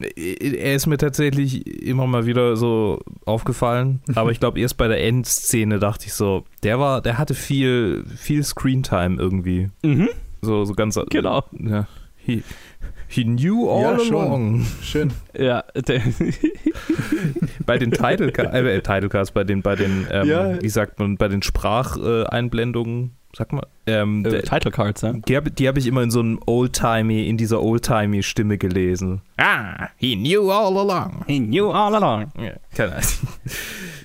er 0.00 0.74
ist 0.74 0.86
mir 0.86 0.96
tatsächlich 0.96 1.66
immer 1.82 2.06
mal 2.06 2.24
wieder 2.26 2.56
so 2.56 3.00
aufgefallen, 3.26 4.00
aber 4.14 4.30
ich 4.30 4.40
glaube 4.40 4.60
erst 4.60 4.76
bei 4.76 4.88
der 4.88 5.02
Endszene 5.04 5.78
dachte 5.78 6.06
ich 6.06 6.14
so, 6.14 6.44
der 6.62 6.78
war, 6.78 7.02
der 7.02 7.18
hatte 7.18 7.34
viel, 7.34 8.04
viel 8.16 8.42
Screentime 8.42 9.16
irgendwie, 9.18 9.68
Mhm. 9.82 10.08
so, 10.40 10.64
so 10.64 10.72
ganz, 10.74 10.98
Genau. 11.10 11.44
ja, 11.52 11.86
he, 12.16 12.42
he 13.10 13.24
knew 13.24 13.68
all 13.68 13.82
Ja, 13.82 13.90
along. 13.96 14.64
Schön. 14.82 15.12
Ja, 15.36 15.64
Bei 17.66 17.76
den 17.78 17.90
Title, 17.90 18.28
äh, 18.32 18.80
Titlecards, 18.80 19.32
bei 19.32 19.44
den, 19.44 19.62
bei 19.62 19.74
den, 19.76 20.06
ähm, 20.10 20.26
Ja. 20.28 20.62
wie 20.62 20.68
sagt 20.68 20.98
man, 20.98 21.16
bei 21.16 21.28
den 21.28 21.42
Spracheinblendungen, 21.42 23.16
sag 23.36 23.52
mal, 23.52 23.66
ähm, 23.86 24.24
äh, 24.24 24.30
der, 24.30 24.42
Title 24.42 24.70
Cards, 24.70 25.02
ja. 25.02 25.12
Die 25.12 25.36
habe 25.36 25.50
hab 25.50 25.76
ich 25.76 25.86
immer 25.86 26.02
in 26.02 26.10
so 26.10 26.20
einem 26.20 26.40
Oldtimey, 26.46 27.28
in 27.28 27.36
dieser 27.36 27.62
Oldtimey-Stimme 27.62 28.58
gelesen. 28.58 29.22
Ah, 29.36 29.88
he 29.96 30.16
knew 30.16 30.50
all 30.50 30.76
along. 30.78 31.24
He 31.26 31.38
knew 31.40 31.70
all 31.70 31.94
along. 31.94 32.32
Ja, 32.40 32.52
keine 32.74 32.92
Ahnung. 32.92 33.04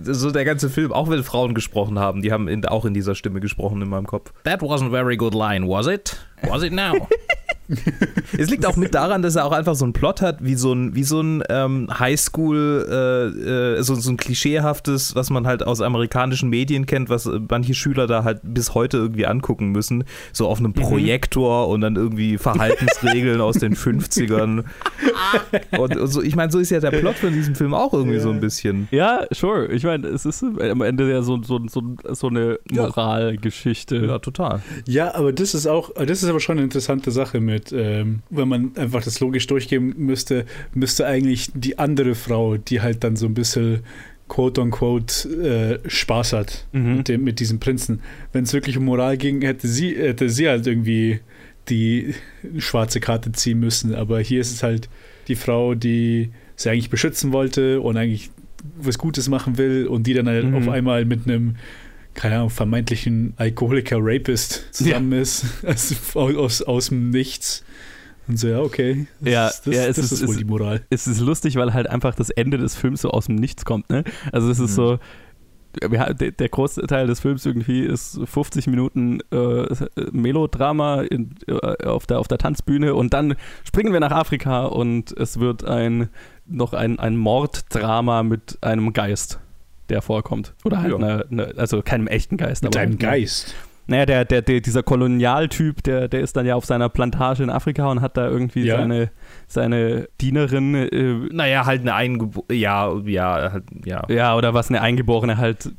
So 0.02 0.30
der 0.30 0.44
ganze 0.44 0.70
Film, 0.70 0.92
auch 0.92 1.10
wenn 1.10 1.24
Frauen 1.24 1.54
gesprochen 1.54 1.98
haben, 2.00 2.22
die 2.22 2.34
haben 2.34 2.50
in, 2.50 2.66
auch 2.66 2.84
in 2.84 2.94
dieser 2.94 3.16
Stimme 3.16 3.40
gesprochen 3.40 3.82
in 3.82 3.88
meinem 3.88 4.06
Kopf. 4.06 4.34
That 4.44 4.62
wasn't 4.62 4.90
very 4.92 5.16
good 5.16 5.34
line, 5.34 5.68
was 5.68 5.88
it? 5.88 6.18
Was 6.44 6.64
it 6.64 6.74
now? 6.74 7.08
es 8.38 8.50
liegt 8.50 8.66
auch 8.66 8.76
mit 8.76 8.94
daran, 8.94 9.22
dass 9.22 9.36
er 9.36 9.46
auch 9.46 9.52
einfach 9.52 9.76
so 9.76 9.86
einen 9.86 9.94
Plot 9.94 10.22
hat, 10.22 10.44
wie 10.44 10.56
so 10.56 10.74
ein, 10.74 10.96
wie 10.96 11.04
so 11.04 11.22
ein 11.22 11.44
ähm, 11.50 11.88
Highschool, 11.98 12.88
äh, 12.90 13.78
äh, 13.80 13.82
so, 13.84 13.96
so 13.96 14.12
ein 14.12 14.18
klischeehaftes, 14.18 15.16
was 15.16 15.30
man 15.30 15.48
halt 15.48 15.64
aus 15.64 15.82
amerikanischen 15.82 16.50
Medien 16.50 16.86
kennt, 16.86 17.10
was 17.10 17.26
äh, 17.26 17.40
manche 17.50 17.74
Schüler 17.74 18.08
da 18.08 18.24
halt 18.24 18.42
bis 18.44 18.74
heute 18.74 18.98
irgendwie 18.98 19.26
angucken 19.26 19.70
müssen. 19.72 20.04
So 20.34 20.48
auf 20.48 20.60
einem 20.60 20.74
Projektor 20.74 21.68
und 21.68 21.82
dann 21.82 21.96
irgendwie 21.96 22.38
Verhaltensregeln 22.38 23.42
aus 23.42 23.58
den 23.58 23.76
50ern. 23.76 24.64
Und, 25.78 25.98
und 25.98 26.08
so, 26.08 26.22
ich 26.22 26.36
meine, 26.36 26.52
so 26.52 26.60
ist 26.60 26.70
ja 26.72 26.80
der 26.80 26.92
Plot 26.92 27.16
von 27.16 27.34
diesem 27.34 27.56
Film 27.56 27.74
auch 27.74 27.94
irgendwie 27.94 28.18
Ja. 28.18 28.22
so 28.22 28.30
ein 28.30 28.40
bisschen. 28.40 28.88
Ja, 28.92 29.26
sure. 29.32 29.68
Ich 29.68 29.84
meine, 29.84 30.08
es 30.08 30.26
ist 30.26 30.44
am 30.44 30.82
Ende 30.82 31.10
ja 31.12 31.22
so, 31.22 31.42
so, 31.42 31.60
so, 31.68 31.82
so 32.12 32.28
eine 32.28 32.60
Ja. 32.72 32.84
Moralgeschichte. 32.84 33.98
Ja, 33.98 34.20
total. 34.20 34.62
Ja, 34.88 35.16
aber 35.16 35.34
das 35.34 35.54
ist 35.54 35.68
auch, 35.68 35.92
das 35.96 36.24
ist 36.24 36.30
aber 36.30 36.40
schon 36.40 36.58
eine 36.58 36.64
interessante 36.66 37.12
Sache 37.12 37.40
mit, 37.56 37.72
ähm, 37.74 38.20
wenn 38.30 38.48
man 38.48 38.72
einfach 38.78 39.04
das 39.04 39.20
logisch 39.20 39.48
durchgehen 39.48 39.94
müsste, 39.98 40.46
müsste 40.74 41.06
eigentlich 41.06 41.50
die 41.54 41.78
andere 41.80 42.16
Frau, 42.16 42.58
die 42.58 42.82
halt 42.82 43.04
dann 43.04 43.16
so 43.16 43.26
ein 43.26 43.34
bisschen 43.34 43.80
quote 44.28 44.60
unquote 44.62 45.82
äh, 45.86 45.90
Spaß 45.90 46.34
hat 46.34 46.66
Mhm. 46.74 46.98
mit, 46.98 47.08
dem, 47.08 47.24
mit 47.24 47.40
diesem 47.40 47.60
Prinzen. 47.60 48.00
Wenn 48.34 48.44
es 48.44 48.54
wirklich 48.54 48.78
um 48.78 48.86
Moral 48.86 49.18
ging, 49.18 49.42
hätte 49.42 49.68
sie, 49.68 49.96
hätte 49.96 50.30
sie 50.30 50.48
halt 50.50 50.66
irgendwie 50.68 51.20
die 51.70 52.14
schwarze 52.58 53.00
Karte 53.00 53.32
ziehen 53.32 53.60
müssen. 53.60 53.94
Aber 53.96 54.20
hier 54.20 54.42
ist 54.42 54.52
es 54.52 54.62
halt 54.64 54.90
die 55.28 55.36
Frau, 55.36 55.76
die 55.76 56.30
sie 56.56 56.70
eigentlich 56.70 56.90
beschützen 56.90 57.32
wollte 57.34 57.82
und 57.82 57.98
eigentlich 57.98 58.30
was 58.82 58.98
Gutes 58.98 59.30
machen 59.30 59.58
will 59.60 59.86
und 59.88 60.08
die 60.08 60.14
dann 60.16 60.28
halt 60.28 60.46
Mhm. 60.46 60.56
auf 60.56 60.70
einmal 60.70 61.06
mit 61.06 61.28
einem 61.28 61.56
keine 62.16 62.36
Ahnung, 62.38 62.50
vermeintlichen 62.50 63.34
Alkoholiker-Rapist 63.38 64.74
zusammen 64.74 65.12
ist, 65.14 65.46
also 65.64 65.96
aus, 66.40 66.62
aus 66.62 66.88
dem 66.90 67.10
Nichts. 67.12 67.64
Und 68.28 68.38
so, 68.40 68.48
ja, 68.48 68.60
okay. 68.62 69.06
Das, 69.22 69.32
Ja, 69.34 69.46
das, 69.48 69.66
ja, 69.66 69.86
es 69.86 69.96
das 69.98 70.06
ist- 70.06 70.12
ist, 70.14 70.22
es- 70.24 70.28
wohl 70.28 70.38
die 70.38 70.46
Moral. 70.46 70.82
es 70.90 71.06
ist 71.08 71.20
lustig, 71.20 71.56
weil 71.58 71.74
halt 71.74 71.88
einfach 71.88 72.16
das 72.16 72.30
Ende 72.32 72.58
des 72.58 72.76
Films 72.76 73.02
so 73.02 73.12
aus 73.12 73.28
dem 73.28 73.36
Nichts 73.36 73.66
kommt, 73.66 73.90
ne? 73.92 74.04
Also 74.32 74.50
es 74.50 74.58
ist 74.60 74.72
Mhm. 74.72 74.76
so, 74.76 75.00
ha- 75.96 76.14
der, 76.14 76.32
der 76.32 76.50
große 76.50 76.82
Teil 76.88 77.06
des 77.06 77.20
Films 77.20 77.46
irgendwie 77.46 77.82
ist 77.82 78.20
50 78.26 78.66
Minuten 78.68 79.20
äh, 79.32 79.68
Melodrama 80.12 81.02
in, 81.02 81.36
äh, 81.48 81.86
auf, 81.86 82.08
der, 82.08 82.20
auf 82.20 82.28
der 82.28 82.40
Tanzbühne 82.40 82.96
und 82.96 83.14
dann 83.14 83.36
springen 83.64 83.94
wir 83.94 84.00
nach 84.00 84.12
Afrika 84.12 84.66
und 84.66 85.12
es 85.18 85.40
wird 85.40 85.64
ein 85.66 86.10
noch 86.48 86.74
ein, 86.74 86.98
ein 87.00 87.18
Morddrama 87.18 88.24
mit 88.24 88.58
einem 88.62 88.94
Geist, 88.94 89.40
der 89.90 90.02
vorkommt. 90.02 90.54
Oder 90.64 90.82
halt 90.82 90.92
Ja. 90.92 90.98
eine, 90.98 91.26
eine, 91.32 91.54
also 91.58 91.82
keinem 91.82 92.08
echten 92.08 92.38
Geist. 92.38 92.64
Mit 92.64 92.76
aber 92.76 92.84
einem 92.84 92.98
Geist. 92.98 93.54
Naja, 93.88 94.08
der, 94.08 94.26
der, 94.26 94.42
der, 94.42 94.62
dieser 94.62 94.82
Kolonialtyp, 94.82 95.84
der, 95.84 96.08
der 96.08 96.22
ist 96.22 96.36
dann 96.36 96.48
ja 96.48 96.56
auf 96.56 96.66
seiner 96.66 96.90
Plantage 96.90 97.44
in 97.44 97.52
Afrika 97.52 97.88
und 97.92 98.02
hat 98.02 98.18
da 98.18 98.28
irgendwie 98.28 98.64
Ja. 98.66 98.78
seine, 98.78 99.12
seine 99.48 100.08
Dienerin, 100.22 100.74
äh, 100.74 101.14
Naja, 101.32 101.68
halt 101.68 101.82
eine 101.82 101.94
Eingebo 101.94 102.46
ja, 102.52 102.92
ja, 103.06 103.52
halt, 103.52 103.64
ja, 103.86 104.02
ja, 104.10 104.36
oder 104.36 104.56
was 104.56 104.70
eine 104.70 104.82
Eingeborene 104.82 105.38
halt, 105.38 105.70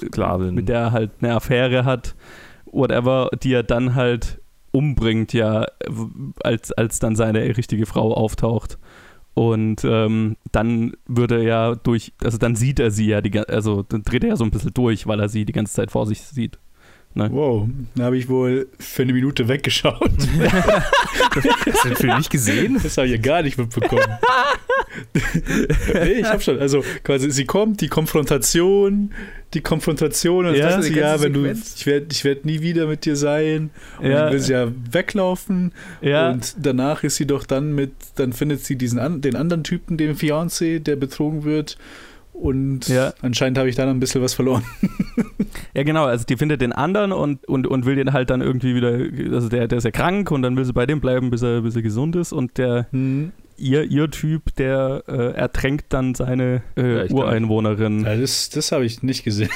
Sklavin. 0.00 0.54
mit 0.54 0.68
der 0.68 0.78
er 0.78 0.92
halt 0.92 1.10
eine 1.20 1.34
Affäre 1.34 1.84
hat, 1.84 2.14
whatever, 2.66 3.30
die 3.42 3.52
er 3.54 3.64
dann 3.64 3.96
halt 3.96 4.40
umbringt, 4.70 5.32
ja, 5.32 5.66
als, 6.44 6.70
als 6.70 7.00
dann 7.00 7.16
seine 7.16 7.40
richtige 7.56 7.86
Frau 7.86 8.14
auftaucht. 8.14 8.78
Und 9.38 9.84
ähm, 9.84 10.38
dann 10.50 10.94
würde 11.06 11.44
er 11.44 11.76
durch, 11.76 12.14
also 12.24 12.38
dann 12.38 12.56
sieht 12.56 12.80
er 12.80 12.90
sie 12.90 13.08
ja, 13.08 13.20
die, 13.20 13.38
also 13.38 13.82
dann 13.82 14.02
dreht 14.02 14.24
er 14.24 14.30
ja 14.30 14.36
so 14.36 14.44
ein 14.44 14.50
bisschen 14.50 14.72
durch, 14.72 15.06
weil 15.06 15.20
er 15.20 15.28
sie 15.28 15.44
die 15.44 15.52
ganze 15.52 15.74
Zeit 15.74 15.90
vor 15.90 16.06
sich 16.06 16.22
sieht. 16.22 16.58
Ne? 17.16 17.30
Wow, 17.32 17.66
da 17.94 18.04
habe 18.04 18.18
ich 18.18 18.28
wohl 18.28 18.68
für 18.78 19.02
eine 19.02 19.14
Minute 19.14 19.48
weggeschaut. 19.48 20.02
Hast 21.34 21.84
du 21.84 21.88
den 21.88 21.96
Film 21.96 22.18
nicht 22.18 22.28
gesehen? 22.30 22.78
Das 22.82 22.98
habe 22.98 23.06
ich 23.06 23.14
ja 23.14 23.18
gar 23.18 23.40
nicht 23.40 23.56
mitbekommen. 23.56 24.02
nee, 25.94 26.12
ich 26.20 26.26
habe 26.26 26.42
schon. 26.42 26.58
Also 26.58 26.84
quasi, 27.04 27.30
sie 27.30 27.46
kommt, 27.46 27.80
die 27.80 27.88
Konfrontation, 27.88 29.14
die 29.54 29.62
Konfrontation, 29.62 30.44
und 30.44 30.56
Ja, 30.56 30.68
dann 30.68 30.82
sie, 30.82 30.94
ja, 30.94 31.18
wenn 31.22 31.32
du, 31.32 31.46
ich 31.46 31.86
werde 31.86 32.06
ich 32.12 32.22
werd 32.24 32.44
nie 32.44 32.60
wieder 32.60 32.86
mit 32.86 33.06
dir 33.06 33.16
sein. 33.16 33.70
Und 33.98 34.10
Ja. 34.10 34.24
dann 34.24 34.32
will 34.34 34.40
sie 34.40 34.52
ja 34.52 34.70
weglaufen. 34.90 35.72
Ja. 36.02 36.30
Und 36.32 36.54
danach 36.60 37.02
ist 37.02 37.16
sie 37.16 37.26
doch 37.26 37.44
dann 37.46 37.74
mit, 37.74 37.92
dann 38.16 38.34
findet 38.34 38.62
sie 38.62 38.76
diesen 38.76 39.22
den 39.22 39.36
anderen 39.36 39.64
Typen, 39.64 39.96
den 39.96 40.16
Fiancé, 40.16 40.80
der 40.80 40.96
betrogen 40.96 41.44
wird. 41.44 41.78
Und 42.40 42.88
Ja. 42.88 43.12
anscheinend 43.22 43.56
habe 43.58 43.68
ich 43.68 43.76
dann 43.76 43.88
ein 43.88 43.98
bisschen 44.00 44.22
was 44.22 44.34
verloren. 44.34 44.62
Ja, 45.74 45.82
genau, 45.82 46.04
also 46.06 46.24
die 46.24 46.36
findet 46.38 46.62
den 46.62 46.72
anderen 46.72 47.12
und, 47.12 47.46
und, 47.46 47.66
und 47.66 47.84
will 47.84 47.96
den 47.96 48.14
halt 48.14 48.30
dann 48.30 48.40
irgendwie 48.40 48.74
wieder, 48.74 49.34
also 49.34 49.50
der, 49.50 49.68
der 49.68 49.76
ist 49.78 49.84
ja 49.84 49.90
krank 49.90 50.30
und 50.30 50.40
dann 50.40 50.56
will 50.56 50.64
sie 50.64 50.72
bei 50.72 50.86
dem 50.86 51.00
bleiben, 51.02 51.28
bis 51.30 51.42
er, 51.42 51.60
bis 51.60 51.76
er 51.76 51.82
gesund 51.82 52.16
ist 52.16 52.32
und 52.32 52.56
der, 52.56 52.86
Hm. 52.92 53.32
Ihr, 53.56 53.84
ihr 53.84 54.10
Typ, 54.10 54.54
der 54.56 55.04
äh, 55.08 55.32
ertränkt 55.32 55.92
dann 55.92 56.14
seine 56.14 56.62
äh, 56.76 57.08
Ureinwohnerin. 57.10 58.04
Ja, 58.04 58.16
das 58.16 58.50
das 58.50 58.72
habe 58.72 58.84
ich 58.84 59.02
nicht 59.02 59.24
gesehen. 59.24 59.50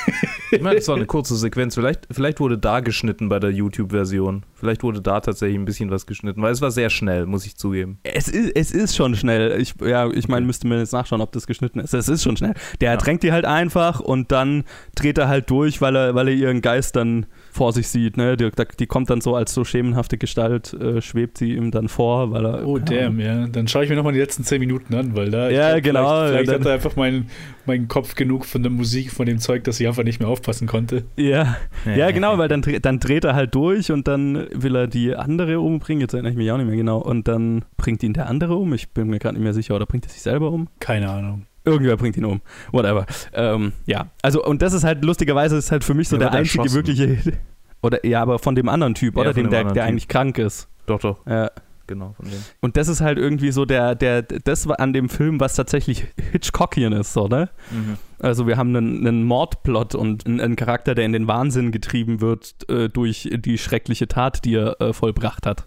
Ich 0.53 0.61
meine, 0.61 0.77
das 0.77 0.89
war 0.89 0.97
eine 0.97 1.07
kurze 1.07 1.37
Sequenz. 1.37 1.75
Vielleicht, 1.75 2.09
vielleicht 2.11 2.41
wurde 2.41 2.59
da 2.59 2.81
geschnitten 2.81 3.29
bei 3.29 3.39
der 3.39 3.51
YouTube-Version. 3.51 4.45
Vielleicht 4.55 4.83
wurde 4.83 5.01
da 5.01 5.21
tatsächlich 5.21 5.59
ein 5.59 5.65
bisschen 5.65 5.91
was 5.91 6.07
geschnitten, 6.07 6.43
weil 6.43 6.53
es 6.53 6.61
war 6.61 6.71
sehr 6.71 6.91
schnell, 6.91 7.27
muss 7.27 7.47
ich 7.47 7.57
zugeben. 7.57 7.99
Es 8.03 8.29
ist, 8.29 8.57
es 8.57 8.73
ist 8.73 8.97
schon 8.97 9.15
schnell. 9.15 9.61
Ich, 9.61 9.75
ja, 9.81 10.11
ich 10.11 10.29
meine, 10.29 10.45
müsste 10.47 10.67
mir 10.67 10.79
jetzt 10.79 10.93
nachschauen, 10.93 11.21
ob 11.21 11.33
das 11.33 11.47
geschnitten 11.47 11.79
ist. 11.79 11.95
Es 11.95 12.09
ist 12.09 12.23
schon 12.23 12.37
schnell. 12.37 12.55
Der 12.81 12.91
ertränkt 12.91 13.23
die 13.23 13.33
halt 13.33 13.45
einfach 13.45 14.01
und 14.01 14.33
dann 14.33 14.65
dreht 14.97 15.19
er 15.19 15.29
halt 15.29 15.49
durch, 15.51 15.81
weil 15.81 15.97
er, 15.97 16.15
weil 16.15 16.29
er 16.29 16.35
ihren 16.35 16.63
Geist 16.63 16.97
dann 16.97 17.27
vor 17.53 17.73
sich 17.73 17.89
sieht. 17.89 18.17
Ne? 18.17 18.37
Die, 18.37 18.49
die 18.79 18.87
kommt 18.87 19.11
dann 19.11 19.21
so 19.21 19.35
als 19.35 19.53
so 19.53 19.65
schemenhafte 19.65 20.19
Gestalt, 20.19 20.73
äh, 20.75 21.01
schwebt 21.03 21.39
sie 21.39 21.55
ihm 21.55 21.71
dann 21.71 21.89
vor, 21.89 22.31
weil 22.31 22.47
er. 22.47 22.67
Oh, 22.67 22.79
damn, 22.79 23.19
ja. 23.21 23.47
Dann 23.49 23.69
schaue 23.69 23.85
ich 23.85 23.91
mir 23.91 23.97
nochmal 23.97 24.13
die 24.13 24.19
letzten 24.21 24.45
zehn 24.45 24.61
Minuten 24.61 24.95
an, 24.95 25.17
weil 25.17 25.31
da. 25.31 25.49
ich 25.51 25.57
Ja, 25.57 25.71
glaub, 25.79 25.83
genau, 25.83 26.09
Vielleicht, 26.09 26.31
vielleicht 26.31 26.47
ja, 26.49 26.55
hat 26.55 26.61
dann- 26.61 26.67
er 26.69 26.75
einfach 26.75 26.97
mein, 26.97 27.27
mein 27.67 27.89
Kopf 27.89 28.15
genug 28.15 28.45
von 28.47 28.63
der 28.63 28.71
Musik, 28.71 29.11
von 29.13 29.27
dem 29.27 29.39
Zeug, 29.39 29.65
dass 29.65 29.81
ich 29.81 29.87
einfach 29.89 30.05
nicht 30.05 30.21
mehr 30.21 30.29
aufpassen 30.29 30.67
konnte. 30.67 31.05
Ja, 31.17 31.57
ja, 31.97 32.11
genau, 32.11 32.39
weil 32.39 32.49
dann, 32.49 32.63
dann 32.83 33.01
dreht 33.01 33.25
er 33.25 33.35
halt 33.35 33.55
durch 33.55 33.91
und 33.91 34.07
dann 34.09 34.47
will 34.55 34.77
er 34.77 34.87
die 34.87 35.15
andere 35.17 35.61
umbringen. 35.61 36.01
Jetzt 36.01 36.15
erinnere 36.15 36.33
ich 36.33 36.37
mich 36.39 36.51
auch 36.53 36.57
nicht 36.57 36.67
mehr 36.67 36.77
genau. 36.77 36.99
Und 36.99 37.29
dann 37.29 37.65
bringt 37.77 38.03
ihn 38.03 38.13
der 38.13 38.29
andere 38.29 38.55
um. 38.57 38.73
Ich 38.75 38.91
bin 38.91 39.09
mir 39.09 39.19
gerade 39.19 39.35
nicht 39.35 39.45
mehr 39.45 39.55
sicher. 39.55 39.75
Oder 39.75 39.87
bringt 39.87 40.07
er 40.07 40.11
sich 40.11 40.23
selber 40.23 40.51
um? 40.53 40.69
Keine 40.79 41.11
Ahnung. 41.11 41.47
Irgendwer 41.65 41.97
bringt 41.97 42.17
ihn 42.17 42.25
um. 42.25 42.41
Whatever. 42.73 43.07
Ähm, 43.35 43.73
ja, 43.87 44.07
also 44.23 44.45
und 44.45 44.63
das 44.63 44.73
ist 44.73 44.85
halt 44.85 45.05
lustigerweise 45.05 45.57
ist 45.57 45.71
halt 45.71 45.85
für 45.85 45.95
mich 45.95 46.09
so 46.09 46.17
Der 46.17 46.31
der 46.31 46.39
einzige 46.41 46.63
erschossen. 46.63 46.77
wirkliche. 46.87 47.39
Oder 47.83 48.05
ja, 48.07 48.23
aber 48.23 48.39
von 48.39 48.55
dem 48.55 48.69
anderen 48.69 48.95
Typ, 48.95 49.15
Ja, 49.17 49.23
oder? 49.23 49.33
Dem, 49.35 49.51
der, 49.51 49.65
der 49.65 49.73
Typ. 49.75 49.83
eigentlich 49.83 50.09
krank 50.09 50.39
ist. 50.39 50.69
Doch, 50.87 51.01
doch, 51.01 51.25
Ja. 51.27 51.51
Genau. 51.91 52.15
Und 52.61 52.77
das 52.77 52.89
ist 52.89 53.01
halt 53.01 53.19
irgendwie 53.19 53.51
so 53.51 53.67
der, 53.67 53.95
der, 53.95 54.23
das 54.23 54.67
an 54.71 54.93
dem 54.93 55.09
Film, 55.09 55.41
was 55.41 55.55
tatsächlich 55.55 56.07
Hitchcockian 56.33 56.93
ist, 56.93 57.13
so, 57.13 57.27
ne? 57.27 57.51
Mhm. 57.71 57.99
Also 58.21 58.47
wir 58.47 58.57
haben 58.57 58.75
einen, 58.77 59.07
einen 59.07 59.25
Mordplot 59.25 59.95
und 59.95 60.27
einen, 60.27 60.41
einen 60.41 60.57
Charakter, 60.57 60.95
der 60.95 61.05
in 61.05 61.13
den 61.13 61.27
Wahnsinn 61.27 61.73
getrieben 61.73 62.21
wird 62.21 62.69
äh, 62.71 62.89
durch 62.89 63.29
die 63.33 63.59
schreckliche 63.59 64.09
Tat, 64.09 64.45
die 64.45 64.55
er 64.55 64.81
äh, 64.81 64.93
vollbracht 64.93 65.47
hat. 65.47 65.67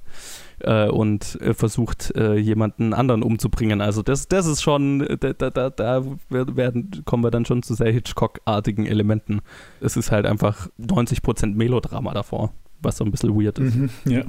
Äh, 0.59 0.87
und 0.87 1.41
äh, 1.41 1.53
versucht, 1.53 2.15
äh, 2.15 2.35
jemanden 2.35 2.93
anderen 2.93 3.21
umzubringen. 3.21 3.81
Also 3.81 4.01
das, 4.01 4.29
das 4.29 4.45
ist 4.45 4.61
schon, 4.61 4.99
da, 5.19 5.33
da, 5.33 5.49
da, 5.49 5.69
da 5.69 6.03
werden, 6.29 7.01
kommen 7.03 7.23
wir 7.23 7.31
dann 7.31 7.45
schon 7.45 7.63
zu 7.63 7.73
sehr 7.73 7.91
Hitchcock-artigen 7.91 8.85
Elementen. 8.85 9.41
Es 9.81 9.97
ist 9.97 10.11
halt 10.11 10.25
einfach 10.25 10.69
90% 10.79 11.55
Melodrama 11.55 12.13
davor, 12.13 12.53
was 12.83 12.97
so 12.97 13.05
ein 13.05 13.11
bisschen 13.11 13.35
weird 13.39 13.59
ist. 13.59 13.75
Mhm, 13.75 13.89
ja. 14.05 14.23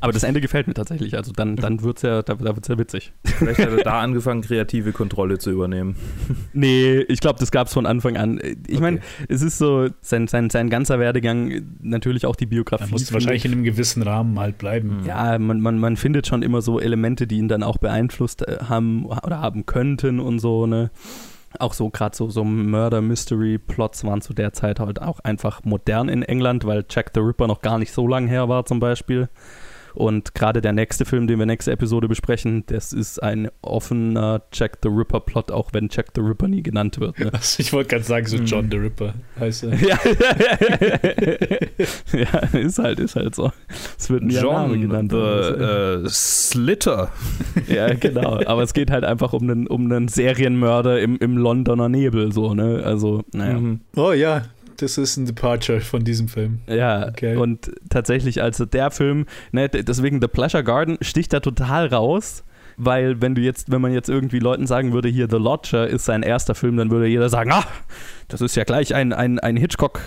Aber 0.00 0.12
das 0.12 0.22
Ende 0.22 0.40
gefällt 0.40 0.66
mir 0.66 0.74
tatsächlich. 0.74 1.16
Also 1.16 1.32
dann, 1.32 1.56
dann 1.56 1.82
wird 1.82 1.98
es 1.98 2.02
ja, 2.02 2.22
da, 2.22 2.34
da 2.34 2.54
wird's 2.56 2.68
ja 2.68 2.78
witzig. 2.78 3.12
Vielleicht 3.24 3.60
hat 3.60 3.70
er 3.70 3.76
da 3.84 4.00
angefangen, 4.00 4.42
kreative 4.42 4.92
Kontrolle 4.92 5.38
zu 5.38 5.50
übernehmen. 5.50 5.96
Nee, 6.56 7.00
ich 7.08 7.18
glaube, 7.20 7.38
das 7.40 7.50
gab 7.50 7.66
es 7.66 7.72
von 7.74 7.84
Anfang 7.84 8.16
an. 8.16 8.40
Ich 8.68 8.78
meine, 8.80 8.98
Okay. 8.98 9.26
es 9.28 9.42
ist 9.42 9.58
so, 9.58 9.88
sein, 10.00 10.28
sein, 10.28 10.50
sein 10.50 10.70
ganzer 10.70 10.98
Werdegang, 11.00 11.62
natürlich 11.82 12.26
auch 12.26 12.36
die 12.36 12.46
Biografie. 12.46 12.84
Da 12.84 12.90
musst 12.90 13.12
wahrscheinlich 13.12 13.44
ich. 13.44 13.50
in 13.50 13.52
einem 13.52 13.64
gewissen 13.64 14.02
Rahmen 14.02 14.38
halt 14.38 14.58
bleiben. 14.58 15.00
Mhm. 15.00 15.06
Ja, 15.06 15.38
man, 15.38 15.60
man, 15.60 15.78
man 15.78 15.96
findet 15.96 16.26
schon 16.28 16.42
immer 16.42 16.62
so 16.62 16.78
Elemente, 16.80 17.26
die 17.26 17.38
ihn 17.38 17.48
dann 17.48 17.62
auch 17.64 17.78
beeinflusst 17.78 18.46
äh, 18.46 18.58
haben 18.68 19.04
oder 19.06 19.40
haben 19.40 19.66
könnten 19.66 20.20
und 20.20 20.38
so, 20.38 20.66
ne? 20.66 20.90
Auch 21.58 21.72
so 21.72 21.90
gerade 21.90 22.16
so, 22.16 22.30
so 22.30 22.44
Murder-Mystery-Plots 22.44 24.04
waren 24.04 24.20
zu 24.20 24.34
der 24.34 24.52
Zeit 24.52 24.80
halt 24.80 25.00
auch 25.00 25.20
einfach 25.20 25.62
modern 25.64 26.08
in 26.08 26.22
England, 26.22 26.66
weil 26.66 26.84
Jack 26.88 27.12
the 27.14 27.20
Ripper 27.20 27.46
noch 27.46 27.62
gar 27.62 27.78
nicht 27.78 27.92
so 27.92 28.06
lang 28.06 28.26
her 28.26 28.48
war 28.48 28.64
zum 28.66 28.80
Beispiel. 28.80 29.28
Und 29.94 30.34
gerade 30.34 30.60
der 30.60 30.72
nächste 30.72 31.04
Film, 31.04 31.26
den 31.26 31.38
wir 31.38 31.46
nächste 31.46 31.72
Episode 31.72 32.08
besprechen, 32.08 32.64
das 32.66 32.92
ist 32.92 33.22
ein 33.22 33.48
offener 33.62 34.42
Jack 34.52 34.78
the 34.82 34.88
Ripper-Plot, 34.88 35.50
auch 35.52 35.70
wenn 35.72 35.88
Jack 35.90 36.06
the 36.14 36.20
Ripper 36.20 36.48
nie 36.48 36.62
genannt 36.62 37.00
wird. 37.00 37.18
Ne? 37.18 37.26
Also 37.32 37.60
ich 37.60 37.72
wollte 37.72 37.90
gerade 37.90 38.04
sagen, 38.04 38.26
so 38.26 38.38
Mhm. 38.38 38.46
John 38.46 38.68
the 38.70 38.76
Ripper 38.76 39.14
heißt 39.38 39.64
er. 39.64 39.74
Ja. 39.80 39.98
ja, 42.12 42.58
ist 42.58 42.78
halt, 42.78 43.00
ist 43.00 43.16
halt 43.16 43.34
so. 43.34 43.50
Es 43.98 44.10
wird 44.10 44.22
nie 44.24 44.36
ein 44.38 44.44
Name 44.44 44.72
John 44.74 44.80
genannt. 44.80 45.10
the 45.12 45.16
aber 45.16 46.02
äh, 46.04 46.08
Slitter. 46.08 47.10
ja, 47.68 47.92
genau. 47.94 48.40
Aber 48.46 48.62
es 48.62 48.74
geht 48.74 48.90
halt 48.90 49.04
einfach 49.04 49.32
um 49.32 49.42
einen, 49.42 49.66
um 49.66 49.90
einen 49.90 50.08
Serienmörder 50.08 51.00
im, 51.00 51.16
im 51.18 51.36
Londoner 51.36 51.88
Nebel, 51.88 52.32
so, 52.32 52.54
ne? 52.54 52.82
Also, 52.84 53.22
naja. 53.32 53.58
Mhm. 53.58 53.80
Oh 53.96 54.12
ja, 54.12 54.42
das 54.76 54.98
ist 54.98 55.16
ein 55.16 55.26
Departure 55.26 55.80
von 55.80 56.04
diesem 56.04 56.28
Film. 56.28 56.60
Ja, 56.66 57.08
Okay. 57.08 57.36
und 57.36 57.70
tatsächlich, 57.90 58.42
also 58.42 58.64
der 58.64 58.90
Film, 58.90 59.26
ne, 59.52 59.68
deswegen 59.68 60.20
The 60.20 60.28
Pleasure 60.28 60.64
Garden 60.64 60.98
sticht 61.00 61.32
da 61.32 61.40
total 61.40 61.86
raus. 61.88 62.44
Weil 62.76 63.22
wenn 63.22 63.36
du 63.36 63.40
jetzt, 63.40 63.70
wenn 63.70 63.80
man 63.80 63.92
jetzt 63.92 64.08
irgendwie 64.08 64.40
Leuten 64.40 64.66
sagen 64.66 64.92
würde, 64.92 65.08
hier 65.08 65.28
The 65.30 65.36
Lodger 65.36 65.86
ist 65.86 66.06
sein 66.06 66.24
erster 66.24 66.56
Film, 66.56 66.76
dann 66.76 66.90
würde 66.90 67.06
jeder 67.06 67.28
sagen, 67.28 67.52
ah, 67.52 67.62
das 68.26 68.40
ist 68.40 68.56
ja 68.56 68.64
gleich 68.64 68.92
ein, 68.96 69.12
ein, 69.12 69.38
ein 69.38 69.56
Hitchcock, 69.56 70.00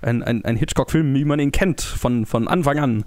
ein, 0.00 0.22
ein, 0.22 0.42
ein 0.42 0.56
Hitchcock-Film, 0.56 1.14
wie 1.14 1.26
man 1.26 1.38
ihn 1.38 1.52
kennt, 1.52 1.82
von, 1.82 2.24
von 2.24 2.48
Anfang 2.48 2.78
an. 2.78 3.04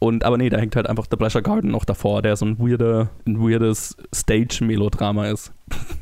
Und 0.00 0.24
aber 0.24 0.36
nee, 0.36 0.48
da 0.48 0.58
hängt 0.58 0.74
halt 0.74 0.88
einfach 0.88 1.06
The 1.08 1.16
Pleasure 1.16 1.42
Garden 1.44 1.70
noch 1.70 1.84
davor, 1.84 2.22
der 2.22 2.34
so 2.34 2.44
ein 2.44 2.58
weirder, 2.58 3.10
ein 3.24 3.38
weirdes 3.38 3.96
Stage-Melodrama 4.12 5.28
ist. 5.28 5.52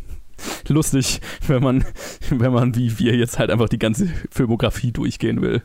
Lustig, 0.68 1.20
wenn 1.46 1.62
man, 1.62 1.84
wenn 2.30 2.52
man 2.52 2.74
wie 2.74 2.98
wir 2.98 3.16
jetzt 3.16 3.38
halt 3.38 3.50
einfach 3.50 3.68
die 3.68 3.78
ganze 3.78 4.08
Filmografie 4.30 4.92
durchgehen 4.92 5.40
will. 5.42 5.62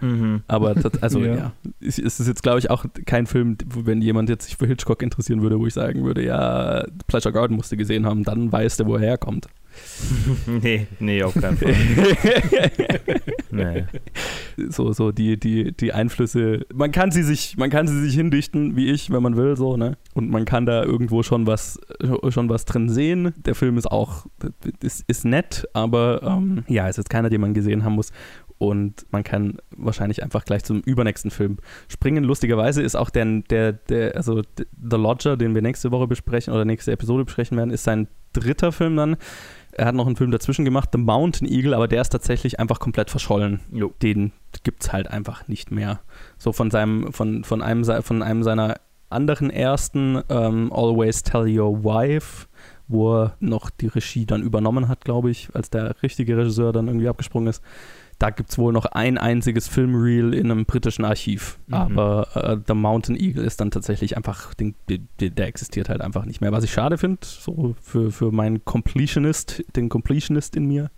Mhm. 0.00 0.42
Aber 0.46 0.74
das, 0.74 1.02
also 1.02 1.20
ja, 1.24 1.34
Ja. 1.34 1.52
es 1.80 1.98
ist 1.98 2.26
jetzt 2.26 2.42
glaube 2.42 2.58
ich 2.58 2.70
auch 2.70 2.84
kein 3.06 3.26
Film, 3.26 3.56
wenn 3.66 4.02
jemand 4.02 4.28
jetzt 4.28 4.46
sich 4.46 4.56
für 4.56 4.66
Hitchcock 4.66 5.02
interessieren 5.02 5.42
würde, 5.42 5.58
wo 5.58 5.66
ich 5.66 5.74
sagen 5.74 6.04
würde, 6.04 6.24
ja, 6.24 6.84
Pleasure 7.06 7.32
Garden 7.32 7.56
musste 7.56 7.76
gesehen 7.76 8.04
haben, 8.06 8.24
dann 8.24 8.52
weiß 8.52 8.76
der, 8.76 8.86
wo 8.86 8.96
er 8.96 9.00
herkommt. 9.00 9.46
Nee, 10.46 10.86
nee, 11.00 11.22
auf 11.22 11.34
keinen 11.34 11.56
Fall. 11.56 11.74
nee. 13.50 13.84
so 14.68 14.92
so 14.92 15.12
die 15.12 15.38
die 15.38 15.72
die 15.72 15.92
Einflüsse, 15.92 16.66
man 16.74 16.92
kann 16.92 17.10
sie 17.10 17.22
sich 17.22 17.56
man 17.56 17.70
kann 17.70 17.86
sie 17.86 18.00
sich 18.00 18.14
hindichten, 18.14 18.76
wie 18.76 18.90
ich, 18.90 19.10
wenn 19.10 19.22
man 19.22 19.36
will, 19.36 19.56
so 19.56 19.76
ne. 19.76 19.96
Und 20.14 20.30
man 20.30 20.44
kann 20.44 20.66
da 20.66 20.82
irgendwo 20.82 21.22
schon 21.22 21.46
was 21.46 21.80
schon 22.30 22.48
was 22.48 22.64
drin 22.64 22.88
sehen. 22.88 23.34
Der 23.36 23.54
Film 23.54 23.78
ist 23.78 23.90
auch 23.90 24.26
ist, 24.82 25.04
ist 25.08 25.24
nett, 25.24 25.66
aber 25.72 26.22
ähm, 26.22 26.64
ja, 26.68 26.88
ist 26.88 26.96
jetzt 26.96 27.10
keiner, 27.10 27.30
den 27.30 27.40
man 27.40 27.54
gesehen 27.54 27.84
haben 27.84 27.94
muss. 27.94 28.12
Und 28.58 29.06
man 29.10 29.22
kann 29.22 29.58
wahrscheinlich 29.76 30.22
einfach 30.22 30.44
gleich 30.44 30.64
zum 30.64 30.80
übernächsten 30.80 31.30
Film 31.30 31.58
springen. 31.88 32.24
Lustigerweise 32.24 32.82
ist 32.82 32.94
auch 32.94 33.10
der, 33.10 33.42
der, 33.50 33.72
der, 33.72 34.16
also 34.16 34.42
The 34.58 34.96
Lodger, 34.96 35.36
den 35.36 35.54
wir 35.54 35.60
nächste 35.60 35.90
Woche 35.90 36.06
besprechen 36.06 36.54
oder 36.54 36.64
nächste 36.64 36.92
Episode 36.92 37.24
besprechen 37.24 37.58
werden, 37.58 37.70
ist 37.70 37.84
sein 37.84 38.08
dritter 38.32 38.72
Film 38.72 38.96
dann. 38.96 39.16
Er 39.78 39.86
hat 39.86 39.94
noch 39.94 40.06
einen 40.06 40.16
Film 40.16 40.30
dazwischen 40.30 40.64
gemacht, 40.64 40.88
The 40.92 40.98
Mountain 40.98 41.46
Eagle, 41.46 41.74
aber 41.74 41.86
der 41.86 42.00
ist 42.00 42.08
tatsächlich 42.08 42.58
einfach 42.58 42.78
komplett 42.78 43.10
verschollen. 43.10 43.60
Jo. 43.70 43.92
Den 44.00 44.32
gibt 44.62 44.82
es 44.82 44.92
halt 44.92 45.08
einfach 45.08 45.48
nicht 45.48 45.70
mehr. 45.70 46.00
So 46.38 46.52
von 46.52 46.70
seinem, 46.70 47.12
von, 47.12 47.44
von 47.44 47.60
einem, 47.60 47.84
von 47.84 48.22
einem 48.22 48.42
seiner 48.42 48.76
anderen 49.10 49.50
ersten, 49.50 50.22
ähm, 50.30 50.72
Always 50.72 51.22
Tell 51.22 51.46
Your 51.46 51.84
Wife, 51.84 52.46
wo 52.88 53.16
er 53.16 53.36
noch 53.40 53.68
die 53.68 53.88
Regie 53.88 54.24
dann 54.24 54.42
übernommen 54.42 54.88
hat, 54.88 55.04
glaube 55.04 55.30
ich, 55.30 55.50
als 55.52 55.68
der 55.68 56.02
richtige 56.02 56.38
Regisseur 56.38 56.72
dann 56.72 56.86
irgendwie 56.86 57.08
abgesprungen 57.08 57.48
ist. 57.48 57.62
Da 58.18 58.30
gibt 58.30 58.48
es 58.50 58.56
wohl 58.56 58.72
noch 58.72 58.86
ein 58.86 59.18
einziges 59.18 59.68
Filmreel 59.68 60.32
in 60.32 60.50
einem 60.50 60.64
britischen 60.64 61.04
Archiv. 61.04 61.58
Mhm. 61.66 61.74
Aber 61.74 62.28
äh, 62.34 62.56
The 62.66 62.72
Mountain 62.74 63.14
Eagle 63.14 63.44
ist 63.44 63.60
dann 63.60 63.70
tatsächlich 63.70 64.16
einfach, 64.16 64.54
den, 64.54 64.74
der, 64.88 64.98
der 65.30 65.46
existiert 65.46 65.88
halt 65.90 66.00
einfach 66.00 66.24
nicht 66.24 66.40
mehr. 66.40 66.50
Was 66.52 66.64
ich 66.64 66.72
schade 66.72 66.96
finde, 66.96 67.18
so 67.22 67.74
für, 67.82 68.10
für 68.10 68.32
meinen 68.32 68.64
Completionist, 68.64 69.62
den 69.76 69.88
Completionist 69.90 70.56
in 70.56 70.66
mir. 70.66 70.90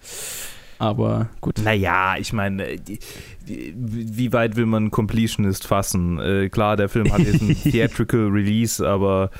Aber 0.78 1.28
gut. 1.40 1.60
Naja, 1.64 2.14
ich 2.18 2.32
meine, 2.32 2.76
die- 2.76 3.00
wie 3.46 4.32
weit 4.32 4.54
will 4.54 4.66
man 4.66 4.92
Completionist 4.92 5.66
fassen? 5.66 6.20
Äh, 6.20 6.48
klar, 6.50 6.76
der 6.76 6.88
Film 6.88 7.12
hat 7.12 7.18
jetzt 7.20 7.42
ein 7.42 7.56
Theatrical 7.72 8.28
Release, 8.28 8.86
aber 8.86 9.30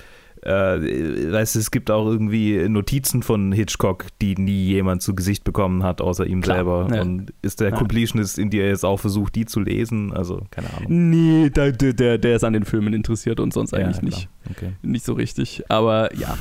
äh, 0.49 1.32
weißt 1.32 1.55
du, 1.55 1.59
es 1.59 1.70
gibt 1.70 1.90
auch 1.90 2.07
irgendwie 2.07 2.68
Notizen 2.68 3.22
von 3.22 3.53
Hitchcock, 3.53 4.07
die 4.22 4.34
nie 4.36 4.64
jemand 4.66 5.03
zu 5.03 5.14
Gesicht 5.14 5.44
bekommen 5.44 5.82
hat, 5.82 6.01
außer 6.01 6.26
ihm 6.26 6.40
Klar, 6.40 6.57
selber. 6.57 6.88
ja. 6.94 7.03
Und 7.03 7.32
ist 7.42 7.61
der 7.61 7.70
Ja. 7.70 7.76
Completionist 7.76 8.38
in 8.38 8.51
dir 8.51 8.66
jetzt 8.66 8.84
auch 8.84 8.99
versucht, 8.99 9.34
die 9.34 9.44
zu 9.46 9.61
lesen? 9.61 10.12
Also, 10.12 10.42
keine 10.51 10.68
Ahnung. 10.74 11.11
Nee, 11.11 11.51
der, 11.51 11.72
der, 11.72 12.18
der 12.18 12.36
ist 12.36 12.44
an 12.44 12.53
den 12.55 12.64
Filmen 12.64 12.94
interessiert 12.94 13.40
und 13.40 13.53
sonst 13.53 13.74
eigentlich 13.74 13.96
Ja, 13.99 14.03
nicht. 14.05 14.28
Okay. 14.51 14.72
Nicht 14.82 15.05
so 15.05 15.12
richtig. 15.12 15.62
Aber 15.68 16.14
ja. 16.16 16.36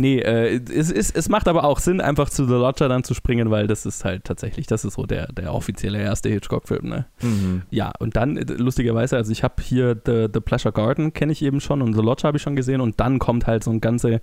Nee, 0.00 0.20
äh, 0.20 0.58
es, 0.72 0.90
es, 0.90 1.10
es 1.10 1.28
macht 1.28 1.46
aber 1.46 1.64
auch 1.64 1.78
Sinn, 1.78 2.00
einfach 2.00 2.30
zu 2.30 2.46
The 2.46 2.54
Lodger 2.54 2.88
dann 2.88 3.04
zu 3.04 3.12
springen, 3.12 3.50
weil 3.50 3.66
das 3.66 3.84
ist 3.84 4.02
halt 4.02 4.24
tatsächlich, 4.24 4.66
das 4.66 4.86
ist 4.86 4.94
so 4.94 5.04
der, 5.04 5.30
der 5.30 5.52
offizielle 5.52 6.00
erste 6.00 6.30
Hitchcock-Film, 6.30 6.88
ne? 6.88 7.04
Mhm. 7.20 7.62
Ja, 7.68 7.92
und 7.98 8.16
dann, 8.16 8.38
äh, 8.38 8.44
lustigerweise, 8.44 9.18
also 9.18 9.30
ich 9.30 9.42
habe 9.44 9.62
hier 9.62 10.00
The, 10.06 10.28
The 10.32 10.40
Pleasure 10.40 10.72
Garden, 10.72 11.12
kenne 11.12 11.32
ich 11.32 11.42
eben 11.42 11.60
schon, 11.60 11.82
und 11.82 11.92
The 11.92 12.00
Lodge 12.00 12.26
habe 12.26 12.38
ich 12.38 12.42
schon 12.42 12.56
gesehen, 12.56 12.80
und 12.80 12.98
dann 12.98 13.18
kommt 13.18 13.46
halt 13.46 13.62
so 13.62 13.70
ein 13.70 13.82
ganze, 13.82 14.22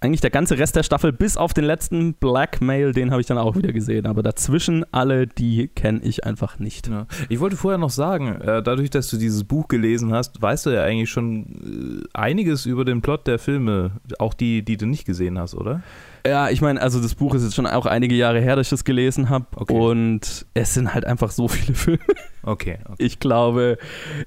eigentlich 0.00 0.20
der 0.20 0.30
ganze 0.30 0.58
Rest 0.58 0.76
der 0.76 0.82
Staffel, 0.82 1.12
bis 1.12 1.36
auf 1.36 1.52
den 1.52 1.64
letzten 1.64 2.14
Blackmail, 2.14 2.92
den 2.92 3.10
habe 3.10 3.20
ich 3.20 3.26
dann 3.26 3.38
auch 3.38 3.54
wieder 3.56 3.72
gesehen. 3.72 4.06
Aber 4.06 4.22
dazwischen 4.22 4.84
alle, 4.92 5.26
die 5.26 5.68
kenne 5.68 6.00
ich 6.02 6.24
einfach 6.24 6.58
nicht. 6.58 6.88
Ja. 6.88 7.06
Ich 7.28 7.40
wollte 7.40 7.56
vorher 7.56 7.78
noch 7.78 7.90
sagen, 7.90 8.40
äh, 8.40 8.62
dadurch, 8.62 8.90
dass 8.90 9.08
du 9.08 9.18
dieses 9.18 9.44
Buch 9.44 9.68
gelesen 9.68 10.12
hast, 10.12 10.40
weißt 10.40 10.66
du 10.66 10.70
ja 10.70 10.84
eigentlich 10.84 11.10
schon 11.10 12.02
äh, 12.04 12.18
einiges 12.18 12.64
über 12.64 12.84
den 12.84 13.02
Plot 13.02 13.26
der 13.26 13.38
Filme, 13.38 13.92
auch 14.18 14.32
die, 14.32 14.62
die 14.64 14.78
du 14.78 14.86
nicht 14.86 15.04
gesehen 15.04 15.38
hast, 15.38 15.54
oder? 15.54 15.82
Ja, 16.26 16.50
ich 16.50 16.60
meine, 16.60 16.80
also 16.80 17.00
das 17.00 17.14
Buch 17.14 17.34
ist 17.34 17.42
jetzt 17.42 17.54
schon 17.54 17.66
auch 17.66 17.86
einige 17.86 18.14
Jahre 18.14 18.40
her, 18.40 18.56
dass 18.56 18.66
ich 18.66 18.70
das 18.70 18.84
gelesen 18.84 19.28
habe. 19.30 19.46
Okay. 19.56 19.72
Und 19.74 20.46
es 20.54 20.74
sind 20.74 20.92
halt 20.92 21.04
einfach 21.06 21.30
so 21.30 21.48
viele 21.48 21.74
Filme. 21.74 22.00
Okay. 22.42 22.78
okay. 22.84 22.94
Ich 22.98 23.20
glaube, 23.20 23.78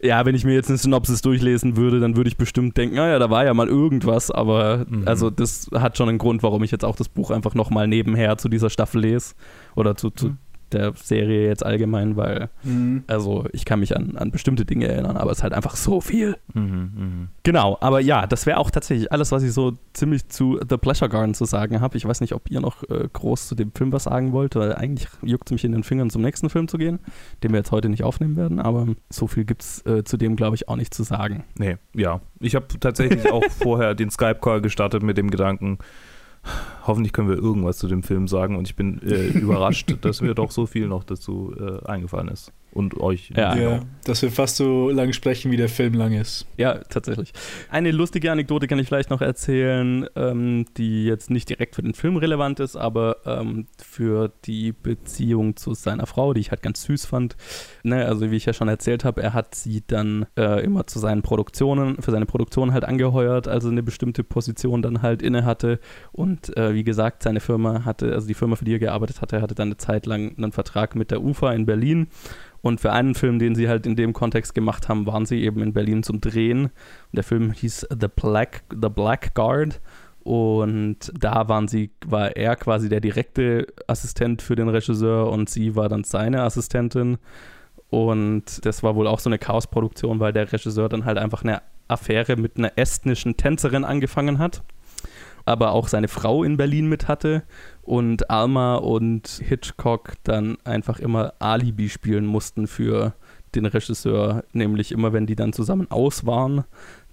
ja, 0.01 0.25
wenn 0.25 0.35
ich 0.35 0.45
mir 0.45 0.53
jetzt 0.53 0.69
eine 0.69 0.77
Synopsis 0.77 1.21
durchlesen 1.21 1.75
würde, 1.77 1.99
dann 1.99 2.15
würde 2.15 2.27
ich 2.29 2.37
bestimmt 2.37 2.77
denken, 2.77 2.95
naja, 2.95 3.19
da 3.19 3.29
war 3.29 3.45
ja 3.45 3.53
mal 3.53 3.67
irgendwas, 3.67 4.29
aber 4.31 4.85
Mhm. 4.87 5.07
also 5.07 5.29
das 5.29 5.69
hat 5.73 5.97
schon 5.97 6.09
einen 6.09 6.17
Grund, 6.17 6.43
warum 6.43 6.63
ich 6.63 6.71
jetzt 6.71 6.85
auch 6.85 6.95
das 6.95 7.09
Buch 7.09 7.31
einfach 7.31 7.55
nochmal 7.55 7.87
nebenher 7.87 8.37
zu 8.37 8.49
dieser 8.49 8.69
Staffel 8.69 9.01
lese 9.01 9.35
oder 9.75 9.95
zu, 9.95 10.09
zu 10.09 10.27
Mhm. 10.27 10.37
Der 10.74 10.93
Serie 10.95 11.47
jetzt 11.47 11.65
allgemein, 11.65 12.15
weil, 12.17 12.49
Mhm. 12.63 13.03
also 13.07 13.45
ich 13.53 13.65
kann 13.65 13.80
mich 13.80 13.95
an, 13.95 14.17
an 14.17 14.32
bestimmte 14.32 14.65
Dinge 14.65 14.88
erinnern, 14.88 15.17
aber 15.17 15.32
es 15.32 15.38
ist 15.39 15.43
halt 15.43 15.53
einfach 15.53 15.76
so 15.76 16.01
viel. 16.01 16.38
Mhm, 16.53 16.61
mhm. 16.63 17.28
Genau, 17.43 17.78
aber 17.82 17.99
ja, 17.99 18.26
das 18.28 18.45
wäre 18.45 18.57
auch 18.57 18.71
tatsächlich 18.71 19.11
alles, 19.11 19.32
was 19.32 19.43
ich 19.43 19.53
so 19.53 19.78
ziemlich 19.93 20.28
zu 20.30 20.59
The 20.67 20.78
Pleasure 20.78 21.09
Garden 21.09 21.34
zu 21.34 21.45
sagen 21.45 21.82
habe. 21.82 21.97
Ich 21.97 22.05
weiß 22.05 22.21
nicht, 22.21 22.34
ob 22.34 22.49
ihr 22.49 22.59
noch 22.61 22.84
äh, 22.89 23.07
groß 23.11 23.47
zu 23.47 23.55
dem 23.55 23.71
Film 23.74 23.91
was 23.91 24.03
sagen 24.03 24.32
wollt, 24.32 24.55
weil 24.55 24.74
eigentlich 24.74 25.07
juckt 25.21 25.47
es 25.49 25.51
mich 25.53 25.63
in 25.65 25.71
den 25.71 25.84
Fingern, 25.84 26.09
zum 26.09 26.21
nächsten 26.21 26.49
Film 26.49 26.67
zu 26.67 26.78
gehen, 26.78 26.99
den 27.43 27.51
wir 27.51 27.59
jetzt 27.59 27.71
heute 27.71 27.89
nicht 27.89 28.03
aufnehmen 28.03 28.36
werden, 28.38 28.59
aber 28.59 28.88
so 29.09 29.28
viel 29.28 29.45
gibt 29.45 29.61
es 29.61 29.86
äh, 29.86 30.03
zu 30.03 30.17
dem, 30.17 30.36
glaube 30.36 30.55
ich, 30.55 30.67
auch 30.69 30.76
nicht 30.76 30.93
zu 30.93 31.03
sagen. 31.03 31.43
Nee, 31.57 31.78
ja. 31.93 32.21
Ich 32.39 32.55
habe 32.55 32.67
tatsächlich 32.80 33.30
auch 33.32 33.43
vorher 33.49 33.95
den 33.95 34.09
Skype-Call 34.09 34.61
gestartet 34.61 35.03
mit 35.03 35.17
dem 35.17 35.30
Gedanken, 35.30 35.78
hoffentlich 36.85 37.13
können 37.13 37.29
wir 37.29 37.37
irgendwas 37.37 37.77
zu 37.77 37.87
dem 37.87 38.03
Film 38.03 38.27
sagen 38.27 38.55
und 38.57 38.67
ich 38.67 38.75
bin 38.75 39.01
äh, 39.01 39.27
überrascht, 39.27 39.95
dass 40.01 40.21
mir 40.21 40.33
doch 40.33 40.51
so 40.51 40.65
viel 40.65 40.87
noch 40.87 41.03
dazu 41.03 41.53
äh, 41.57 41.85
eingefallen 41.85 42.27
ist. 42.27 42.51
Und 42.74 42.99
euch. 42.99 43.32
Ja. 43.36 43.55
Ja, 43.55 43.80
dass 44.03 44.24
wir 44.24 44.32
fast 44.32 44.55
so 44.55 44.89
lang 44.89 45.13
sprechen, 45.13 45.51
wie 45.51 45.57
der 45.57 45.69
Film 45.69 45.93
lang 45.93 46.13
ist. 46.13 46.47
Ja, 46.57 46.80
tatsächlich. 46.80 47.32
Eine 47.69 47.91
lustige 47.91 48.32
Anekdote 48.32 48.67
kann 48.67 48.80
ich 48.80 48.88
vielleicht 48.88 49.11
noch 49.11 49.21
erzählen, 49.21 50.07
ähm, 50.15 50.65
die 50.78 51.05
jetzt 51.05 51.30
nicht 51.30 51.49
direkt 51.49 51.76
für 51.76 51.84
den 51.84 51.93
Film 51.93 52.17
relevant 52.17 52.59
ist, 52.59 52.76
aber 52.76 53.17
ähm, 53.26 53.67
für 53.78 54.32
die 54.45 54.71
Beziehung 54.71 55.55
zu 55.55 55.76
seiner 55.76 56.07
Frau, 56.07 56.34
die 56.34 56.41
ich 56.41 56.49
halt 56.49 56.63
ganz 56.63 56.82
süß 56.84 57.05
fand. 57.05 57.36
Ne, 57.84 58.05
also 58.05 58.32
wie 58.32 58.38
ich 58.38 58.45
ja 58.45 58.53
schon 58.53 58.67
erzählt 58.67 59.05
habe, 59.05 59.21
er 59.21 59.34
hat 59.34 59.53
sie 59.53 59.84
dann 59.86 60.26
äh, 60.36 60.63
immer 60.63 60.88
zu 60.88 60.97
seinen 60.97 61.21
Produktionen, 61.21 62.01
für 62.01 62.11
seine 62.11 62.26
Produktion 62.26 62.74
halt 62.74 62.86
angeheuert, 62.86 63.47
also 63.47 63.69
eine 63.69 63.84
bestimmte 63.84 64.24
Position 64.24 64.82
dann 64.82 65.01
halt 65.03 65.21
inne 65.21 65.45
hatte. 65.45 65.80
Und 66.11 66.55
äh, 66.57 66.74
wie 66.74 66.84
gesagt, 66.84 67.24
seine 67.24 67.39
Firma 67.39 67.86
hatte, 67.86 68.13
also 68.13 68.28
die 68.28 68.34
Firma, 68.34 68.55
für 68.55 68.65
die 68.65 68.74
er 68.74 68.80
gearbeitet 68.80 69.21
hatte, 69.21 69.41
hatte 69.41 69.55
dann 69.55 69.67
eine 69.67 69.78
Zeit 69.78 70.05
lang 70.05 70.36
einen 70.38 70.51
Vertrag 70.51 70.95
mit 70.95 71.11
der 71.11 71.21
UFA 71.21 71.53
in 71.53 71.65
Berlin. 71.65 72.07
Und 72.64 72.80
für 72.80 72.93
einen 72.93 73.14
Film, 73.14 73.39
den 73.39 73.55
sie 73.55 73.68
halt 73.68 73.86
in 73.86 73.97
dem 73.97 74.14
Kontext 74.14 74.55
gemacht 74.55 74.88
haben, 74.88 75.05
waren 75.05 75.26
sie 75.26 75.43
eben 75.43 75.61
in 75.61 75.74
Berlin 75.74 76.01
zum 76.01 76.22
Drehen. 76.22 76.68
Und 76.68 76.72
der 77.11 77.26
Film 77.26 77.51
hieß 77.51 77.88
The 77.89 78.07
Black, 78.07 78.64
The 78.70 78.88
Blackguard. 78.88 79.82
Und 80.24 81.11
da 81.20 81.49
waren 81.49 81.68
sie, 81.68 81.91
war 82.07 82.38
er 82.38 82.55
quasi 82.55 82.88
der 82.88 83.01
direkte 83.01 83.68
Assistent 83.88 84.41
für 84.41 84.55
den 84.55 84.70
Regisseur 84.70 85.30
und 85.30 85.49
sie 85.49 85.76
war 85.76 85.89
dann 85.89 86.05
seine 86.05 86.43
Assistentin. 86.43 87.18
Und 87.89 88.66
das 88.66 88.82
war 88.82 88.95
wohl 88.95 89.07
auch 89.07 89.20
so 89.20 89.30
eine 89.30 89.39
Chaosproduktion, 89.39 90.22
weil 90.22 90.32
der 90.32 90.51
Regisseur 90.53 90.88
dann 90.88 91.03
halt 91.03 91.18
einfach 91.18 91.43
eine 91.43 91.61
Affäre 91.89 92.38
mit 92.38 92.57
einer 92.57 92.72
estnischen 92.78 93.36
Tänzerin 93.36 93.84
angefangen 93.84 94.39
hat, 94.39 94.64
aber 95.43 95.74
auch 95.74 95.89
seine 95.89 96.07
Frau 96.07 96.45
in 96.45 96.55
Berlin 96.55 96.88
mit 96.88 97.09
hatte 97.09 97.43
und 97.84 98.29
Alma 98.29 98.75
und 98.75 99.27
Hitchcock 99.43 100.13
dann 100.23 100.57
einfach 100.63 100.99
immer 100.99 101.34
Alibi 101.39 101.89
spielen 101.89 102.25
mussten 102.25 102.67
für 102.67 103.13
den 103.55 103.65
Regisseur, 103.65 104.43
nämlich 104.53 104.91
immer 104.91 105.13
wenn 105.13 105.27
die 105.27 105.36
dann 105.36 105.53
zusammen 105.53 105.91
aus 105.91 106.25
waren 106.25 106.63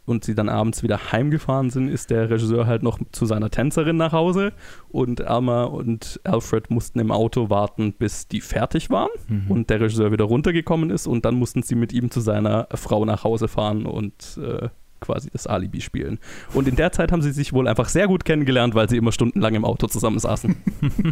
und 0.06 0.24
sie 0.24 0.34
dann 0.34 0.48
abends 0.48 0.82
wieder 0.82 1.12
heimgefahren 1.12 1.70
sind, 1.70 1.88
ist 1.88 2.10
der 2.10 2.30
Regisseur 2.30 2.66
halt 2.66 2.82
noch 2.82 2.98
zu 3.12 3.26
seiner 3.26 3.50
Tänzerin 3.50 3.96
nach 3.96 4.12
Hause. 4.12 4.52
Und 4.88 5.20
Alma 5.22 5.64
und 5.64 6.18
Alfred 6.24 6.70
mussten 6.70 6.98
im 6.98 7.12
Auto 7.12 7.50
warten, 7.50 7.92
bis 7.92 8.26
die 8.26 8.40
fertig 8.40 8.90
waren 8.90 9.10
Mhm. 9.28 9.50
und 9.50 9.70
der 9.70 9.80
Regisseur 9.80 10.10
wieder 10.10 10.24
runtergekommen 10.24 10.90
ist. 10.90 11.06
Und 11.06 11.24
dann 11.26 11.34
mussten 11.34 11.62
sie 11.62 11.74
mit 11.74 11.92
ihm 11.92 12.10
zu 12.10 12.20
seiner 12.20 12.66
Frau 12.74 13.04
nach 13.04 13.22
Hause 13.22 13.46
fahren 13.46 13.86
und 13.86 14.38
äh, 14.42 14.68
quasi 15.01 15.30
das 15.30 15.46
Alibi 15.46 15.80
spielen. 15.80 16.18
Und 16.55 16.68
in 16.68 16.76
der 16.76 16.92
Zeit 16.92 17.12
haben 17.12 17.22
sie 17.22 17.32
sich 17.32 17.53
wohl 17.53 17.68
einfach 17.68 17.88
sehr 17.88 18.07
gut 18.07 18.24
kennengelernt, 18.24 18.74
weil 18.74 18.88
sie 18.88 18.96
immer 18.96 19.12
stundenlang 19.12 19.55
im 19.55 19.64
Auto 19.64 19.86
zusammen 19.86 20.18
saßen. 20.18 20.57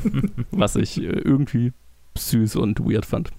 Was 0.50 0.76
ich 0.76 0.98
äh, 1.02 1.06
irgendwie 1.06 1.72
süß 2.16 2.56
und 2.56 2.80
weird 2.80 3.06
fand. 3.06 3.30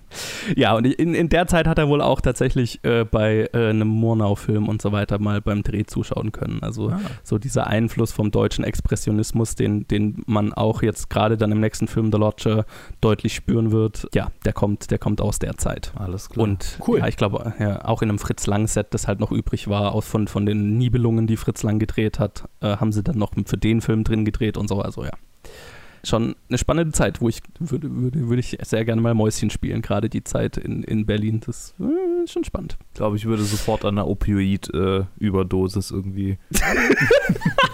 Ja, 0.56 0.76
und 0.76 0.86
in, 0.88 1.14
in 1.14 1.30
der 1.30 1.46
Zeit 1.48 1.68
hat 1.68 1.78
er 1.78 1.88
wohl 1.88 2.02
auch 2.02 2.20
tatsächlich 2.22 2.84
äh, 2.84 3.04
bei 3.06 3.48
äh, 3.54 3.70
einem 3.70 3.88
Murnau-Film 3.90 4.68
und 4.68 4.82
so 4.82 4.92
weiter 4.92 5.20
mal 5.20 5.40
beim 5.42 5.62
Dreh 5.62 5.84
zuschauen 5.86 6.32
können. 6.32 6.64
Also 6.64 6.90
Ah. 6.90 7.00
so 7.24 7.38
dieser 7.38 7.68
Einfluss 7.68 8.12
vom 8.12 8.32
deutschen 8.32 8.64
Expressionismus, 8.64 9.54
den, 9.56 9.88
den 9.88 10.24
man 10.26 10.52
auch 10.54 10.82
jetzt 10.82 11.10
gerade 11.12 11.38
dann 11.38 11.52
im 11.52 11.60
nächsten 11.60 11.88
Film 11.88 12.12
The 12.12 12.18
Lodger 12.18 12.66
deutlich 13.02 13.36
spüren 13.36 13.72
wird, 13.72 14.08
ja, 14.16 14.30
der 14.46 14.54
kommt, 14.54 14.90
der 14.90 14.98
kommt 14.98 15.22
aus 15.22 15.38
der 15.38 15.58
Zeit. 15.58 15.92
Alles 15.96 16.30
klar. 16.30 16.44
Und 16.46 16.80
Cool. 16.88 17.00
ja, 17.00 17.08
ich 17.08 17.18
glaube, 17.18 17.54
ja, 17.60 17.86
auch 17.86 18.02
in 18.02 18.10
einem 18.10 18.18
Fritz 18.20 18.48
Lang-Set, 18.48 18.88
das 18.92 19.08
halt 19.08 19.20
noch 19.20 19.32
übrig 19.32 19.68
war, 19.68 19.94
aus 19.94 20.08
von, 20.08 20.28
von 20.28 20.46
den 20.48 20.78
Nibelungen, 20.78 21.28
die 21.28 21.38
Fritz 21.38 21.62
Lang 21.62 21.78
gedreht 21.78 22.18
hat, 22.18 22.46
äh, 22.62 22.78
haben 22.78 22.92
sie 22.92 23.04
dann 23.04 23.18
noch 23.18 23.34
für 23.46 23.58
den 23.58 23.82
Film 23.82 24.04
drin 24.04 24.26
gedreht 24.26 24.58
und 24.58 24.68
so. 24.70 24.82
Also 24.82 25.04
ja. 25.04 25.12
Schon 26.04 26.36
eine 26.48 26.58
spannende 26.58 26.92
Zeit, 26.94 27.22
wo 27.22 27.30
ich 27.30 27.42
würde, 27.60 27.94
würde, 27.96 28.30
würde 28.30 28.40
ich 28.40 28.58
sehr 28.62 28.86
gerne 28.86 29.02
mal 29.02 29.14
Mäuschen 29.14 29.50
spielen, 29.50 29.82
gerade 29.82 30.10
die 30.10 30.24
Zeit 30.24 30.58
in, 30.58 30.84
in 30.84 31.06
Berlin. 31.06 31.42
Das 31.46 31.74
äh, 31.80 32.24
ist 32.24 32.34
schon 32.34 32.44
spannend. 32.44 32.78
Ich 32.94 32.98
glaube, 32.98 33.18
ich 33.18 33.26
würde 33.26 33.44
sofort 33.44 33.86
an 33.86 33.98
einer 33.98 34.08
Opioid-Überdosis 34.08 35.92
irgendwie. 35.92 36.38
so 36.52 36.62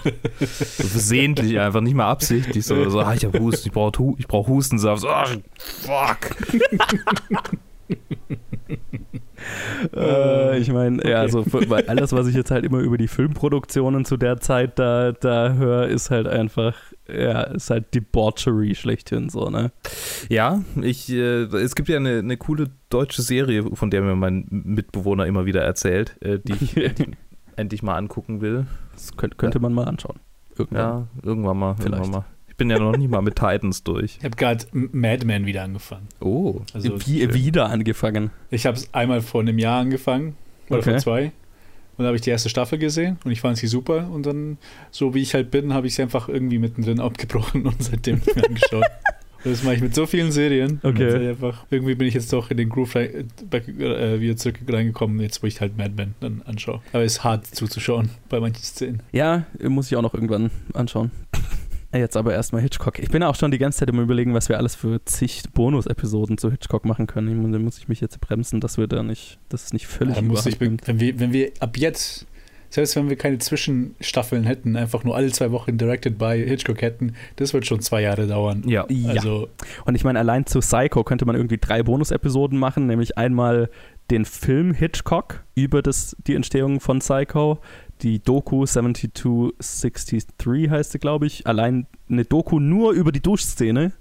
versehentlich 0.87 1.59
einfach, 1.59 1.81
nicht 1.81 1.95
mal 1.95 2.09
absichtlich. 2.09 2.65
So, 2.65 2.89
so 2.89 2.99
ah, 2.99 3.13
ich 3.13 3.25
habe 3.25 3.39
Husten, 3.39 3.67
ich 3.67 3.73
brauche 3.73 4.15
ich 4.17 4.27
brauch 4.27 4.47
Hustensaft. 4.47 5.01
So, 5.01 5.09
ah, 5.09 5.27
fuck. 5.57 6.35
Äh, 9.95 10.57
ich 10.59 10.71
meine, 10.71 10.97
ja, 10.97 11.01
okay. 11.03 11.13
also 11.15 11.43
für- 11.43 11.69
weil 11.69 11.87
alles, 11.87 12.11
was 12.11 12.27
ich 12.27 12.35
jetzt 12.35 12.51
halt 12.51 12.65
immer 12.65 12.79
über 12.79 12.97
die 12.97 13.07
Filmproduktionen 13.07 14.05
zu 14.05 14.17
der 14.17 14.39
Zeit 14.39 14.79
da, 14.79 15.11
da 15.11 15.53
höre, 15.53 15.87
ist 15.87 16.11
halt 16.11 16.27
einfach, 16.27 16.75
ja, 17.07 17.41
ist 17.43 17.69
halt 17.69 17.93
Debauchery 17.93 18.75
schlechthin 18.75 19.29
so, 19.29 19.49
ne? 19.49 19.71
Ja, 20.29 20.61
ich, 20.81 21.11
äh, 21.11 21.43
es 21.43 21.75
gibt 21.75 21.89
ja 21.89 21.97
eine, 21.97 22.19
eine 22.19 22.37
coole 22.37 22.69
deutsche 22.89 23.21
Serie, 23.21 23.63
von 23.75 23.89
der 23.91 24.01
mir 24.01 24.15
mein 24.15 24.45
Mitbewohner 24.49 25.25
immer 25.25 25.45
wieder 25.45 25.61
erzählt, 25.61 26.15
äh, 26.21 26.39
die 26.39 26.53
ich 26.63 26.75
endlich 27.55 27.83
mal 27.83 27.95
angucken 27.95 28.41
will. 28.41 28.65
Das 28.93 29.15
könnt, 29.17 29.37
könnte 29.37 29.59
man 29.59 29.73
mal 29.73 29.85
anschauen. 29.85 30.19
Irgendwann. 30.57 30.79
Ja, 30.81 31.07
irgendwann 31.23 31.57
mal. 31.57 31.75
Vielleicht. 31.75 31.93
Irgendwann 32.03 32.11
mal. 32.21 32.25
Ich 32.55 32.57
bin 32.57 32.69
ja 32.69 32.79
noch 32.79 32.95
nicht 32.95 33.09
mal 33.09 33.21
mit 33.21 33.35
Titans 33.35 33.83
durch. 33.83 34.15
Ich 34.19 34.23
habe 34.23 34.37
gerade 34.37 34.63
Mad 34.71 35.25
Men 35.25 35.45
wieder 35.45 35.63
angefangen. 35.63 36.07
Oh. 36.21 36.61
Also 36.73 37.05
Wie, 37.05 37.33
wieder 37.33 37.69
angefangen. 37.69 38.31
ich 38.49 38.65
habe 38.65 38.77
es 38.77 38.93
einmal 38.93 39.19
vor 39.19 39.41
einem 39.41 39.59
Jahr 39.59 39.81
angefangen 39.81 40.37
oder 40.69 40.79
Okay. 40.79 40.91
vor 40.91 40.99
zwei. 40.99 41.23
Und 41.25 41.33
dann 41.97 42.05
habe 42.07 42.15
ich 42.15 42.21
die 42.21 42.29
erste 42.29 42.47
Staffel 42.47 42.77
gesehen 42.79 43.17
und 43.25 43.31
ich 43.33 43.41
fand 43.41 43.57
sie 43.57 43.67
super. 43.67 44.09
Und 44.09 44.25
dann, 44.25 44.57
so 44.89 45.13
wie 45.13 45.21
ich 45.21 45.33
halt 45.33 45.51
bin, 45.51 45.73
habe 45.73 45.87
ich 45.87 45.95
sie 45.95 46.01
einfach 46.03 46.29
irgendwie 46.29 46.57
mittendrin 46.57 46.99
abgebrochen 47.01 47.65
und 47.67 47.83
seitdem 47.83 48.15
nicht 48.19 48.33
mehr 48.33 48.45
angeschaut. 48.45 48.85
Und 49.43 49.51
Das 49.51 49.61
mache 49.63 49.75
ich 49.75 49.81
mit 49.81 49.93
so 49.93 50.05
vielen 50.07 50.31
Serien. 50.31 50.79
Okay. 50.81 51.13
Und 51.13 51.27
einfach, 51.27 51.65
irgendwie 51.69 51.93
bin 51.95 52.07
ich 52.07 52.13
jetzt 52.13 52.31
doch 52.33 52.49
in 52.51 52.57
den 52.57 52.69
Groove 52.69 52.95
rein, 52.95 53.09
äh, 53.13 53.23
back, 53.47 53.67
äh, 53.67 54.19
wieder 54.21 54.37
zurück 54.37 54.55
reingekommen, 54.67 55.19
jetzt 55.19 55.43
wo 55.43 55.47
ich 55.47 55.59
halt 55.61 55.77
Mad 55.77 55.91
Men 55.97 56.15
dann 56.21 56.41
anschaue. 56.45 56.79
Aber 56.93 57.03
es 57.03 57.17
ist 57.17 57.23
hart 57.25 57.45
zuzuschauen 57.47 58.09
bei 58.29 58.39
manchen 58.39 58.63
Szenen. 58.63 59.01
Ja, 59.11 59.45
muss 59.61 59.91
ich 59.91 59.97
auch 59.97 60.01
noch 60.01 60.13
irgendwann 60.15 60.51
anschauen. 60.73 61.11
Jetzt 61.95 62.17
aber 62.17 62.33
erstmal 62.33 62.61
Hitchcock. 62.61 62.99
Ich 62.99 63.09
bin 63.09 63.23
auch 63.23 63.35
schon 63.35 63.51
die 63.51 63.57
ganze 63.57 63.79
Zeit 63.79 63.89
im 63.89 63.99
Überlegen, 63.99 64.33
was 64.33 64.49
wir 64.49 64.57
alles 64.57 64.75
für 64.75 65.03
zig 65.05 65.43
Bonus-Episoden 65.53 66.37
zu 66.37 66.51
Hitchcock 66.51 66.85
machen 66.85 67.07
können. 67.07 67.27
Ich 67.29 67.35
muss- 67.35 67.51
Da 67.51 67.59
muss 67.59 67.77
ich 67.77 67.87
mich 67.87 68.01
jetzt 68.01 68.19
bremsen, 68.21 68.59
dass 68.59 68.77
wir 68.77 68.87
da 68.87 69.01
nicht, 69.03 69.39
dass 69.49 69.65
es 69.65 69.73
nicht 69.73 69.87
völlig 69.87 70.15
Da 70.15 70.21
muss 70.21 70.45
ich, 70.45 70.59
wenn, 70.59 70.79
wir, 70.99 71.19
wenn 71.19 71.31
wir 71.33 71.51
ab 71.59 71.77
jetzt 71.77 72.25
selbst 72.71 72.95
wenn 72.97 73.07
wir 73.09 73.15
keine 73.15 73.37
Zwischenstaffeln 73.37 74.43
hätten, 74.43 74.75
einfach 74.75 75.05
nur 75.05 75.15
alle 75.15 75.31
zwei 75.31 75.51
Wochen 75.51 75.77
directed 75.77 76.17
by 76.17 76.43
Hitchcock 76.45 76.81
hätten, 76.81 77.13
das 77.37 77.53
wird 77.53 77.65
schon 77.65 77.79
zwei 77.79 78.01
Jahre 78.01 78.27
dauern. 78.27 78.63
Ja. 78.67 78.85
Ja. 78.89 79.11
Also, 79.11 79.47
Und 79.85 79.95
ich 79.95 80.03
meine, 80.03 80.19
allein 80.19 80.45
zu 80.45 80.59
Psycho 80.59 81.03
könnte 81.05 81.25
man 81.25 81.37
irgendwie 81.37 81.57
drei 81.57 81.83
Bonus-Episoden 81.83 82.59
machen, 82.59 82.87
nämlich 82.87 83.17
einmal 83.17 83.69
den 84.11 84.25
Film 84.25 84.73
Hitchcock 84.73 85.43
über 85.55 85.81
das, 85.81 86.17
die 86.27 86.35
Entstehung 86.35 86.81
von 86.81 86.99
Psycho, 86.99 87.59
die 88.01 88.19
Doku 88.19 88.65
7263 88.65 90.69
heißt 90.69 90.91
sie, 90.91 90.99
glaube 90.99 91.27
ich. 91.27 91.47
Allein 91.47 91.87
eine 92.09 92.25
Doku 92.25 92.59
nur 92.59 92.91
über 92.91 93.11
die 93.11 93.21
Duschszene. 93.21 93.93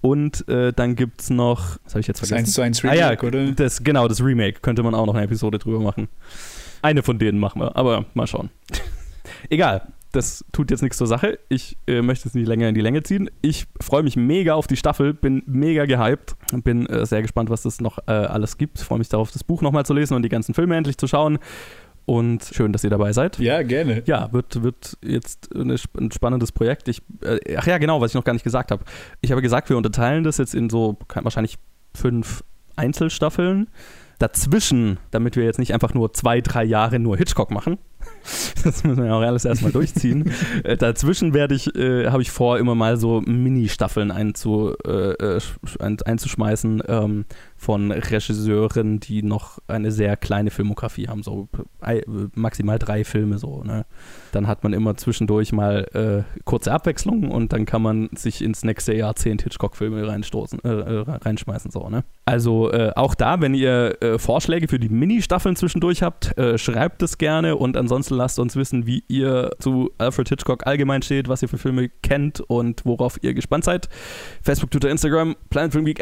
Und 0.00 0.48
äh, 0.48 0.72
dann 0.72 0.96
gibt 0.96 1.20
es 1.20 1.30
noch, 1.30 1.78
was 1.84 1.94
habe 1.94 2.00
ich 2.00 2.08
jetzt 2.08 2.20
das 2.20 2.28
vergessen? 2.28 2.62
1 2.62 2.80
zu 2.80 2.82
1 2.82 2.84
ah 2.84 2.94
ja, 2.94 3.08
Remake, 3.08 3.26
oder? 3.26 3.52
Das, 3.52 3.84
genau, 3.84 4.08
das 4.08 4.22
Remake. 4.22 4.60
Könnte 4.60 4.82
man 4.82 4.94
auch 4.94 5.06
noch 5.06 5.14
eine 5.14 5.24
Episode 5.24 5.58
drüber 5.58 5.78
machen. 5.78 6.08
Eine 6.82 7.04
von 7.04 7.18
denen 7.18 7.38
machen 7.38 7.62
wir, 7.62 7.76
aber 7.76 8.06
mal 8.14 8.26
schauen. 8.26 8.50
Egal, 9.48 9.86
das 10.10 10.44
tut 10.52 10.72
jetzt 10.72 10.82
nichts 10.82 10.98
zur 10.98 11.06
Sache. 11.06 11.38
Ich 11.48 11.76
äh, 11.86 12.02
möchte 12.02 12.28
es 12.28 12.34
nicht 12.34 12.48
länger 12.48 12.68
in 12.68 12.74
die 12.74 12.80
Länge 12.80 13.04
ziehen. 13.04 13.30
Ich 13.40 13.66
freue 13.80 14.02
mich 14.02 14.16
mega 14.16 14.54
auf 14.54 14.66
die 14.66 14.76
Staffel, 14.76 15.14
bin 15.14 15.44
mega 15.46 15.86
gehypt, 15.86 16.36
bin 16.64 16.86
äh, 16.86 17.06
sehr 17.06 17.22
gespannt, 17.22 17.48
was 17.48 17.64
es 17.64 17.80
noch 17.80 17.98
äh, 18.06 18.10
alles 18.10 18.58
gibt. 18.58 18.80
Freue 18.80 18.98
mich 18.98 19.08
darauf, 19.08 19.30
das 19.30 19.44
Buch 19.44 19.62
nochmal 19.62 19.86
zu 19.86 19.94
lesen 19.94 20.14
und 20.14 20.22
die 20.22 20.28
ganzen 20.28 20.54
Filme 20.54 20.76
endlich 20.76 20.98
zu 20.98 21.06
schauen. 21.06 21.38
Und 22.04 22.44
schön, 22.52 22.72
dass 22.72 22.82
ihr 22.82 22.90
dabei 22.90 23.12
seid. 23.12 23.38
Ja, 23.38 23.62
gerne. 23.62 24.02
Ja, 24.06 24.32
wird, 24.32 24.62
wird 24.62 24.98
jetzt 25.02 25.54
eine, 25.54 25.76
ein 25.98 26.10
spannendes 26.10 26.50
Projekt. 26.50 26.88
Ich, 26.88 27.00
äh, 27.22 27.56
ach 27.56 27.66
ja, 27.66 27.78
genau, 27.78 28.00
was 28.00 28.10
ich 28.10 28.14
noch 28.14 28.24
gar 28.24 28.32
nicht 28.32 28.42
gesagt 28.42 28.70
habe. 28.70 28.84
Ich 29.20 29.30
habe 29.30 29.42
gesagt, 29.42 29.68
wir 29.68 29.76
unterteilen 29.76 30.24
das 30.24 30.38
jetzt 30.38 30.54
in 30.54 30.68
so 30.68 30.98
wahrscheinlich 31.14 31.58
fünf 31.94 32.42
Einzelstaffeln. 32.76 33.68
Dazwischen, 34.18 34.98
damit 35.10 35.34
wir 35.34 35.44
jetzt 35.44 35.58
nicht 35.58 35.74
einfach 35.74 35.94
nur 35.94 36.12
zwei, 36.12 36.40
drei 36.40 36.62
Jahre 36.62 36.98
nur 36.98 37.16
Hitchcock 37.16 37.50
machen. 37.50 37.78
Das 38.64 38.84
müssen 38.84 38.98
wir 38.98 39.06
ja 39.06 39.14
auch 39.14 39.22
alles 39.22 39.44
erstmal 39.44 39.72
durchziehen. 39.72 40.32
äh, 40.64 40.76
dazwischen 40.76 41.34
werde 41.34 41.56
ich, 41.56 41.74
äh, 41.74 42.08
habe 42.10 42.22
ich 42.22 42.30
vor, 42.30 42.58
immer 42.58 42.76
mal 42.76 42.96
so 42.96 43.20
Mini-Staffeln 43.20 44.12
einzu, 44.12 44.74
äh, 44.86 45.12
äh, 45.12 45.40
ein, 45.80 46.00
einzuschmeißen 46.00 46.82
ähm, 46.86 47.24
von 47.62 47.92
Regisseuren, 47.92 48.98
die 48.98 49.22
noch 49.22 49.60
eine 49.68 49.92
sehr 49.92 50.16
kleine 50.16 50.50
Filmografie 50.50 51.06
haben, 51.06 51.22
so 51.22 51.48
maximal 52.34 52.80
drei 52.80 53.04
Filme 53.04 53.38
so. 53.38 53.62
Ne? 53.62 53.86
Dann 54.32 54.48
hat 54.48 54.64
man 54.64 54.72
immer 54.72 54.96
zwischendurch 54.96 55.52
mal 55.52 55.86
äh, 55.94 56.40
kurze 56.42 56.72
Abwechslung 56.72 57.30
und 57.30 57.52
dann 57.52 57.64
kann 57.64 57.80
man 57.80 58.10
sich 58.16 58.42
ins 58.42 58.64
nächste 58.64 58.94
Jahrzehnt 58.94 59.42
Hitchcock-Filme 59.42 60.08
reinstoßen, 60.08 60.58
äh, 60.64 60.68
äh, 60.68 61.04
reinschmeißen. 61.06 61.70
So, 61.70 61.88
ne? 61.88 62.02
Also 62.24 62.72
äh, 62.72 62.90
auch 62.96 63.14
da, 63.14 63.40
wenn 63.40 63.54
ihr 63.54 64.02
äh, 64.02 64.18
Vorschläge 64.18 64.66
für 64.66 64.80
die 64.80 64.88
Mini-Staffeln 64.88 65.54
zwischendurch 65.54 66.02
habt, 66.02 66.36
äh, 66.36 66.58
schreibt 66.58 67.00
es 67.04 67.16
gerne 67.16 67.54
und 67.54 67.76
ansonsten 67.76 68.16
lasst 68.16 68.40
uns 68.40 68.56
wissen, 68.56 68.86
wie 68.86 69.04
ihr 69.06 69.52
zu 69.60 69.92
Alfred 69.98 70.28
Hitchcock 70.30 70.66
allgemein 70.66 71.02
steht, 71.02 71.28
was 71.28 71.42
ihr 71.42 71.48
für 71.48 71.58
Filme 71.58 71.90
kennt 72.02 72.40
und 72.40 72.84
worauf 72.84 73.22
ihr 73.22 73.34
gespannt 73.34 73.62
seid. 73.62 73.88
Facebook, 74.42 74.72
Twitter, 74.72 74.90
Instagram, 74.90 75.36
planetfilmgeek 75.50 76.00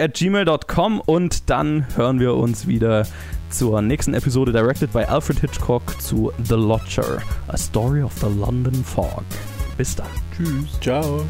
und 1.07 1.50
dann 1.51 1.85
hören 1.97 2.21
wir 2.21 2.35
uns 2.35 2.67
wieder 2.67 3.07
zur 3.51 3.83
nächsten 3.83 4.15
Episode 4.15 4.53
directed 4.53 4.93
by 4.93 5.01
Alfred 5.01 5.41
Hitchcock 5.41 6.01
zu 6.01 6.33
The 6.45 6.55
Lodger, 6.55 7.21
A 7.49 7.57
Story 7.57 8.03
of 8.03 8.13
the 8.21 8.29
London 8.29 8.85
Fog. 8.85 9.25
Bis 9.77 9.97
dann. 9.97 10.07
Tschüss. 10.37 10.81
Ciao. 10.81 11.25